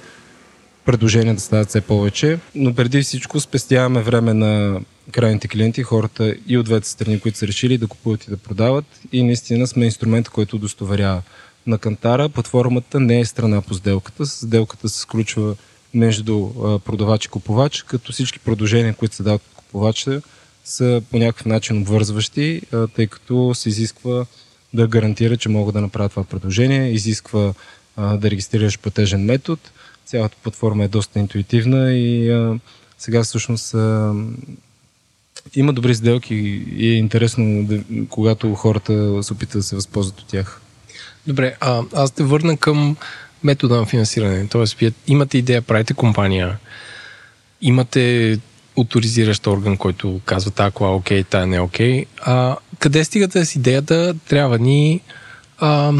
предложения 0.84 1.34
да 1.34 1.40
стават 1.40 1.68
все 1.68 1.80
повече. 1.80 2.38
Но 2.54 2.74
преди 2.74 3.02
всичко 3.02 3.40
спестяваме 3.40 4.02
време 4.02 4.34
на 4.34 4.80
крайните 5.12 5.48
клиенти, 5.48 5.82
хората 5.82 6.34
и 6.46 6.58
от 6.58 6.64
двете 6.64 6.88
страни, 6.88 7.20
които 7.20 7.38
са 7.38 7.46
решили 7.46 7.78
да 7.78 7.86
купуват 7.86 8.24
и 8.24 8.30
да 8.30 8.36
продават. 8.36 8.84
И 9.12 9.22
наистина 9.22 9.66
сме 9.66 9.84
инструмент, 9.84 10.28
който 10.28 10.56
удостоверява. 10.56 11.22
на 11.66 11.78
Кантара 11.78 12.28
платформата 12.28 13.00
не 13.00 13.20
е 13.20 13.24
страна 13.24 13.62
по 13.62 13.74
сделката. 13.74 14.26
Сделката 14.26 14.88
се 14.88 15.00
сключва 15.00 15.54
между 15.95 16.49
продавач 16.84 17.24
и 17.24 17.28
купувач, 17.28 17.82
като 17.82 18.12
всички 18.12 18.38
продължения, 18.38 18.95
които 18.95 19.14
се 19.14 19.22
дават 19.22 19.43
от 19.43 19.55
купувача, 19.55 20.22
са 20.64 21.03
по 21.11 21.18
някакъв 21.18 21.47
начин 21.47 21.78
обвързващи, 21.78 22.62
тъй 22.97 23.07
като 23.07 23.55
се 23.55 23.68
изисква 23.68 24.26
да 24.74 24.86
гарантира, 24.86 25.36
че 25.36 25.49
могат 25.49 25.74
да 25.74 25.80
направят 25.80 26.12
това 26.12 26.24
предложение, 26.24 26.91
изисква 26.91 27.55
да 27.97 28.30
регистрираш 28.30 28.78
платежен 28.78 29.24
метод. 29.24 29.61
Цялата 30.07 30.36
платформа 30.43 30.84
е 30.84 30.88
доста 30.88 31.18
интуитивна 31.18 31.93
и 31.93 32.32
сега 32.99 33.22
всъщност 33.22 33.74
има 35.55 35.72
добри 35.72 35.95
сделки 35.95 36.34
и 36.76 36.91
е 36.91 36.97
интересно, 36.97 37.68
когато 38.09 38.55
хората 38.55 39.22
се 39.22 39.32
опитат 39.32 39.59
да 39.59 39.62
се 39.62 39.76
възползват 39.76 40.20
от 40.20 40.26
тях. 40.26 40.61
Добре, 41.26 41.57
а, 41.61 41.82
аз 41.95 42.11
те 42.11 42.22
върна 42.22 42.57
към 42.57 42.97
метода 43.45 43.76
на 43.76 43.86
финансиране. 43.86 44.47
Тоест, 44.47 44.78
вие 44.78 44.93
имате 45.07 45.38
идея, 45.38 45.62
правите 45.62 45.95
компания, 45.95 46.59
имате 47.62 48.38
авторизиращ 48.80 49.47
орган, 49.47 49.76
който 49.76 50.20
казва 50.24 50.51
тази 50.51 50.72
кола 50.72 50.91
е 50.91 50.95
окей, 50.95 51.24
тая 51.24 51.47
не 51.47 51.57
е 51.57 51.61
окей. 51.61 52.05
А, 52.22 52.57
къде 52.78 53.05
стигате 53.05 53.45
с 53.45 53.57
идеята, 53.57 54.14
трябва 54.28 54.59
ни 54.59 55.01
а, 55.59 55.93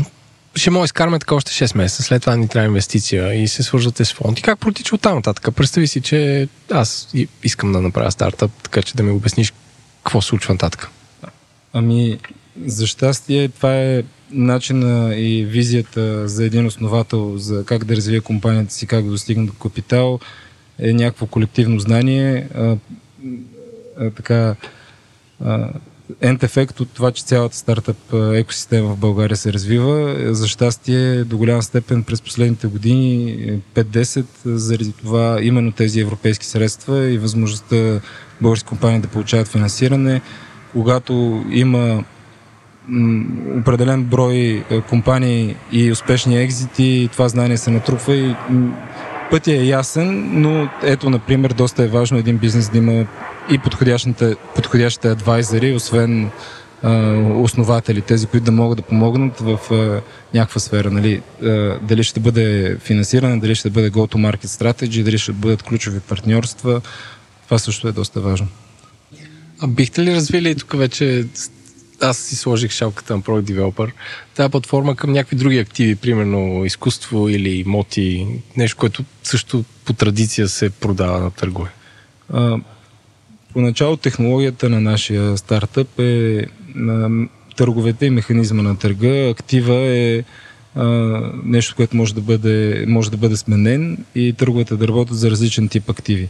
ще 0.55 0.71
може 0.71 0.81
да 0.81 0.85
изкараме 0.85 1.19
така 1.19 1.35
още 1.35 1.53
6 1.53 1.77
месеца, 1.77 2.03
след 2.03 2.23
това 2.23 2.37
ни 2.37 2.49
трябва 2.49 2.67
инвестиция 2.67 3.43
и 3.43 3.49
се 3.49 3.63
свързвате 3.63 4.05
с 4.05 4.13
фонд. 4.13 4.39
И 4.39 4.43
как 4.43 4.59
протича 4.59 4.95
от 4.95 5.01
там 5.01 5.15
нататък? 5.15 5.55
Представи 5.55 5.87
си, 5.87 6.01
че 6.01 6.49
аз 6.73 7.09
искам 7.43 7.73
да 7.73 7.81
направя 7.81 8.11
стартъп, 8.11 8.51
така 8.63 8.83
че 8.83 8.97
да 8.97 9.03
ми 9.03 9.11
обясниш 9.11 9.53
какво 10.05 10.23
случва 10.23 10.55
нататък. 10.55 10.91
Ами, 11.73 12.19
за 12.67 12.87
щастие, 12.87 13.49
това 13.49 13.77
е 13.77 14.03
начина 14.31 15.15
и 15.17 15.45
визията 15.45 16.29
за 16.29 16.45
един 16.45 16.67
основател 16.67 17.39
за 17.39 17.65
как 17.65 17.85
да 17.85 17.97
развие 17.97 18.21
компанията 18.21 18.75
си, 18.75 18.87
как 18.87 19.05
да 19.05 19.11
достигне 19.11 19.47
до 19.47 19.53
капитал, 19.53 20.19
е 20.79 20.93
някакво 20.93 21.27
колективно 21.27 21.81
знание. 21.81 22.49
А, 22.55 22.77
а, 23.99 24.11
така, 24.11 24.55
а, 25.45 25.69
ефект 26.23 26.81
от 26.81 26.89
това, 26.91 27.13
че 27.13 27.25
цялата 27.25 27.57
стартъп 27.57 27.97
екосистема 28.35 28.89
в 28.89 28.97
България 28.97 29.37
се 29.37 29.53
развива. 29.53 30.17
За 30.35 30.49
щастие, 30.49 31.25
до 31.25 31.39
голяма 31.39 31.63
степен 31.63 32.03
през 32.03 32.23
последните 32.23 32.67
години, 32.67 33.37
5-10, 33.75 34.21
е, 34.21 34.25
заради 34.45 34.93
това 34.93 35.39
именно 35.43 35.73
тези 35.73 36.01
европейски 36.01 36.47
средства 36.47 37.11
и 37.11 37.19
възможността 37.19 38.01
български 38.41 38.69
компании 38.69 39.01
да 39.01 39.09
получават 39.09 39.49
финансиране, 39.49 40.21
когато 40.73 41.45
има 41.51 42.05
определен 43.61 44.05
брой 44.05 44.65
компании 44.89 45.57
и 45.73 45.93
успешни 45.93 46.43
екзити, 46.43 47.09
това 47.13 47.29
знание 47.29 47.57
се 47.57 47.71
натрупва 47.71 48.17
и 48.17 48.35
пътя 49.31 49.53
е 49.53 49.67
ясен, 49.67 50.41
но 50.41 50.69
ето, 50.83 51.11
например, 51.11 51.53
доста 51.53 51.83
е 51.83 51.89
важно 51.89 52.19
един 52.19 52.39
бизнес 52.39 52.69
да 52.69 52.79
има 52.79 53.07
и 53.51 53.59
подходящите, 53.59 54.37
подходящите 54.55 55.09
адвайзери, 55.09 55.75
освен 55.75 56.31
основатели, 57.35 58.01
тези, 58.01 58.27
които 58.27 58.45
да 58.45 58.53
могат 58.53 58.77
да 58.77 58.83
помогнат 58.83 59.41
в 59.41 59.59
някаква 60.35 60.61
сфера. 60.61 60.91
Нали? 60.91 61.23
Дали 61.83 62.05
ще 62.05 62.21
бъде 62.21 62.77
финансиране, 62.81 63.41
дали 63.41 63.55
ще 63.55 63.71
бъде 63.71 63.91
go-to-market 63.91 64.47
strategy, 64.47 65.03
дали 65.03 65.19
ще 65.19 65.33
бъдат 65.33 65.63
ключови 65.63 66.01
партньорства. 66.01 66.81
Това 67.45 67.59
също 67.59 67.89
е 67.89 67.93
доста 67.93 68.21
важно. 68.21 68.47
А 69.63 69.67
бихте 69.67 70.03
ли 70.03 70.15
развили 70.15 70.55
тук 70.55 70.77
вече 70.77 71.27
аз 72.01 72.19
си 72.19 72.37
сложих 72.37 72.71
шалката 72.71 73.17
на 73.17 73.23
Product 73.23 73.53
Developer, 73.53 73.91
тази 74.35 74.51
платформа 74.51 74.97
към 74.97 75.13
някакви 75.13 75.37
други 75.37 75.59
активи, 75.59 75.97
примерно 75.97 76.65
изкуство 76.65 77.29
или 77.29 77.65
моти, 77.67 78.27
нещо, 78.57 78.77
което 78.77 79.05
също 79.23 79.65
по 79.85 79.93
традиция 79.93 80.49
се 80.49 80.71
продава 80.71 81.21
на 81.21 81.31
търгове? 81.31 81.71
А, 82.33 82.59
поначало 83.53 83.97
технологията 83.97 84.69
на 84.69 84.81
нашия 84.81 85.39
стартъп 85.39 85.99
е 85.99 86.47
на 86.75 87.29
търговете 87.57 88.07
и 88.07 88.11
механизма 88.11 88.63
на 88.63 88.79
търга. 88.79 89.29
Актива 89.31 89.75
е 89.75 90.25
а, 90.75 90.85
нещо, 91.45 91.77
което 91.77 91.97
може 91.97 92.15
да, 92.15 92.21
бъде, 92.21 92.85
може 92.89 93.11
да 93.11 93.17
бъде 93.17 93.37
сменен 93.37 94.05
и 94.15 94.33
търговете 94.33 94.77
да 94.77 94.89
работят 94.89 95.17
за 95.17 95.31
различен 95.31 95.69
тип 95.69 95.91
активи. 95.91 96.29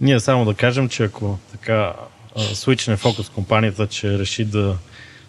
Ние 0.00 0.20
само 0.20 0.44
да 0.44 0.54
кажем, 0.54 0.88
че 0.88 1.04
ако 1.04 1.38
така 1.52 1.92
свичне 2.38 2.96
фокус 2.96 3.28
компанията, 3.28 3.86
че 3.86 4.18
реши 4.18 4.44
да 4.44 4.76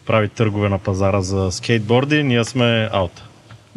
прави 0.05 0.29
търгове 0.29 0.69
на 0.69 0.79
пазара 0.79 1.21
за 1.21 1.51
скейтборди, 1.51 2.23
ние 2.23 2.43
сме 2.43 2.89
аут. 2.91 3.23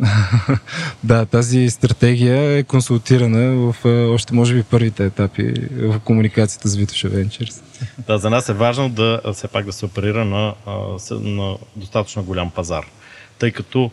да, 1.04 1.26
тази 1.26 1.70
стратегия 1.70 2.58
е 2.58 2.62
консултирана 2.62 3.72
в 3.72 3.84
още 4.14 4.34
може 4.34 4.54
би 4.54 4.62
първите 4.62 5.04
етапи 5.04 5.54
в 5.70 6.00
комуникацията 6.00 6.68
с 6.68 6.76
Vitosh 6.76 7.08
Ventures. 7.08 7.62
да, 8.06 8.18
за 8.18 8.30
нас 8.30 8.48
е 8.48 8.52
важно 8.52 8.88
да 8.88 9.20
все 9.34 9.48
пак 9.48 9.64
да 9.64 9.72
се 9.72 9.86
оперира 9.86 10.24
на, 10.24 10.54
на 11.10 11.56
достатъчно 11.76 12.24
голям 12.24 12.50
пазар, 12.50 12.86
тъй 13.38 13.50
като 13.50 13.90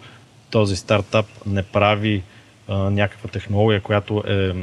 този 0.49 0.75
стартап 0.75 1.25
не 1.45 1.63
прави 1.63 2.23
а, 2.67 2.77
някаква 2.77 3.29
технология, 3.29 3.81
която 3.81 4.23
е, 4.27 4.53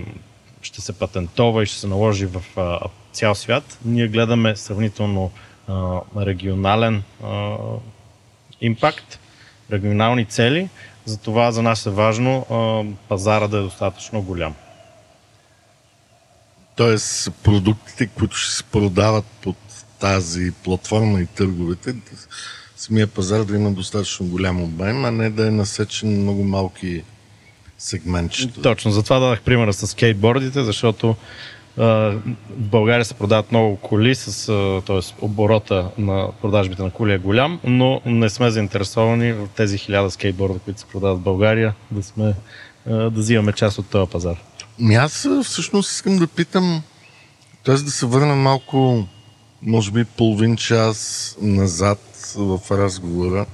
ще 0.63 0.81
се 0.81 0.93
патентова 0.93 1.63
и 1.63 1.67
ще 1.67 1.79
се 1.79 1.87
наложи 1.87 2.27
в 2.27 2.43
а, 2.57 2.79
цял 3.15 3.35
свят. 3.35 3.79
Ние 3.85 4.09
гледаме 4.09 4.57
сравнително 4.57 5.31
а, 5.69 6.01
регионален 6.17 7.03
а, 7.25 7.57
импакт, 8.61 9.19
регионални 9.73 10.25
цели, 10.25 10.69
затова 11.05 11.53
за 11.53 11.63
нас 11.63 11.87
е 11.87 11.91
важно 11.91 12.47
а, 12.51 12.83
пазара 13.09 13.49
да 13.49 13.59
е 13.59 13.61
достатъчно 13.61 14.23
голям. 14.23 14.55
Тоест 16.77 17.31
продуктите, 17.43 18.07
които 18.07 18.37
ще 18.37 18.53
се 18.53 18.65
продават 18.65 19.25
под 19.43 19.57
тази 20.01 20.53
платформа 20.65 21.21
и 21.21 21.27
търговете, 21.27 21.95
самия 22.77 23.07
пазар 23.07 23.45
да 23.45 23.57
има 23.57 23.71
достатъчно 23.71 24.27
голям 24.27 24.63
обем, 24.63 25.05
а 25.05 25.11
не 25.11 25.31
да 25.31 25.47
е 25.47 25.51
насечен 25.51 26.21
много 26.23 26.45
малки 26.45 27.03
сегментчета. 27.79 28.63
Точно, 28.63 28.91
затова 28.91 29.19
дадах 29.19 29.41
примера 29.41 29.73
с 29.73 29.87
скейтбордите, 29.87 30.65
защото 30.65 31.17
в 31.77 32.21
България 32.57 33.05
се 33.05 33.15
продават 33.15 33.51
много 33.51 33.77
коли, 33.77 34.15
с, 34.15 34.47
т.е. 34.87 35.25
оборота 35.25 35.91
на 35.99 36.29
продажбите 36.43 36.83
на 36.83 36.91
коли 36.91 37.13
е 37.13 37.19
голям, 37.19 37.61
но 37.65 38.01
не 38.07 38.31
сме 38.31 38.51
заинтересовани 38.51 39.33
в 39.33 39.49
тези 39.57 39.79
хиляда 39.79 40.11
скейтборда, 40.11 40.59
които 40.59 40.81
се 40.81 40.87
продават 40.87 41.19
в 41.19 41.23
България, 41.23 41.75
да, 41.91 42.03
сме, 42.03 42.35
да 42.87 43.11
взимаме 43.11 43.53
част 43.53 43.79
от 43.79 43.87
този 43.91 44.11
пазар. 44.11 44.37
Ми 44.79 44.95
аз 44.95 45.29
всъщност 45.45 45.91
искам 45.91 46.19
да 46.19 46.27
питам, 46.27 46.83
т.е. 47.65 47.75
да 47.75 47.91
се 47.91 48.07
върна 48.07 48.35
малко, 48.35 49.07
може 49.63 49.91
би 49.91 50.05
половин 50.05 50.57
час 50.57 51.37
назад 51.41 52.01
в 52.37 52.61
разговора. 52.71 53.47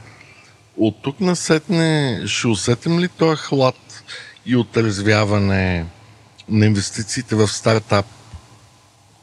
От 0.77 1.03
тук 1.03 1.21
насетне 1.21 2.23
ще 2.27 2.49
усетим 2.49 2.99
ли 2.99 3.09
този 3.09 3.37
хлад 3.37 4.05
и 4.47 4.57
отрезвяване 4.57 5.87
на 6.51 6.67
инвестициите 6.67 7.35
в 7.35 7.49
стартап 7.49 8.07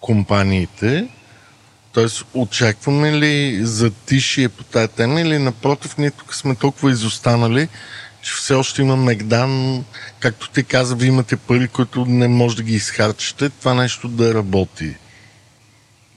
компаниите, 0.01 1.07
т.е. 1.93 2.05
очакваме 2.33 3.19
ли 3.19 3.65
за 3.65 3.91
тишие 3.91 4.49
по 4.49 4.63
тази 4.63 4.87
тема 4.87 5.21
или 5.21 5.39
напротив, 5.39 5.97
ние 5.97 6.11
тук 6.11 6.35
сме 6.35 6.55
толкова 6.55 6.91
изостанали, 6.91 7.67
че 8.21 8.33
все 8.33 8.53
още 8.53 8.81
има 8.81 8.95
Мегдан, 8.95 9.83
както 10.19 10.49
ти 10.49 10.63
каза, 10.63 10.95
ви 10.95 11.07
имате 11.07 11.37
пари, 11.37 11.67
които 11.67 12.05
не 12.05 12.27
може 12.27 12.55
да 12.55 12.63
ги 12.63 12.75
изхарчите, 12.75 13.49
това 13.49 13.73
нещо 13.73 14.07
да 14.07 14.33
работи. 14.33 14.95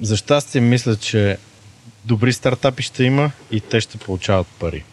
За 0.01 0.17
щастие 0.17 0.61
мисля, 0.61 0.97
че 0.97 1.39
добри 2.05 2.33
стартапи 2.33 2.83
ще 2.83 3.05
има 3.05 3.31
и 3.51 3.61
те 3.61 3.81
ще 3.81 3.99
получават 3.99 4.47
пари. 4.47 4.85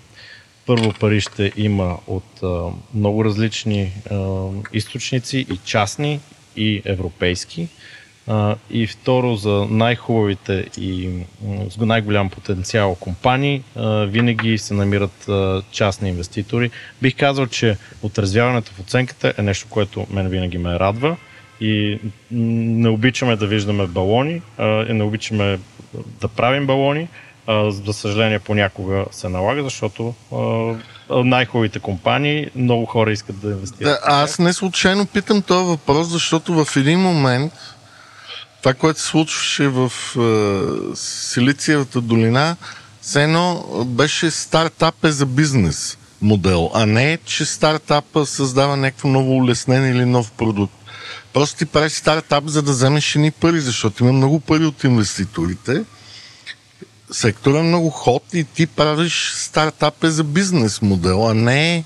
Първо 0.68 0.93
пари 0.99 1.22
ще 1.22 1.51
има 1.57 1.97
от 2.07 2.43
а, 2.43 2.61
много 2.93 3.26
различни 3.26 3.91
а, 4.11 4.47
източници 4.74 5.38
и 5.38 5.57
частни, 5.65 6.20
и 6.55 6.82
европейски. 6.86 7.68
А, 8.28 8.55
и 8.72 8.88
второ, 8.88 9.36
за 9.36 9.68
най-хубавите 9.70 10.65
и 10.78 11.09
с 11.70 11.78
най-голям 11.78 12.30
потенциал 12.30 12.95
компании 12.95 13.63
а, 13.76 14.05
винаги 14.05 14.57
се 14.57 14.74
намират 14.74 15.30
а, 15.30 15.61
частни 15.72 16.09
инвеститори. 16.09 16.72
Бих 17.01 17.15
казал, 17.15 17.47
че 17.47 17.78
отразяването 18.01 18.72
в 18.72 18.80
оценката 18.80 19.34
е 19.38 19.41
нещо, 19.41 19.68
което 19.70 20.07
мен 20.09 20.30
винаги 20.30 20.57
ме 20.57 20.80
радва 20.80 21.18
и 21.61 21.99
не 22.32 22.89
обичаме 22.89 23.36
да 23.36 23.47
виждаме 23.47 23.88
балони, 23.88 24.41
и 24.59 24.93
не 24.93 25.03
обичаме 25.03 25.59
да 26.22 26.28
правим 26.28 26.68
балони, 26.68 27.07
за 27.70 27.93
съжаление 27.93 28.39
понякога 28.39 29.06
се 29.12 29.30
налага, 29.30 29.64
защото 29.64 30.14
най-хубавите 31.10 31.80
компании, 31.80 32.50
много 32.56 32.86
хора 32.86 33.12
искат 33.12 33.39
да 33.39 33.48
инвестират. 33.48 33.91
Да, 33.91 34.00
аз 34.04 34.39
не 34.39 34.54
случайно 34.54 35.06
питам 35.06 35.41
този 35.41 35.68
въпрос, 35.68 36.08
защото 36.08 36.66
в 36.66 36.76
един 36.76 37.00
момент 37.00 37.54
това, 38.62 38.74
което 38.74 39.00
се 39.00 39.06
случваше 39.06 39.68
в 39.68 39.91
Силициевата 40.95 42.02
долина, 42.02 42.56
все 43.02 43.24
едно 43.24 43.64
беше 43.86 44.32
стартап 44.32 45.04
е 45.04 45.12
за 45.12 45.26
бизнес. 45.26 45.98
модел, 46.22 46.72
а 46.74 46.86
не, 46.86 47.18
че 47.26 47.45
стартапа 47.45 48.26
създава 48.26 48.78
някакво 48.78 49.08
ново 49.08 49.38
улеснение 49.38 49.91
или 49.91 50.06
нов 50.06 50.32
продукт. 50.32 50.74
Просто 51.34 51.58
ти 51.58 51.66
правиш 51.66 51.91
стартап, 51.91 52.48
за 52.48 52.62
да 52.62 52.72
вземеш 52.72 53.16
едни 53.16 53.32
пари, 53.32 53.60
защото 53.60 54.04
има 54.04 54.14
много 54.14 54.39
пари 54.39 54.66
от 54.66 54.84
инвеститорите. 54.84 55.84
Сектора 57.12 57.60
е 57.60 57.64
много 57.64 57.89
ход 57.89 58.24
и 58.34 58.43
ти 58.43 58.68
правиш 58.68 59.34
стартап 59.36 60.03
е 60.03 60.10
за 60.10 60.24
бизнес 60.24 60.82
модел, 60.82 61.30
а 61.30 61.34
не 61.34 61.84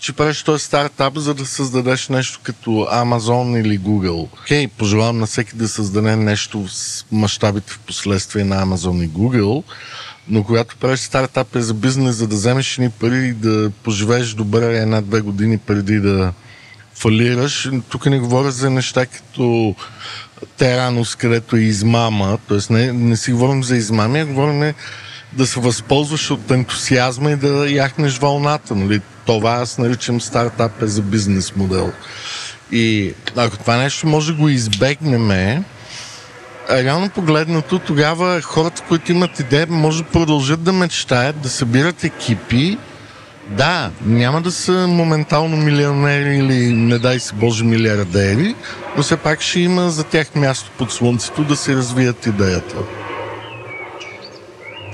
че 0.00 0.12
правиш 0.12 0.42
този 0.42 0.64
стартап, 0.64 1.16
за 1.16 1.34
да 1.34 1.46
създадеш 1.46 2.08
нещо 2.08 2.40
като 2.42 2.70
Amazon 2.70 3.60
или 3.60 3.80
Google. 3.80 4.28
Окей, 4.42 4.66
okay, 4.66 4.70
пожелавам 4.70 5.18
на 5.18 5.26
всеки 5.26 5.56
да 5.56 5.68
създаде 5.68 6.16
нещо 6.16 6.68
с 6.68 7.06
мащабите 7.12 7.72
в 7.72 7.78
последствие 7.78 8.44
на 8.44 8.66
Amazon 8.66 9.04
и 9.04 9.10
Google, 9.10 9.62
но 10.28 10.44
когато 10.44 10.76
правиш 10.76 11.00
стартап 11.00 11.56
е 11.56 11.60
за 11.60 11.74
бизнес, 11.74 12.16
за 12.16 12.28
да 12.28 12.36
вземеш 12.36 12.78
ни 12.78 12.90
пари 12.90 13.28
и 13.28 13.32
да 13.32 13.70
поживееш 13.82 14.34
добре 14.34 14.78
една-две 14.78 15.20
години 15.20 15.58
преди 15.58 16.00
да 16.00 16.32
фалираш, 16.94 17.70
тук 17.88 18.06
не 18.06 18.18
говоря 18.18 18.50
за 18.50 18.70
неща 18.70 19.06
като 19.06 19.74
Теранус, 20.56 21.14
където 21.14 21.56
е 21.56 21.60
измама, 21.60 22.38
т.е. 22.48 22.72
Не, 22.72 22.92
не 22.92 23.16
си 23.16 23.32
говорим 23.32 23.64
за 23.64 23.76
измами, 23.76 24.20
а 24.20 24.26
говорим 24.26 24.74
да 25.32 25.46
се 25.46 25.60
възползваш 25.60 26.30
от 26.30 26.50
ентусиазма 26.50 27.30
и 27.30 27.36
да 27.36 27.70
яхнеш 27.70 28.18
вълната. 28.18 28.74
Нали? 28.74 29.00
Това 29.26 29.50
аз 29.50 29.78
наричам 29.78 30.20
стартап 30.20 30.82
е 30.82 30.86
за 30.86 31.02
бизнес 31.02 31.56
модел. 31.56 31.92
И 32.72 33.14
ако 33.36 33.58
това 33.58 33.76
нещо 33.76 34.06
може 34.06 34.32
да 34.32 34.38
го 34.38 34.48
избегнем, 34.48 35.64
реално 36.70 37.10
погледнато, 37.10 37.78
тогава 37.78 38.42
хората, 38.42 38.82
които 38.88 39.12
имат 39.12 39.40
идея, 39.40 39.66
може 39.70 40.02
да 40.02 40.10
продължат 40.10 40.62
да 40.62 40.72
мечтаят, 40.72 41.40
да 41.40 41.48
събират 41.48 42.04
екипи. 42.04 42.78
Да, 43.50 43.90
няма 44.04 44.40
да 44.40 44.50
са 44.50 44.86
моментално 44.88 45.56
милионери 45.56 46.36
или, 46.36 46.72
не 46.72 46.98
дай 46.98 47.20
се 47.20 47.34
Боже, 47.34 47.64
милиардери, 47.64 48.54
но 48.96 49.02
все 49.02 49.16
пак 49.16 49.40
ще 49.40 49.60
има 49.60 49.90
за 49.90 50.04
тях 50.04 50.34
място 50.34 50.70
под 50.78 50.92
слънцето 50.92 51.44
да 51.44 51.56
се 51.56 51.74
развият 51.74 52.26
идеята. 52.26 52.76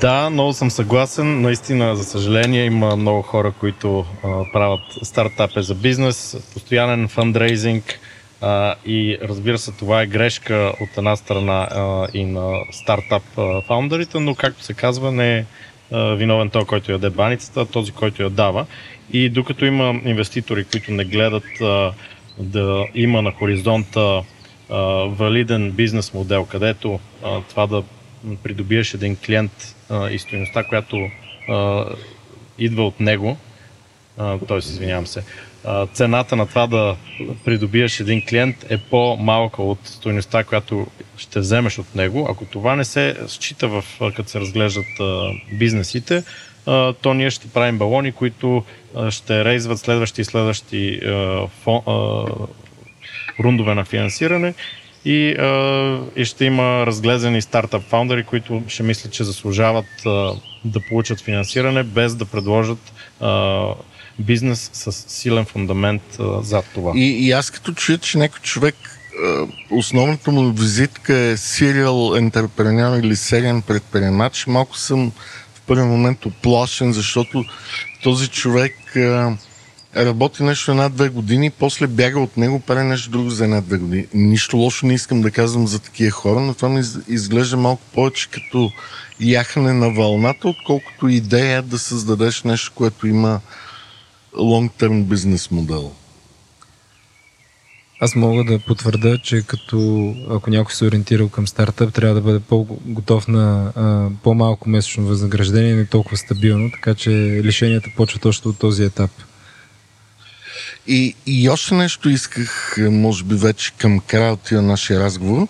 Да, 0.00 0.30
много 0.30 0.52
съм 0.52 0.70
съгласен. 0.70 1.40
Наистина, 1.40 1.96
за 1.96 2.04
съжаление, 2.04 2.64
има 2.64 2.96
много 2.96 3.22
хора, 3.22 3.52
които 3.60 4.04
а, 4.24 4.28
правят 4.52 4.80
стартапи 5.02 5.62
за 5.62 5.74
бизнес, 5.74 6.36
постоянен 6.54 7.08
фандрейзинг 7.08 8.00
а, 8.40 8.74
и 8.86 9.18
разбира 9.22 9.58
се, 9.58 9.72
това 9.72 10.02
е 10.02 10.06
грешка 10.06 10.72
от 10.80 10.98
една 10.98 11.16
страна 11.16 11.68
а, 11.70 12.06
и 12.14 12.24
на 12.24 12.52
стартап 12.72 13.22
фаундерите, 13.66 14.20
но 14.20 14.34
както 14.34 14.62
се 14.62 14.74
казва, 14.74 15.12
не 15.12 15.38
е 15.38 15.44
виновен 15.92 16.50
той, 16.50 16.64
който 16.64 16.92
яде 16.92 17.10
баницата, 17.10 17.60
а 17.60 17.66
този, 17.66 17.92
който 17.92 18.22
я 18.22 18.30
дава. 18.30 18.66
И 19.12 19.28
докато 19.28 19.64
има 19.64 20.00
инвеститори, 20.04 20.64
които 20.64 20.92
не 20.92 21.04
гледат 21.04 21.60
а, 21.60 21.92
да 22.38 22.86
има 22.94 23.22
на 23.22 23.32
хоризонта 23.32 24.22
а, 24.70 24.76
валиден 25.06 25.70
бизнес 25.70 26.14
модел, 26.14 26.44
където 26.44 27.00
а, 27.24 27.40
това 27.48 27.66
да 27.66 27.82
придобиеш 28.42 28.94
един 28.94 29.16
клиент 29.16 29.76
а, 29.90 30.10
и 30.10 30.18
стоеността, 30.18 30.64
която 30.64 31.10
а, 31.48 31.84
идва 32.58 32.86
от 32.86 33.00
него, 33.00 33.36
т.е. 34.16 34.58
извинявам 34.58 35.06
се, 35.06 35.24
цената 35.92 36.36
на 36.36 36.46
това 36.46 36.66
да 36.66 36.96
придобиеш 37.44 38.00
един 38.00 38.26
клиент 38.26 38.56
е 38.70 38.78
по-малка 38.78 39.62
от 39.62 39.78
стоеността, 39.84 40.44
която 40.44 40.86
ще 41.16 41.40
вземеш 41.40 41.78
от 41.78 41.94
него. 41.94 42.26
Ако 42.30 42.44
това 42.44 42.76
не 42.76 42.84
се 42.84 43.16
счита 43.26 43.68
в, 43.68 43.84
като 44.16 44.30
се 44.30 44.40
разглеждат 44.40 44.86
бизнесите, 45.52 46.22
то 47.02 47.14
ние 47.14 47.30
ще 47.30 47.48
правим 47.48 47.78
балони, 47.78 48.12
които 48.12 48.64
ще 49.10 49.44
рейзват 49.44 49.78
следващи 49.78 50.20
и 50.20 50.24
следващи 50.24 51.00
рундове 53.40 53.74
на 53.74 53.84
финансиране 53.84 54.54
и, 55.04 55.36
и 56.16 56.24
ще 56.24 56.44
има 56.44 56.86
разглезени 56.86 57.42
стартап 57.42 57.82
фаундъри, 57.82 58.24
които 58.24 58.62
ще 58.68 58.82
мислят, 58.82 59.12
че 59.12 59.24
заслужават 59.24 59.86
да 60.64 60.80
получат 60.88 61.20
финансиране, 61.20 61.82
без 61.82 62.14
да 62.14 62.24
предложат 62.24 62.92
бизнес 64.18 64.70
с 64.72 64.92
силен 64.92 65.44
фундамент 65.44 66.02
а, 66.20 66.42
зад 66.42 66.64
това. 66.74 66.92
И, 66.94 67.26
и 67.26 67.32
аз 67.32 67.50
като 67.50 67.72
чуя, 67.72 67.98
че 67.98 68.18
някой 68.18 68.40
човек 68.40 68.74
основната 69.70 70.30
му 70.30 70.52
визитка 70.52 71.14
е 71.14 71.36
сериал 71.36 72.14
ентерпренер 72.16 72.98
или 72.98 73.16
сериен 73.16 73.62
предприемач, 73.62 74.46
малко 74.46 74.76
съм 74.76 75.12
в 75.54 75.60
първи 75.60 75.82
момент 75.82 76.26
оплашен, 76.26 76.92
защото 76.92 77.44
този 78.02 78.28
човек 78.28 78.96
а, 78.96 79.36
работи 79.96 80.42
нещо 80.42 80.70
една-две 80.70 81.08
години, 81.08 81.50
после 81.50 81.86
бяга 81.86 82.20
от 82.20 82.36
него, 82.36 82.60
прави 82.60 82.84
нещо 82.84 83.10
друго 83.10 83.30
за 83.30 83.44
една-две 83.44 83.78
години. 83.78 84.06
Нищо 84.14 84.56
лошо 84.56 84.86
не 84.86 84.94
искам 84.94 85.22
да 85.22 85.30
казвам 85.30 85.66
за 85.66 85.78
такива 85.78 86.10
хора, 86.10 86.40
но 86.40 86.54
това 86.54 86.68
ми 86.68 86.82
изглежда 87.08 87.56
малко 87.56 87.82
повече 87.94 88.28
като 88.30 88.72
яхане 89.20 89.72
на 89.72 89.90
вълната, 89.90 90.48
отколкото 90.48 91.08
идея 91.08 91.62
да 91.62 91.78
създадеш 91.78 92.42
нещо, 92.42 92.72
което 92.74 93.06
има 93.06 93.40
long-term 94.36 95.04
бизнес 95.04 95.50
модел. 95.50 95.92
Аз 98.00 98.14
мога 98.14 98.44
да 98.44 98.58
потвърда, 98.58 99.18
че 99.18 99.42
като 99.46 100.14
ако 100.30 100.50
някой 100.50 100.74
се 100.74 100.84
ориентирал 100.84 101.28
към 101.28 101.46
стартъп, 101.46 101.94
трябва 101.94 102.14
да 102.14 102.20
бъде 102.20 102.40
по-готов 102.40 103.28
на 103.28 103.72
а, 103.76 104.08
по-малко 104.22 104.68
месечно 104.68 105.06
възнаграждение, 105.06 105.74
не 105.74 105.86
толкова 105.86 106.16
стабилно, 106.16 106.70
така 106.70 106.94
че 106.94 107.10
лишенията 107.44 107.90
почват 107.96 108.24
още 108.24 108.48
от 108.48 108.58
този 108.58 108.84
етап. 108.84 109.10
И, 110.86 111.14
и 111.26 111.48
още 111.48 111.74
нещо 111.74 112.08
исках, 112.08 112.76
може 112.78 113.24
би 113.24 113.34
вече 113.34 113.72
към 113.72 114.00
края 114.00 114.32
от 114.32 114.40
тия 114.40 114.62
нашия 114.62 115.00
разговор. 115.00 115.46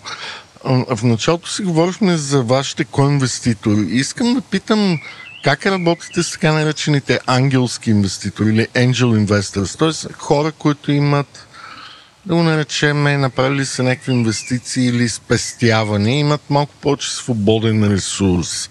В 0.89 0.99
началото 1.03 1.49
си 1.49 1.63
говорихме 1.63 2.17
за 2.17 2.43
вашите 2.43 2.85
коинвеститори. 2.85 3.87
Искам 3.89 4.33
да 4.33 4.41
питам 4.41 4.99
как 5.43 5.65
работите 5.65 6.23
с 6.23 6.31
така 6.31 6.53
наречените 6.53 7.19
ангелски 7.25 7.89
инвеститори 7.89 8.49
или 8.49 8.67
angel 8.67 9.25
investors, 9.25 9.79
т.е. 9.79 10.13
хора, 10.13 10.51
които 10.51 10.91
имат 10.91 11.47
да 12.25 12.35
го 12.35 12.43
наречем, 12.43 13.03
направили 13.03 13.65
са 13.65 13.83
някакви 13.83 14.11
инвестиции 14.11 14.85
или 14.85 15.09
спестявания, 15.09 16.19
имат 16.19 16.49
малко 16.49 16.73
повече 16.81 17.11
свободен 17.11 17.93
ресурс. 17.93 18.69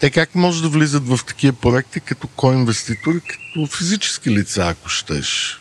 Те 0.00 0.10
как 0.10 0.34
може 0.34 0.62
да 0.62 0.68
влизат 0.68 1.08
в 1.08 1.20
такива 1.26 1.52
проекти 1.52 2.00
като 2.00 2.26
коинвеститори, 2.26 3.20
като 3.20 3.66
физически 3.66 4.30
лица, 4.30 4.68
ако 4.68 4.88
щеш? 4.88 5.60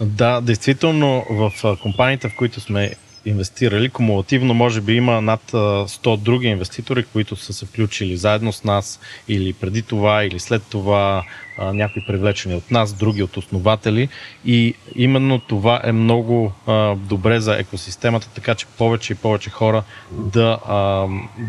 Да, 0.00 0.40
действително 0.40 1.26
в 1.30 1.76
компаниите, 1.82 2.28
в 2.28 2.36
които 2.36 2.60
сме 2.60 2.94
инвестирали, 3.24 3.88
кумулативно 3.88 4.54
може 4.54 4.80
би 4.80 4.94
има 4.94 5.20
над 5.20 5.40
100 5.52 6.16
други 6.16 6.46
инвеститори, 6.46 7.04
които 7.04 7.36
са 7.36 7.52
се 7.52 7.66
включили 7.66 8.16
заедно 8.16 8.52
с 8.52 8.64
нас 8.64 9.00
или 9.28 9.52
преди 9.52 9.82
това, 9.82 10.24
или 10.24 10.40
след 10.40 10.62
това 10.70 11.24
някои 11.58 12.02
привлечени 12.06 12.54
от 12.54 12.70
нас, 12.70 12.92
други 12.92 13.22
от 13.22 13.36
основатели. 13.36 14.08
И 14.44 14.74
именно 14.96 15.38
това 15.38 15.80
е 15.84 15.92
много 15.92 16.52
добре 16.96 17.40
за 17.40 17.54
екосистемата, 17.58 18.28
така 18.34 18.54
че 18.54 18.66
повече 18.66 19.12
и 19.12 19.16
повече 19.16 19.50
хора 19.50 19.82
да, 20.12 20.58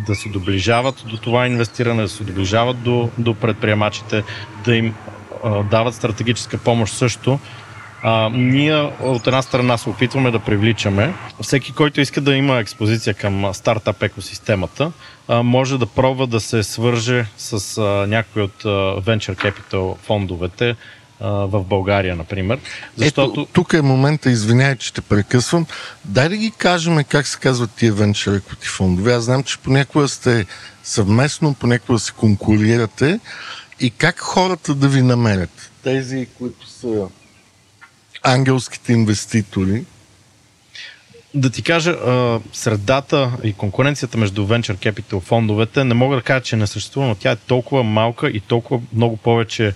да 0.08 0.16
се 0.16 0.30
доближават 0.30 1.04
до 1.08 1.18
това 1.18 1.48
инвестиране, 1.48 2.02
да 2.02 2.10
се 2.10 2.24
доближават 2.24 2.84
до, 2.84 3.10
до 3.18 3.34
предприемачите, 3.34 4.24
да 4.66 4.76
им 4.76 4.96
дават 5.72 5.96
стратегическа 5.96 6.58
помощ 6.58 6.94
също, 6.94 7.40
а, 8.04 8.30
ние 8.34 8.76
от 9.02 9.28
една 9.28 9.42
страна 9.42 9.78
се 9.78 9.90
опитваме 9.90 10.32
да 10.32 10.40
привличаме 10.40 11.14
всеки, 11.42 11.74
който 11.74 12.02
иска 12.02 12.22
да 12.22 12.36
има 12.36 12.60
експозиция 12.60 13.14
към 13.14 13.54
стартап 13.54 14.04
екосистемата, 14.04 14.92
а, 15.28 15.44
може 15.44 15.78
да 15.78 15.86
пробва 15.86 16.28
да 16.28 16.40
се 16.40 16.64
свърже 16.64 17.26
с 17.38 17.78
а, 17.78 18.08
някой 18.08 18.42
от 18.42 18.66
а, 18.66 18.70
Venture 19.02 19.36
Capital 19.36 19.98
фондовете, 19.98 20.76
в 21.22 21.64
България, 21.64 22.16
например. 22.16 22.60
Защото... 22.98 23.42
Ето, 23.42 23.46
тук 23.54 23.74
е 23.74 23.82
момента, 23.82 24.30
извиняй, 24.30 24.76
че 24.76 24.94
те 24.94 25.02
прекъсвам. 25.02 25.66
Дай 26.06 26.30
да 26.30 26.38
ги 26.38 26.52
кажем 26.52 27.04
как 27.04 27.28
се 27.28 27.40
казват 27.40 27.72
тия 27.72 27.94
Venture 27.94 28.40
Equity 28.40 28.66
фондове. 28.66 29.14
Аз 29.14 29.24
знам, 29.24 29.44
че 29.44 29.58
понякога 29.58 30.08
сте 30.08 30.46
съвместно, 30.84 31.54
понякога 31.54 32.00
се 32.00 32.12
конкурирате 32.12 33.20
и 33.80 33.90
как 33.90 34.20
хората 34.20 34.76
да 34.76 34.88
ви 34.88 35.02
намерят. 35.02 35.72
Тези, 35.84 36.28
които 36.38 36.70
са 36.70 37.08
ангелските 38.24 38.94
инвеститори? 38.94 39.86
Да 41.34 41.50
ти 41.50 41.64
кажа, 41.64 41.98
средата 42.54 43.32
и 43.44 43.54
конкуренцията 43.54 44.18
между 44.18 44.48
Venture 44.48 44.92
Capital 44.92 45.20
фондовете 45.20 45.84
не 45.84 45.94
мога 45.94 46.16
да 46.16 46.22
кажа, 46.22 46.44
че 46.44 46.56
не 46.56 46.68
съществува, 46.68 47.08
но 47.08 47.16
тя 47.16 47.32
е 47.32 47.36
толкова 47.36 47.84
малка 47.84 48.30
и 48.30 48.40
толкова 48.40 48.82
много 48.94 49.18
повече 49.18 49.74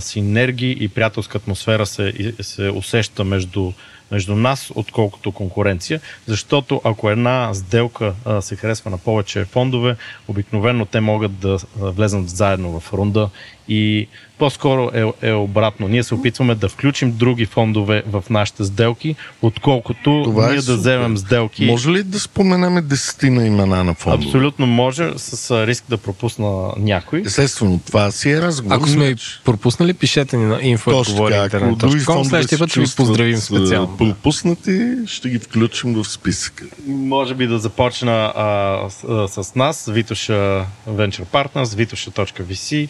синергии 0.00 0.76
и 0.80 0.88
приятелска 0.88 1.38
атмосфера 1.38 1.86
се, 1.86 2.34
се 2.40 2.70
усеща 2.70 3.24
между, 3.24 3.72
между 4.10 4.36
нас, 4.36 4.70
отколкото 4.74 5.32
конкуренция. 5.32 6.00
Защото 6.26 6.80
ако 6.84 7.10
една 7.10 7.54
сделка 7.54 8.14
се 8.40 8.56
харесва 8.56 8.90
на 8.90 8.98
повече 8.98 9.44
фондове, 9.44 9.96
обикновено 10.28 10.84
те 10.84 11.00
могат 11.00 11.38
да 11.38 11.58
влезнат 11.76 12.28
заедно 12.28 12.80
в 12.80 12.92
рунда 12.92 13.30
И 13.68 14.08
по-скоро 14.38 14.90
е, 14.94 15.28
е 15.28 15.32
обратно. 15.32 15.88
Ние 15.88 16.02
се 16.02 16.14
опитваме 16.14 16.54
да 16.54 16.68
включим 16.68 17.12
други 17.12 17.46
фондове 17.46 18.02
в 18.06 18.24
нашите 18.30 18.64
сделки, 18.64 19.16
отколкото 19.42 20.20
Това 20.24 20.44
е 20.44 20.48
ние 20.48 20.56
да 20.56 20.62
супер. 20.62 20.76
вземем 20.76 21.16
сделки. 21.18 21.64
Може 21.64 21.90
ли 21.90 22.02
да 22.02 22.20
споменаме 22.20 22.82
десетина 22.82 23.46
имена 23.46 23.84
на 23.84 23.94
фондове? 23.94 24.24
Абсолютно 24.26 24.66
може, 24.66 25.10
с 25.16 25.66
риск 25.66 25.84
да 25.88 25.96
пропусна 25.96 26.72
някой. 26.78 27.22
Естествено, 27.26 27.80
това 27.86 28.10
си 28.10 28.30
е 28.30 28.42
разговор. 28.42 28.76
Ако 28.76 28.88
сме 28.88 29.06
Иначе- 29.06 29.40
пропуснали, 29.44 29.94
пишете 29.94 30.36
ни 30.36 30.44
на 30.44 30.78
Точно 30.84 31.26
така, 31.26 31.56
ако 31.56 31.76
други 31.76 31.94
info.говори 31.94 32.00
фондове 32.00 32.28
Следващия 32.28 32.58
път 32.58 32.70
ще 32.70 32.80
ви 32.80 32.86
поздравим 32.96 33.34
а, 33.34 33.40
специално. 33.40 33.96
Пропуснати, 33.96 34.96
ще 35.06 35.28
ги 35.28 35.38
включим 35.38 35.94
в 35.94 36.04
списъка. 36.04 36.64
Може 36.86 37.34
би 37.34 37.46
да 37.46 37.58
започна 37.58 38.32
а, 38.36 38.90
с, 38.90 39.04
а, 39.04 39.44
с 39.44 39.54
нас, 39.54 39.86
Vitoša 39.86 40.64
Venture 40.88 41.24
Partners, 41.24 41.64
vitoša.vc. 41.64 42.88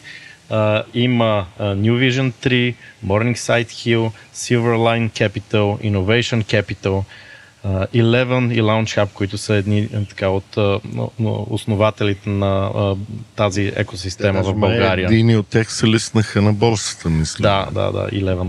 А, 0.51 0.83
има 0.95 1.47
а, 1.59 1.65
New 1.67 1.93
Vision 1.93 2.33
3, 2.43 2.75
Morningside 3.07 3.67
Hill, 3.67 4.11
Silverline 4.35 5.11
Capital, 5.11 5.53
Innovation 5.83 6.45
Capital, 6.45 7.05
а, 7.65 7.87
Eleven 7.87 8.55
и 8.55 8.63
Launch 8.63 8.99
Hub, 8.99 9.09
които 9.09 9.39
са 9.39 9.55
едни 9.55 9.89
а, 9.95 10.05
така, 10.05 10.29
от 10.29 10.57
а, 10.57 10.81
но- 10.85 11.11
но 11.19 11.47
основателите 11.51 12.31
на 12.31 12.47
а, 12.67 12.97
тази 13.37 13.73
екосистема 13.77 14.43
в 14.43 14.55
България. 14.55 15.07
Едини 15.07 15.37
от 15.37 15.47
тях 15.47 15.73
се 15.73 15.87
лиснаха 15.87 16.43
на 16.43 16.53
борсата, 16.53 17.09
мисля. 17.11 17.43
Да, 17.43 17.69
да, 17.73 17.93
да, 17.93 18.09
11. 18.11 18.49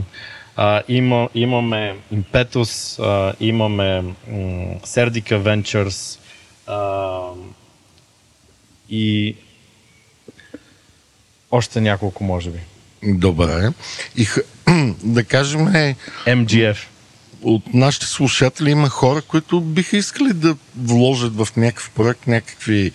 А, 0.55 0.81
има, 0.87 1.29
имаме 1.35 1.95
Impetus, 2.13 2.71
а, 3.01 3.33
имаме 3.39 4.01
м, 4.01 4.13
Serdica 4.77 5.33
Ventures 5.33 6.19
а, 6.67 7.19
и 8.89 9.35
още 11.51 11.81
няколко, 11.81 12.23
може 12.23 12.49
би. 12.49 12.59
Добре. 13.03 13.69
И 14.15 14.27
да 15.03 15.23
кажем, 15.23 15.67
е, 15.67 15.95
MGF. 16.27 16.77
от 17.41 17.73
нашите 17.73 18.05
слушатели 18.05 18.71
има 18.71 18.89
хора, 18.89 19.21
които 19.21 19.61
биха 19.61 19.97
искали 19.97 20.33
да 20.33 20.55
вложат 20.77 21.35
в 21.35 21.47
някакъв 21.57 21.89
проект 21.89 22.27
някакви 22.27 22.91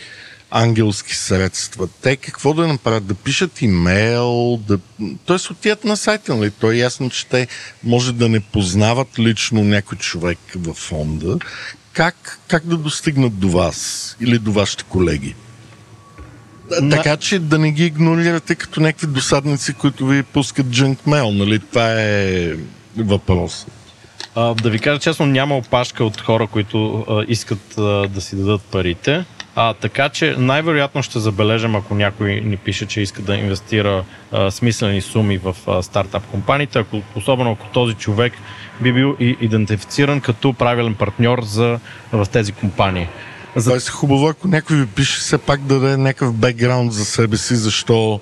ангелски 0.51 1.17
средства. 1.17 1.89
Те 2.03 2.17
какво 2.17 2.55
да 2.55 2.69
направят? 2.69 3.07
Да 3.07 3.15
пишат 3.15 3.63
имейл, 3.63 4.61
да... 4.69 4.79
т.е. 5.27 5.53
отият 5.53 5.85
на 5.85 5.97
сайта, 5.97 6.37
нали? 6.37 6.51
То 6.51 6.71
е 6.71 6.77
ясно, 6.77 7.11
че 7.11 7.27
те 7.27 7.49
може 7.85 8.13
да 8.13 8.29
не 8.29 8.41
познават 8.41 9.19
лично 9.19 9.65
някой 9.65 9.99
човек 9.99 10.39
във 10.57 10.77
фонда. 10.77 11.39
Как, 11.93 12.39
как 12.49 12.67
да 12.67 12.77
достигнат 12.77 13.39
до 13.39 13.49
вас 13.49 14.17
или 14.21 14.39
до 14.39 14.53
вашите 14.53 14.85
колеги? 14.85 15.35
На- 16.81 16.97
Така 16.97 17.17
че 17.17 17.39
да 17.39 17.59
не 17.59 17.71
ги 17.71 17.87
игнорирате 17.87 18.55
като 18.55 18.81
някакви 18.81 19.07
досадници, 19.07 19.75
които 19.75 20.07
ви 20.07 20.23
пускат 20.23 20.67
мейл, 21.07 21.31
нали? 21.31 21.59
Това 21.59 21.93
е 22.03 22.53
въпрос. 22.97 23.67
А, 24.35 24.55
да 24.55 24.71
ви 24.71 24.79
кажа 24.79 25.01
честно, 25.01 25.27
няма 25.27 25.57
опашка 25.57 26.05
от 26.05 26.21
хора, 26.21 26.47
които 26.47 27.07
а, 27.09 27.25
искат 27.29 27.79
а, 27.79 27.83
да 28.09 28.21
си 28.21 28.37
дадат 28.37 28.61
парите. 28.63 29.25
А, 29.57 29.75
така 29.75 30.09
че 30.09 30.35
най-вероятно 30.39 31.03
ще 31.03 31.19
забележим, 31.19 31.75
ако 31.77 31.95
някой 31.95 32.31
ни 32.35 32.57
пише, 32.57 32.87
че 32.87 33.01
иска 33.01 33.23
да 33.23 33.35
инвестира 33.37 34.05
а, 34.33 34.51
смислени 34.51 35.01
суми 35.01 35.39
в 35.39 35.57
а, 35.67 35.83
стартап 35.83 36.27
компаниите, 36.27 36.79
ако, 36.79 37.03
особено 37.17 37.53
ако 37.53 37.67
този 37.67 37.95
човек 37.95 38.33
би 38.81 38.93
бил 38.93 39.17
идентифициран 39.21 40.21
като 40.21 40.53
правилен 40.53 40.95
партньор 40.95 41.43
за, 41.45 41.79
в 42.13 42.27
тези 42.33 42.53
компании. 42.53 43.09
За 43.57 43.77
е 43.77 43.81
хубаво, 43.81 44.29
ако 44.29 44.49
някой 44.49 44.77
ви 44.77 44.87
пише 44.87 45.21
все 45.21 45.39
пак 45.39 45.61
да 45.61 45.81
даде 45.81 45.97
някакъв 45.97 46.35
бекграунд 46.35 46.93
за 46.93 47.05
себе 47.05 47.37
си, 47.37 47.57
защо 47.57 48.21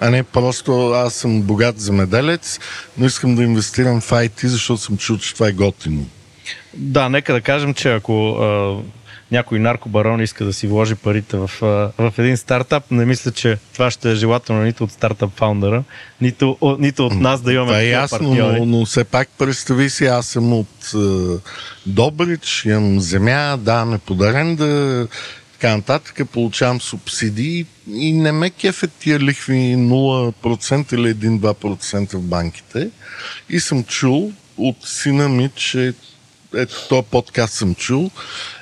а 0.00 0.10
не 0.10 0.22
просто 0.22 0.90
аз 0.90 1.14
съм 1.14 1.42
богат 1.42 1.80
земеделец, 1.80 2.60
но 2.98 3.06
искам 3.06 3.34
да 3.34 3.42
инвестирам 3.42 4.00
в 4.00 4.10
IT, 4.10 4.46
защото 4.46 4.80
съм 4.80 4.96
чул, 4.96 5.18
че 5.18 5.34
това 5.34 5.48
е 5.48 5.52
готино. 5.52 6.06
Да, 6.74 7.08
нека 7.08 7.32
да 7.32 7.40
кажем, 7.40 7.74
че 7.74 7.92
ако 7.92 8.30
а, 8.30 8.76
някой 9.30 9.58
наркобарон 9.58 10.20
иска 10.20 10.44
да 10.44 10.52
си 10.52 10.66
вложи 10.66 10.94
парите 10.94 11.36
в, 11.36 11.50
в 11.98 12.12
един 12.18 12.36
стартап, 12.36 12.90
не 12.90 13.04
мисля, 13.04 13.30
че 13.30 13.58
това 13.72 13.90
ще 13.90 14.12
е 14.12 14.14
желателно 14.14 14.62
нито 14.62 14.84
от 14.84 14.92
стартап 14.92 15.30
фаундъра, 15.36 15.84
нито, 16.20 16.76
нито 16.78 17.06
от 17.06 17.14
нас 17.14 17.40
да 17.40 17.52
имаме 17.52 17.68
Това 17.68 17.80
е 17.80 17.88
ясно, 17.88 18.18
партньори. 18.18 18.58
но, 18.58 18.66
но 18.66 18.84
все 18.84 19.04
пак 19.04 19.28
представи 19.38 19.90
си, 19.90 20.06
аз 20.06 20.26
съм 20.26 20.52
от 20.52 20.94
е, 20.94 21.38
Добрич, 21.86 22.64
имам 22.64 23.00
земя, 23.00 23.56
даваме 23.56 23.98
подарен 23.98 24.56
да 24.56 25.06
така 25.52 25.76
нататък, 25.76 26.28
получавам 26.32 26.80
субсидии 26.80 27.66
и 27.94 28.12
не 28.12 28.32
ме 28.32 28.50
кефят 28.50 28.92
тия 28.92 29.20
лихви 29.20 29.54
0% 29.54 30.94
или 30.94 31.14
1-2% 31.14 32.16
в 32.16 32.22
банките. 32.22 32.90
И 33.50 33.60
съм 33.60 33.84
чул 33.84 34.32
от 34.56 34.76
сина 34.84 35.28
ми, 35.28 35.50
че 35.56 35.94
ето 36.56 36.88
този 36.88 37.02
подкаст 37.10 37.54
съм 37.54 37.74
чул 37.74 38.10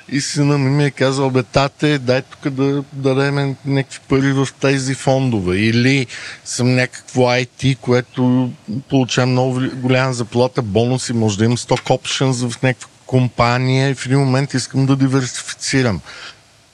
и 0.09 0.21
сина 0.21 0.57
ми 0.57 0.69
ми 0.69 0.85
е 0.85 0.91
казал, 0.91 1.29
бе, 1.29 1.43
тате, 1.43 1.97
дай 1.97 2.21
тук 2.21 2.49
да 2.49 2.83
дадем 2.93 3.55
някакви 3.65 3.99
пари 4.09 4.33
в 4.33 4.47
тези 4.61 4.93
фондове. 4.93 5.57
Или 5.57 6.07
съм 6.45 6.75
някакво 6.75 7.21
IT, 7.21 7.77
което 7.77 8.51
получавам 8.89 9.31
много 9.31 9.61
голяма 9.73 10.13
заплата, 10.13 10.61
бонуси, 10.61 11.13
може 11.13 11.37
да 11.37 11.45
имам 11.45 11.57
stock 11.57 11.83
options 11.83 12.49
в 12.49 12.63
някаква 12.63 12.89
компания 13.05 13.89
и 13.89 13.95
в 13.95 14.05
един 14.05 14.19
момент 14.19 14.53
искам 14.53 14.85
да 14.85 14.95
диверсифицирам. 14.95 16.01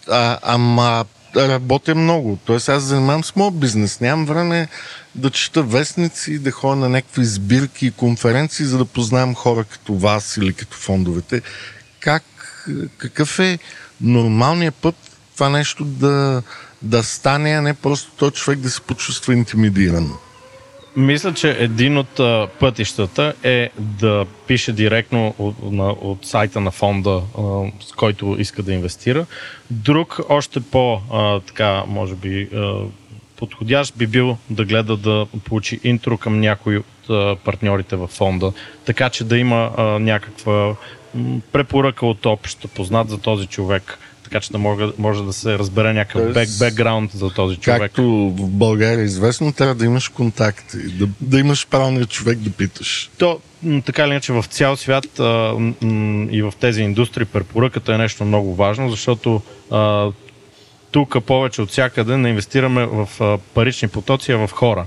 А, 0.09 0.38
ама 0.41 1.05
работя 1.36 1.95
много. 1.95 2.38
Тоест 2.45 2.70
аз 2.70 2.84
занимавам 2.84 3.24
с 3.24 3.36
моят 3.36 3.59
бизнес. 3.59 3.99
Нямам 3.99 4.26
време 4.26 4.67
да 5.20 5.30
чета 5.30 5.63
вестници, 5.63 6.39
да 6.39 6.51
ходя 6.51 6.76
на 6.76 6.89
някакви 6.89 7.26
сбирки 7.26 7.86
и 7.86 7.91
конференции, 7.91 8.65
за 8.65 8.78
да 8.78 8.86
познавам 8.86 9.36
хора 9.36 9.63
като 9.63 9.93
вас 9.93 10.38
или 10.38 10.53
като 10.53 10.78
фондовете. 10.78 11.41
Как, 11.99 12.24
какъв 12.97 13.39
е 13.39 13.59
нормалният 14.01 14.76
път 14.76 14.95
това 15.34 15.49
нещо 15.49 15.86
да, 15.86 16.43
да 16.82 17.03
стане, 17.03 17.49
а 17.49 17.61
не 17.61 17.74
просто 17.74 18.11
този 18.11 18.34
човек 18.34 18.59
да 18.59 18.70
се 18.70 18.82
почувства 18.82 19.34
интимидиран? 19.34 20.11
Мисля, 20.95 21.34
че 21.34 21.49
един 21.59 21.97
от 21.97 22.20
пътищата 22.59 23.34
е 23.43 23.70
да 23.78 24.26
пише 24.47 24.72
директно 24.74 25.36
от, 25.38 25.72
на, 25.72 25.89
от 25.89 26.26
сайта 26.26 26.61
на 26.61 26.72
фонда, 26.72 27.22
с 27.89 27.91
който 27.91 28.36
иска 28.39 28.63
да 28.63 28.74
инвестира. 28.74 29.26
Друг, 29.72 30.20
още 30.30 30.59
по, 30.59 31.01
така, 31.47 31.84
може 31.88 32.15
би, 32.15 32.49
подходящ 33.40 33.98
би 33.98 34.08
бил 34.08 34.38
да 34.50 34.66
гледа 34.66 34.98
да 34.98 35.26
получи 35.46 35.80
интро 35.84 36.18
към 36.18 36.40
някой 36.40 36.78
от 36.78 37.44
партньорите 37.44 37.96
във 37.96 38.10
фонда, 38.10 38.54
така 38.86 39.10
че 39.10 39.24
да 39.24 39.38
има 39.38 39.72
а, 39.78 39.84
някаква 39.84 40.76
препоръка 41.52 42.06
от 42.06 42.26
общ 42.26 42.68
познат 42.76 43.10
за 43.10 43.18
този 43.18 43.48
човек, 43.48 44.00
така 44.24 44.40
че 44.40 44.52
да 44.52 44.58
може, 44.58 44.86
може 44.98 45.24
да 45.24 45.34
се 45.34 45.60
разбере 45.60 45.94
някакъв 45.94 46.34
Тоест, 46.34 46.60
бек, 46.60 46.70
бекграунд 46.70 47.12
за 47.12 47.30
този 47.30 47.56
човек. 47.58 47.80
Както 47.80 48.04
в 48.38 48.50
България 48.50 49.02
е 49.02 49.06
известно, 49.06 49.54
трябва 49.54 49.76
да 49.76 49.86
имаш 49.86 50.08
контакти, 50.08 50.78
да, 50.78 51.08
да 51.22 51.40
имаш 51.40 51.68
правилния 51.68 52.06
човек 52.06 52.38
да 52.38 52.50
питаш. 52.50 53.10
То, 53.18 53.40
така 53.86 54.04
или 54.04 54.12
иначе, 54.12 54.34
в 54.34 54.46
цял 54.50 54.76
свят 54.76 55.20
а, 55.20 55.24
м, 55.82 56.28
и 56.32 56.42
в 56.42 56.54
тези 56.60 56.82
индустрии 56.82 57.26
препоръката 57.26 57.94
е 57.94 57.98
нещо 57.98 58.26
много 58.26 58.56
важно, 58.56 58.90
защото 58.90 59.42
а, 59.72 60.12
тук 60.92 61.18
повече 61.26 61.62
от 61.62 61.70
всякъде 61.70 62.18
не 62.18 62.30
инвестираме 62.30 62.86
в 62.86 63.40
парични 63.54 63.88
потоци, 63.88 64.32
а 64.32 64.48
в 64.48 64.52
хора. 64.52 64.86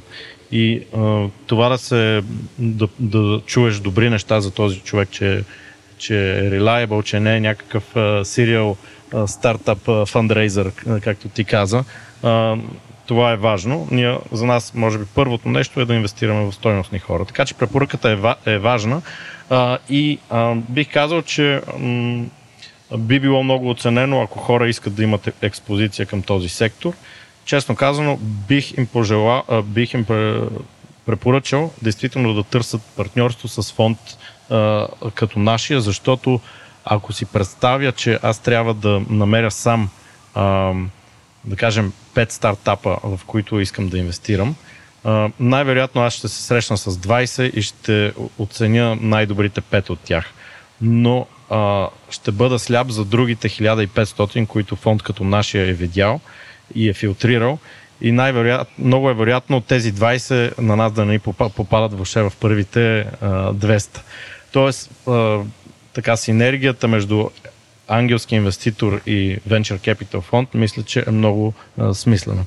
И 0.52 0.82
а, 0.96 1.26
това 1.46 1.68
да 1.68 1.78
се 1.78 2.22
да, 2.58 2.88
да 2.98 3.40
чуеш 3.46 3.78
добри 3.78 4.10
неща 4.10 4.40
за 4.40 4.50
този 4.50 4.80
човек, 4.80 5.10
че, 5.10 5.44
че 5.98 6.38
е 6.38 6.50
reliable, 6.50 7.02
че 7.02 7.20
не 7.20 7.36
е 7.36 7.40
някакъв 7.40 7.96
а, 7.96 8.24
стартап 9.26 10.08
фандрейзър, 10.08 10.72
както 11.00 11.28
ти 11.28 11.44
каза. 11.44 11.84
А, 12.22 12.56
това 13.06 13.32
е 13.32 13.36
важно. 13.36 13.88
Ние, 13.90 14.18
за 14.32 14.46
нас, 14.46 14.74
може 14.74 14.98
би, 14.98 15.04
първото 15.14 15.48
нещо 15.48 15.80
е 15.80 15.84
да 15.84 15.94
инвестираме 15.94 16.44
в 16.44 16.52
стойностни 16.52 16.98
хора. 16.98 17.24
Така 17.24 17.44
че 17.44 17.54
препоръката 17.54 18.36
е, 18.46 18.52
е 18.52 18.58
важна. 18.58 19.02
А, 19.50 19.78
и 19.90 20.18
а, 20.30 20.54
бих 20.54 20.92
казал, 20.92 21.22
че 21.22 21.60
м, 21.78 22.24
би 22.98 23.20
било 23.20 23.42
много 23.42 23.70
оценено, 23.70 24.22
ако 24.22 24.38
хора 24.38 24.68
искат 24.68 24.94
да 24.94 25.02
имат 25.02 25.28
експозиция 25.42 26.06
към 26.06 26.22
този 26.22 26.48
сектор. 26.48 26.92
Честно 27.44 27.76
казано, 27.76 28.18
бих 28.48 28.78
им 28.78 28.86
пожела, 28.86 29.42
бих 29.64 29.94
им 29.94 30.04
пре- 30.04 30.48
препоръчал 31.06 31.72
действително 31.82 32.34
да 32.34 32.42
търсят 32.42 32.82
партньорство 32.96 33.48
с 33.48 33.72
фонд 33.72 33.98
като 35.14 35.38
нашия, 35.38 35.80
защото 35.80 36.40
ако 36.84 37.12
си 37.12 37.24
представя, 37.24 37.92
че 37.92 38.18
аз 38.22 38.38
трябва 38.38 38.74
да 38.74 39.02
намеря 39.10 39.50
сам 39.50 39.88
да 41.44 41.56
кажем, 41.56 41.92
5 42.14 42.30
стартапа, 42.30 42.98
в 43.04 43.20
които 43.26 43.60
искам 43.60 43.88
да 43.88 43.98
инвестирам, 43.98 44.54
най-вероятно 45.40 46.02
аз 46.02 46.14
ще 46.14 46.28
се 46.28 46.42
срещна 46.42 46.76
с 46.76 46.90
20 46.90 47.50
и 47.50 47.62
ще 47.62 48.12
оценя 48.38 48.98
най-добрите 49.00 49.60
5 49.60 49.90
от 49.90 50.00
тях. 50.00 50.32
Но 50.80 51.26
а, 51.50 51.88
ще 52.10 52.32
бъда 52.32 52.58
сляп 52.58 52.88
за 52.88 53.04
другите 53.04 53.48
1500, 53.48 54.46
които 54.46 54.76
фонд 54.76 55.02
като 55.02 55.24
нашия 55.24 55.68
е 55.68 55.72
видял 55.72 56.20
и 56.74 56.88
е 56.88 56.92
филтрирал 56.92 57.58
и 58.00 58.12
най-вероятно, 58.12 58.84
много 58.84 59.10
е 59.10 59.14
вероятно 59.14 59.60
тези 59.60 59.92
20 59.92 60.58
на 60.58 60.76
нас 60.76 60.92
да 60.92 61.04
не 61.04 61.18
попадат 61.18 61.92
въобще 61.92 62.22
в 62.22 62.32
първите 62.40 63.00
а, 63.00 63.52
200. 63.52 63.98
Тоест, 64.52 64.90
а, 65.08 65.40
така 65.92 66.16
синергията 66.16 66.88
между 66.88 67.28
ангелски 67.88 68.34
инвеститор 68.34 69.00
и 69.06 69.38
Venture 69.48 69.94
Capital 69.94 70.20
фонд, 70.20 70.54
мисля, 70.54 70.82
че 70.82 71.04
е 71.06 71.10
много 71.10 71.54
а, 71.78 71.94
смислена. 71.94 72.44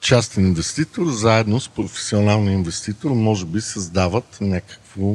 Частен 0.00 0.46
инвеститор, 0.46 1.06
заедно 1.06 1.60
с 1.60 1.68
професионалния 1.68 2.52
инвеститор, 2.52 3.10
може 3.10 3.46
би 3.46 3.60
създават 3.60 4.38
някакво 4.40 5.14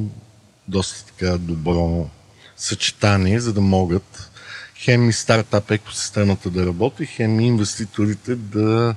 доста 0.68 1.06
така 1.06 1.38
добро 1.38 2.10
съчетание, 2.58 3.39
за 3.39 3.53
да 3.53 3.62
могат 3.62 4.32
хем 4.76 5.10
и 5.10 5.14
стартап 5.14 5.72
екосистемата 5.72 6.49
да 6.49 6.66
работи, 6.66 7.05
хем 7.05 7.39
и 7.39 7.47
инвеститорите 7.47 8.36
да 8.36 8.95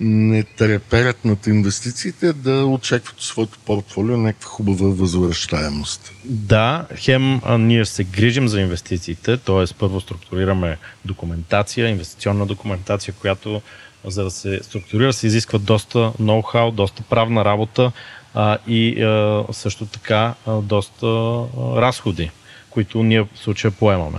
не 0.00 0.42
треперят 0.42 1.24
над 1.24 1.46
инвестициите, 1.46 2.32
да 2.32 2.64
очакват 2.66 3.20
своето 3.20 3.58
портфолио 3.58 4.16
някаква 4.16 4.48
хубава 4.48 4.88
възвръщаемост. 4.88 6.12
Да, 6.24 6.86
хем 6.96 7.40
а, 7.44 7.58
ние 7.58 7.84
се 7.84 8.04
грижим 8.04 8.48
за 8.48 8.60
инвестициите, 8.60 9.36
т.е. 9.36 9.74
първо 9.78 10.00
структурираме 10.00 10.78
документация, 11.04 11.88
инвестиционна 11.88 12.46
документация, 12.46 13.14
която 13.14 13.62
за 14.04 14.24
да 14.24 14.30
се 14.30 14.60
структурира 14.62 15.12
се 15.12 15.26
изисква 15.26 15.58
доста 15.58 15.98
ноу-хау, 15.98 16.72
доста 16.72 17.02
правна 17.02 17.44
работа 17.44 17.92
а, 18.34 18.58
и 18.66 19.02
а, 19.02 19.44
също 19.52 19.86
така 19.86 20.34
а, 20.46 20.52
доста 20.52 21.06
а, 21.06 21.46
разходи, 21.76 22.30
които 22.70 23.02
ние 23.02 23.22
в 23.22 23.28
случая 23.34 23.70
поемаме. 23.70 24.18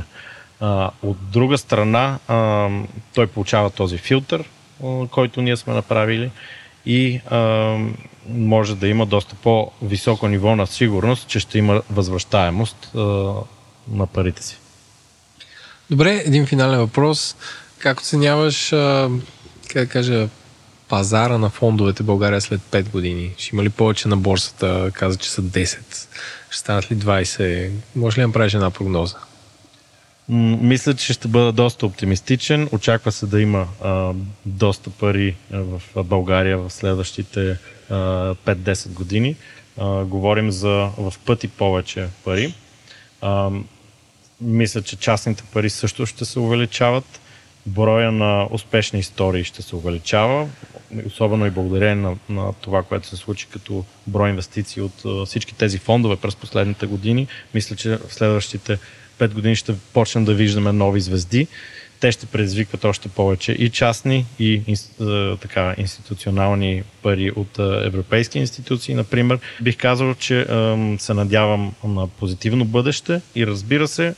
От 1.04 1.18
друга 1.32 1.58
страна, 1.58 2.20
той 3.14 3.28
получава 3.28 3.70
този 3.70 3.98
филтър, 3.98 4.44
който 5.12 5.42
ние 5.42 5.58
сме 5.58 5.74
направили 5.74 6.32
и 6.86 7.22
може 8.30 8.76
да 8.76 8.88
има 8.88 9.06
доста 9.06 9.36
по-високо 9.36 10.28
ниво 10.28 10.56
на 10.56 10.68
сигурност, 10.68 11.28
че 11.28 11.40
ще 11.40 11.58
има 11.58 11.82
възвръщаемост 11.90 12.92
на 13.88 14.08
парите 14.14 14.44
си. 14.44 14.58
Добре, 15.90 16.24
един 16.26 16.46
финален 16.46 16.80
въпрос. 16.80 17.36
Как 17.78 18.00
оценяваш, 18.00 18.70
как 19.68 19.74
да 19.74 19.88
кажа, 19.88 20.28
пазара 20.92 21.38
на 21.38 21.50
фондовете 21.50 22.04
в 22.04 22.06
България 22.06 22.42
след 22.42 22.62
5 22.62 22.90
години? 22.90 23.32
Ще 23.38 23.56
има 23.56 23.64
ли 23.64 23.70
повече 23.70 24.08
на 24.08 24.18
борсата? 24.18 24.92
Каза, 24.94 25.18
че 25.18 25.30
са 25.30 25.42
10. 25.42 25.78
Ще 26.50 26.60
станат 26.60 26.92
ли 26.92 26.96
20? 26.96 27.72
Може 27.96 28.18
ли 28.18 28.22
да 28.22 28.28
направиш 28.28 28.54
една 28.54 28.72
прогноза? 28.72 29.18
Мисля, 30.30 30.94
че 30.94 31.14
ще 31.14 31.28
бъда 31.28 31.52
доста 31.52 31.86
оптимистичен. 31.86 32.70
Очаква 32.72 33.12
се 33.12 33.26
да 33.26 33.42
има 33.42 33.68
а, 33.84 34.14
доста 34.46 34.90
пари 34.90 35.36
в 35.52 35.82
България 36.04 36.58
в 36.58 36.70
следващите 36.70 37.58
а, 37.90 37.96
5-10 38.36 38.90
години. 38.90 39.36
А, 39.78 40.04
говорим 40.04 40.52
за 40.52 40.90
в 40.98 41.14
пъти 41.26 41.48
повече 41.48 42.08
пари. 42.24 42.54
А, 43.22 43.50
мисля, 44.42 44.82
че 44.82 44.96
частните 44.96 45.44
пари 45.54 45.70
също 45.70 46.06
ще 46.06 46.26
се 46.26 46.40
увеличават. 46.40 47.22
Броя 47.66 48.12
на 48.12 48.48
успешни 48.52 49.00
истории 49.00 49.44
ще 49.44 49.62
се 49.62 49.76
увеличава, 49.76 50.48
особено 51.06 51.46
и 51.46 51.52
благодарение 51.52 51.96
на, 51.96 52.16
на 52.30 52.54
това, 52.54 52.84
което 52.84 53.08
се 53.08 53.16
случи 53.16 53.48
като 53.52 53.86
брой 54.08 54.30
инвестиции 54.30 54.82
от 54.82 55.28
всички 55.28 55.56
тези 55.56 55.78
фондове 55.78 56.16
през 56.16 56.36
последните 56.36 56.86
години. 56.86 57.28
Мисля, 57.54 57.76
че 57.76 57.98
в 57.98 58.14
следващите 58.14 58.78
5 59.20 59.34
години 59.34 59.56
ще 59.56 59.76
почнем 59.94 60.26
да 60.26 60.34
виждаме 60.34 60.72
нови 60.72 61.02
звезди. 61.02 61.48
Те 62.00 62.12
ще 62.12 62.26
предизвикват 62.26 62.86
още 62.86 63.10
повече 63.10 63.52
и 63.52 63.70
частни, 63.70 64.26
и 64.40 64.62
така, 65.42 65.76
институционални 65.78 66.84
пари 67.02 67.32
от 67.36 67.60
европейски 67.60 68.40
институции, 68.40 68.96
например. 68.96 69.40
Бих 69.62 69.78
казал, 69.78 70.16
че 70.16 70.46
се 71.00 71.14
надявам 71.14 71.74
на 71.84 72.08
позитивно 72.08 72.66
бъдеще 72.66 73.22
и 73.36 73.48
разбира 73.48 73.88
се, 73.88 74.16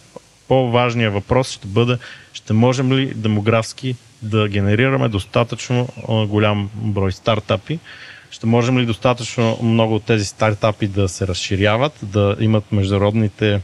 по-важният 0.47 1.13
въпрос 1.13 1.51
ще 1.51 1.67
бъде, 1.67 1.97
ще 2.33 2.53
можем 2.53 2.93
ли 2.93 3.13
демографски 3.15 3.95
да 4.21 4.47
генерираме 4.47 5.09
достатъчно 5.09 5.87
голям 6.29 6.69
брой 6.75 7.11
стартапи, 7.11 7.79
ще 8.31 8.45
можем 8.45 8.79
ли 8.79 8.85
достатъчно 8.85 9.57
много 9.63 9.95
от 9.95 10.03
тези 10.03 10.25
стартапи 10.25 10.87
да 10.87 11.09
се 11.09 11.27
разширяват, 11.27 11.93
да 12.03 12.35
имат 12.39 12.71
международните 12.71 13.61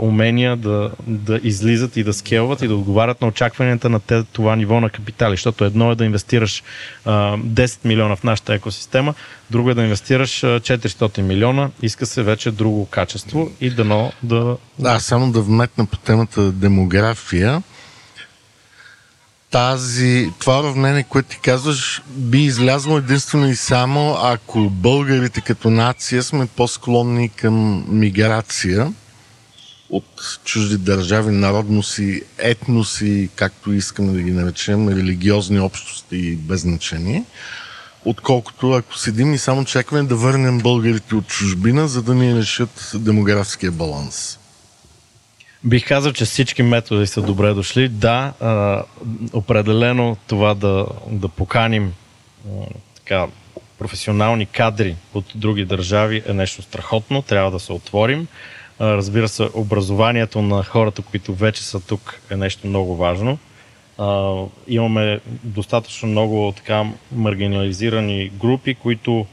умения 0.00 0.56
да, 0.56 0.90
да 1.06 1.40
излизат 1.42 1.96
и 1.96 2.04
да 2.04 2.12
скелват 2.12 2.62
и 2.62 2.68
да 2.68 2.74
отговарят 2.74 3.20
на 3.20 3.28
очакванията 3.28 3.88
на 3.88 4.00
те, 4.00 4.24
това 4.32 4.56
ниво 4.56 4.80
на 4.80 4.90
капитали. 4.90 5.32
Защото 5.32 5.64
едно 5.64 5.90
е 5.90 5.94
да 5.94 6.04
инвестираш 6.04 6.62
а, 7.04 7.36
10 7.36 7.78
милиона 7.84 8.16
в 8.16 8.22
нашата 8.22 8.54
екосистема, 8.54 9.14
друго 9.50 9.70
е 9.70 9.74
да 9.74 9.82
инвестираш 9.82 10.30
400 10.40 11.20
милиона, 11.20 11.70
иска 11.82 12.06
се 12.06 12.22
вече 12.22 12.50
друго 12.50 12.86
качество 12.86 13.50
и 13.60 13.70
дано 13.70 14.12
да... 14.22 14.56
Да, 14.78 15.00
само 15.00 15.32
да 15.32 15.40
вметна 15.40 15.86
по 15.86 15.96
темата 15.96 16.52
демография. 16.52 17.62
Тази, 19.50 20.30
това 20.38 20.60
уравнение, 20.60 21.02
което 21.08 21.28
ти 21.28 21.38
казваш, 21.38 22.02
би 22.06 22.42
излязло 22.44 22.98
единствено 22.98 23.48
и 23.48 23.56
само 23.56 24.16
ако 24.22 24.70
българите 24.70 25.40
като 25.40 25.70
нация 25.70 26.22
сме 26.22 26.46
по-склонни 26.46 27.28
към 27.28 27.84
миграция 27.88 28.92
от 29.92 30.38
чужди 30.44 30.76
държави, 30.76 31.30
народности, 31.30 32.22
етноси, 32.38 33.28
както 33.36 33.72
искаме 33.72 34.12
да 34.12 34.22
ги 34.22 34.30
наречем, 34.30 34.88
религиозни 34.88 35.60
общности 35.60 36.36
без 36.36 36.60
значение, 36.60 37.24
отколкото 38.04 38.72
ако 38.72 38.98
седим 38.98 39.34
и 39.34 39.38
само 39.38 39.64
чакаме 39.64 40.02
да 40.02 40.16
върнем 40.16 40.58
българите 40.58 41.14
от 41.14 41.26
чужбина, 41.26 41.88
за 41.88 42.02
да 42.02 42.14
ни 42.14 42.34
решат 42.34 42.92
демографския 42.94 43.72
баланс. 43.72 44.38
Бих 45.64 45.88
казал, 45.88 46.12
че 46.12 46.24
всички 46.24 46.62
методи 46.62 47.06
са 47.06 47.22
добре 47.22 47.54
дошли. 47.54 47.88
Да, 47.88 48.32
а, 48.40 48.82
определено 49.32 50.16
това 50.26 50.54
да, 50.54 50.86
да 51.10 51.28
поканим 51.28 51.92
а, 52.46 52.50
така, 52.94 53.26
професионални 53.78 54.46
кадри 54.46 54.96
от 55.14 55.24
други 55.34 55.64
държави 55.64 56.22
е 56.26 56.32
нещо 56.32 56.62
страхотно. 56.62 57.22
Трябва 57.22 57.50
да 57.50 57.60
се 57.60 57.72
отворим. 57.72 58.26
Разбира 58.80 59.28
се, 59.28 59.48
образованието 59.54 60.42
на 60.42 60.62
хората, 60.62 61.02
които 61.02 61.34
вече 61.34 61.62
са 61.62 61.80
тук 61.80 62.20
е 62.30 62.36
нещо 62.36 62.66
много 62.66 62.96
важно. 62.96 63.38
Имаме 64.68 65.20
достатъчно 65.42 66.08
много 66.08 66.52
така 66.56 66.84
маргинализирани 67.12 68.28
групи, 68.40 68.74
които, 68.74 69.26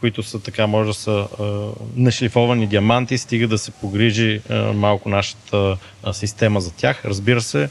които 0.00 0.22
са 0.22 0.40
така, 0.42 0.66
може 0.66 0.88
да 0.88 0.94
са 0.94 1.10
uh, 1.10 1.72
нашлифовани 1.96 2.66
диаманти, 2.66 3.18
стига 3.18 3.48
да 3.48 3.58
се 3.58 3.70
погрижи 3.70 4.40
малко 4.74 5.08
нашата 5.08 5.76
система 6.12 6.60
за 6.60 6.74
тях. 6.74 7.04
Разбира 7.04 7.40
се, 7.40 7.68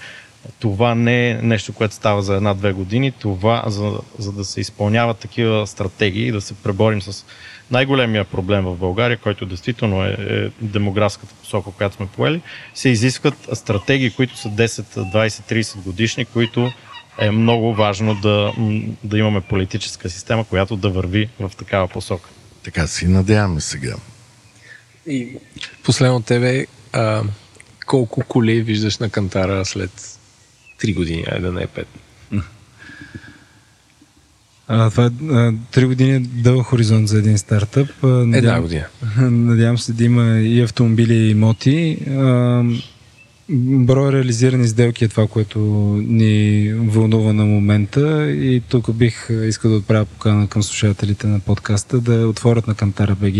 това 0.60 0.96
не 0.96 1.30
е 1.30 1.34
нещо, 1.34 1.74
което 1.74 1.94
става 1.94 2.22
за 2.22 2.36
една-две 2.36 2.72
години. 2.72 3.12
Това, 3.12 3.64
за, 3.68 4.00
за 4.20 4.32
да 4.32 4.46
се 4.46 4.62
изпълняват 4.62 5.18
такива 5.18 5.68
стратегии, 5.68 6.32
да 6.32 6.42
се 6.42 6.54
преборим 6.54 7.02
с 7.02 7.26
най-големия 7.72 8.26
проблем 8.26 8.64
в 8.64 8.76
България, 8.76 9.18
който 9.18 9.46
действително 9.46 10.06
е, 10.06 10.18
е 10.20 10.50
демографската 10.62 11.34
посока, 11.34 11.72
която 11.72 11.96
сме 11.96 12.08
поели, 12.08 12.42
се 12.74 12.90
изискват 12.90 13.50
стратегии, 13.54 14.12
които 14.12 14.38
са 14.38 14.50
10, 14.50 14.68
20, 15.14 15.28
30 15.62 15.84
годишни, 15.84 16.26
които 16.26 16.72
е 17.20 17.32
много 17.32 17.74
важно 17.74 18.16
да, 18.16 18.54
да 19.04 19.18
имаме 19.18 19.42
политическа 19.42 20.10
система, 20.10 20.46
която 20.46 20.76
да 20.76 20.90
върви 20.90 21.30
в 21.40 21.52
такава 21.58 21.88
посока. 21.88 22.30
Така 22.64 22.88
си 22.88 23.08
надяваме 23.08 23.62
сега. 23.62 23.96
И 25.08 25.38
последно 25.84 26.22
тебе, 26.22 26.66
а, 26.94 27.24
колко 27.86 28.24
коли 28.28 28.62
виждаш 28.62 28.98
на 28.98 29.10
Кантара 29.10 29.66
след 29.66 29.92
3 30.82 30.96
години, 30.96 31.26
айде 31.32 31.46
да 31.46 31.52
не 31.52 31.62
е 31.62 31.68
5? 31.68 31.86
А, 34.68 34.90
това 34.90 35.06
е 35.06 35.54
три 35.72 35.86
години 35.86 36.16
е 36.16 36.20
дълъг 36.20 36.66
хоризонт 36.66 37.08
за 37.08 37.18
един 37.18 37.38
стартъп. 37.38 37.90
Надявам, 38.04 38.34
Една 38.34 38.62
година. 38.62 38.86
Надявам 39.32 39.78
се 39.78 39.94
да 39.94 40.04
има 40.04 40.40
и 40.40 40.62
автомобили, 40.62 41.14
и 41.14 41.30
имоти. 41.30 41.98
Броя 43.50 44.12
реализирани 44.12 44.68
сделки 44.68 45.06
е 45.06 45.08
това, 45.08 45.28
което 45.28 45.60
ни 46.08 46.72
вълнува 46.74 47.34
на 47.34 47.46
момента 47.46 48.32
и 48.32 48.62
тук 48.70 48.94
бих 48.94 49.30
искал 49.48 49.72
да 49.72 49.78
отправя 49.78 50.06
покана 50.06 50.48
към 50.48 50.64
слушателите 50.64 51.28
на 51.28 51.40
подкаста 51.40 52.00
да 52.00 52.28
отворят 52.28 52.68
на 52.68 52.76
Кантара 52.76 53.16
БГ 53.16 53.36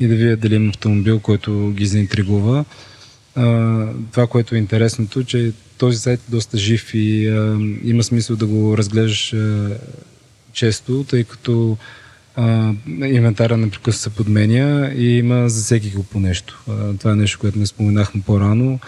и 0.00 0.06
да 0.08 0.14
видят 0.14 0.40
дали 0.40 0.54
има 0.54 0.70
автомобил, 0.70 1.20
който 1.20 1.70
ги 1.70 1.86
заинтригува. 1.86 2.64
Това, 4.12 4.26
което 4.28 4.54
е 4.54 4.58
интересното, 4.58 5.24
че 5.24 5.52
този 5.78 5.98
сайт 5.98 6.20
е 6.20 6.30
доста 6.30 6.58
жив 6.58 6.94
и 6.94 7.28
а, 7.28 7.58
има 7.84 8.02
смисъл 8.02 8.36
да 8.36 8.46
го 8.46 8.78
разглеждаш 8.78 9.32
а, 9.32 9.70
често, 10.52 11.04
тъй 11.08 11.24
като 11.24 11.76
а, 12.36 12.72
инвентара 12.88 13.56
непрекъснато 13.56 14.02
се 14.02 14.10
подменя 14.10 14.92
и 14.96 15.18
има 15.18 15.48
за 15.48 15.62
всеки 15.62 15.90
го 15.90 16.02
по 16.02 16.20
нещо. 16.20 16.62
А, 16.68 16.94
това 16.94 17.12
е 17.12 17.16
нещо, 17.16 17.38
което 17.38 17.58
не 17.58 17.66
споменахме 17.66 18.22
по-рано 18.26 18.80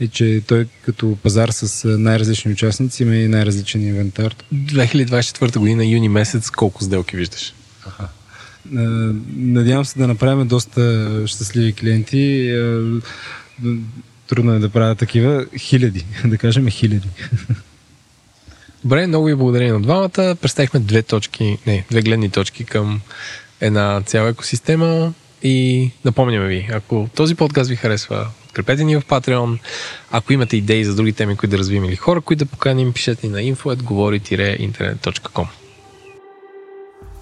е, 0.00 0.08
че 0.08 0.42
той 0.46 0.66
като 0.84 1.18
пазар 1.22 1.48
с 1.48 1.88
най-различни 1.98 2.52
участници 2.52 3.02
има 3.02 3.16
и 3.16 3.28
най-различен 3.28 3.88
инвентар. 3.88 4.34
2024 4.54 5.58
година, 5.58 5.86
юни 5.86 6.08
месец, 6.08 6.50
колко 6.50 6.84
сделки 6.84 7.16
виждаш? 7.16 7.54
Надявам 9.36 9.84
се 9.84 9.98
да 9.98 10.06
направим 10.06 10.48
доста 10.48 11.22
щастливи 11.26 11.72
клиенти. 11.72 12.54
Трудно 14.26 14.52
е 14.52 14.58
да 14.58 14.68
правя 14.68 14.94
такива. 14.94 15.46
Хиляди, 15.58 16.04
да 16.24 16.38
кажем 16.38 16.68
хиляди. 16.68 17.08
Добре, 18.86 19.06
много 19.06 19.24
ви 19.24 19.34
благодаря 19.34 19.72
на 19.72 19.80
двамата. 19.80 20.36
Представихме 20.40 20.80
две 20.80 21.02
точки, 21.02 21.58
не, 21.66 21.84
две 21.90 22.02
гледни 22.02 22.30
точки 22.30 22.64
към 22.64 23.00
една 23.60 24.02
цяла 24.06 24.28
екосистема 24.28 25.12
и 25.42 25.90
напомняме 26.04 26.46
ви, 26.46 26.68
ако 26.72 27.08
този 27.14 27.34
подкаст 27.34 27.70
ви 27.70 27.76
харесва, 27.76 28.26
подкрепете 28.42 28.84
ни 28.84 28.96
в 28.96 29.02
Patreon. 29.02 29.58
Ако 30.10 30.32
имате 30.32 30.56
идеи 30.56 30.84
за 30.84 30.94
други 30.94 31.12
теми, 31.12 31.36
които 31.36 31.50
да 31.50 31.58
развием 31.58 31.84
или 31.84 31.96
хора, 31.96 32.20
които 32.20 32.44
да 32.44 32.50
поканим, 32.50 32.92
пишете 32.92 33.26
ни 33.26 33.32
на 33.32 33.38
info.govori-internet.com. 33.54 35.46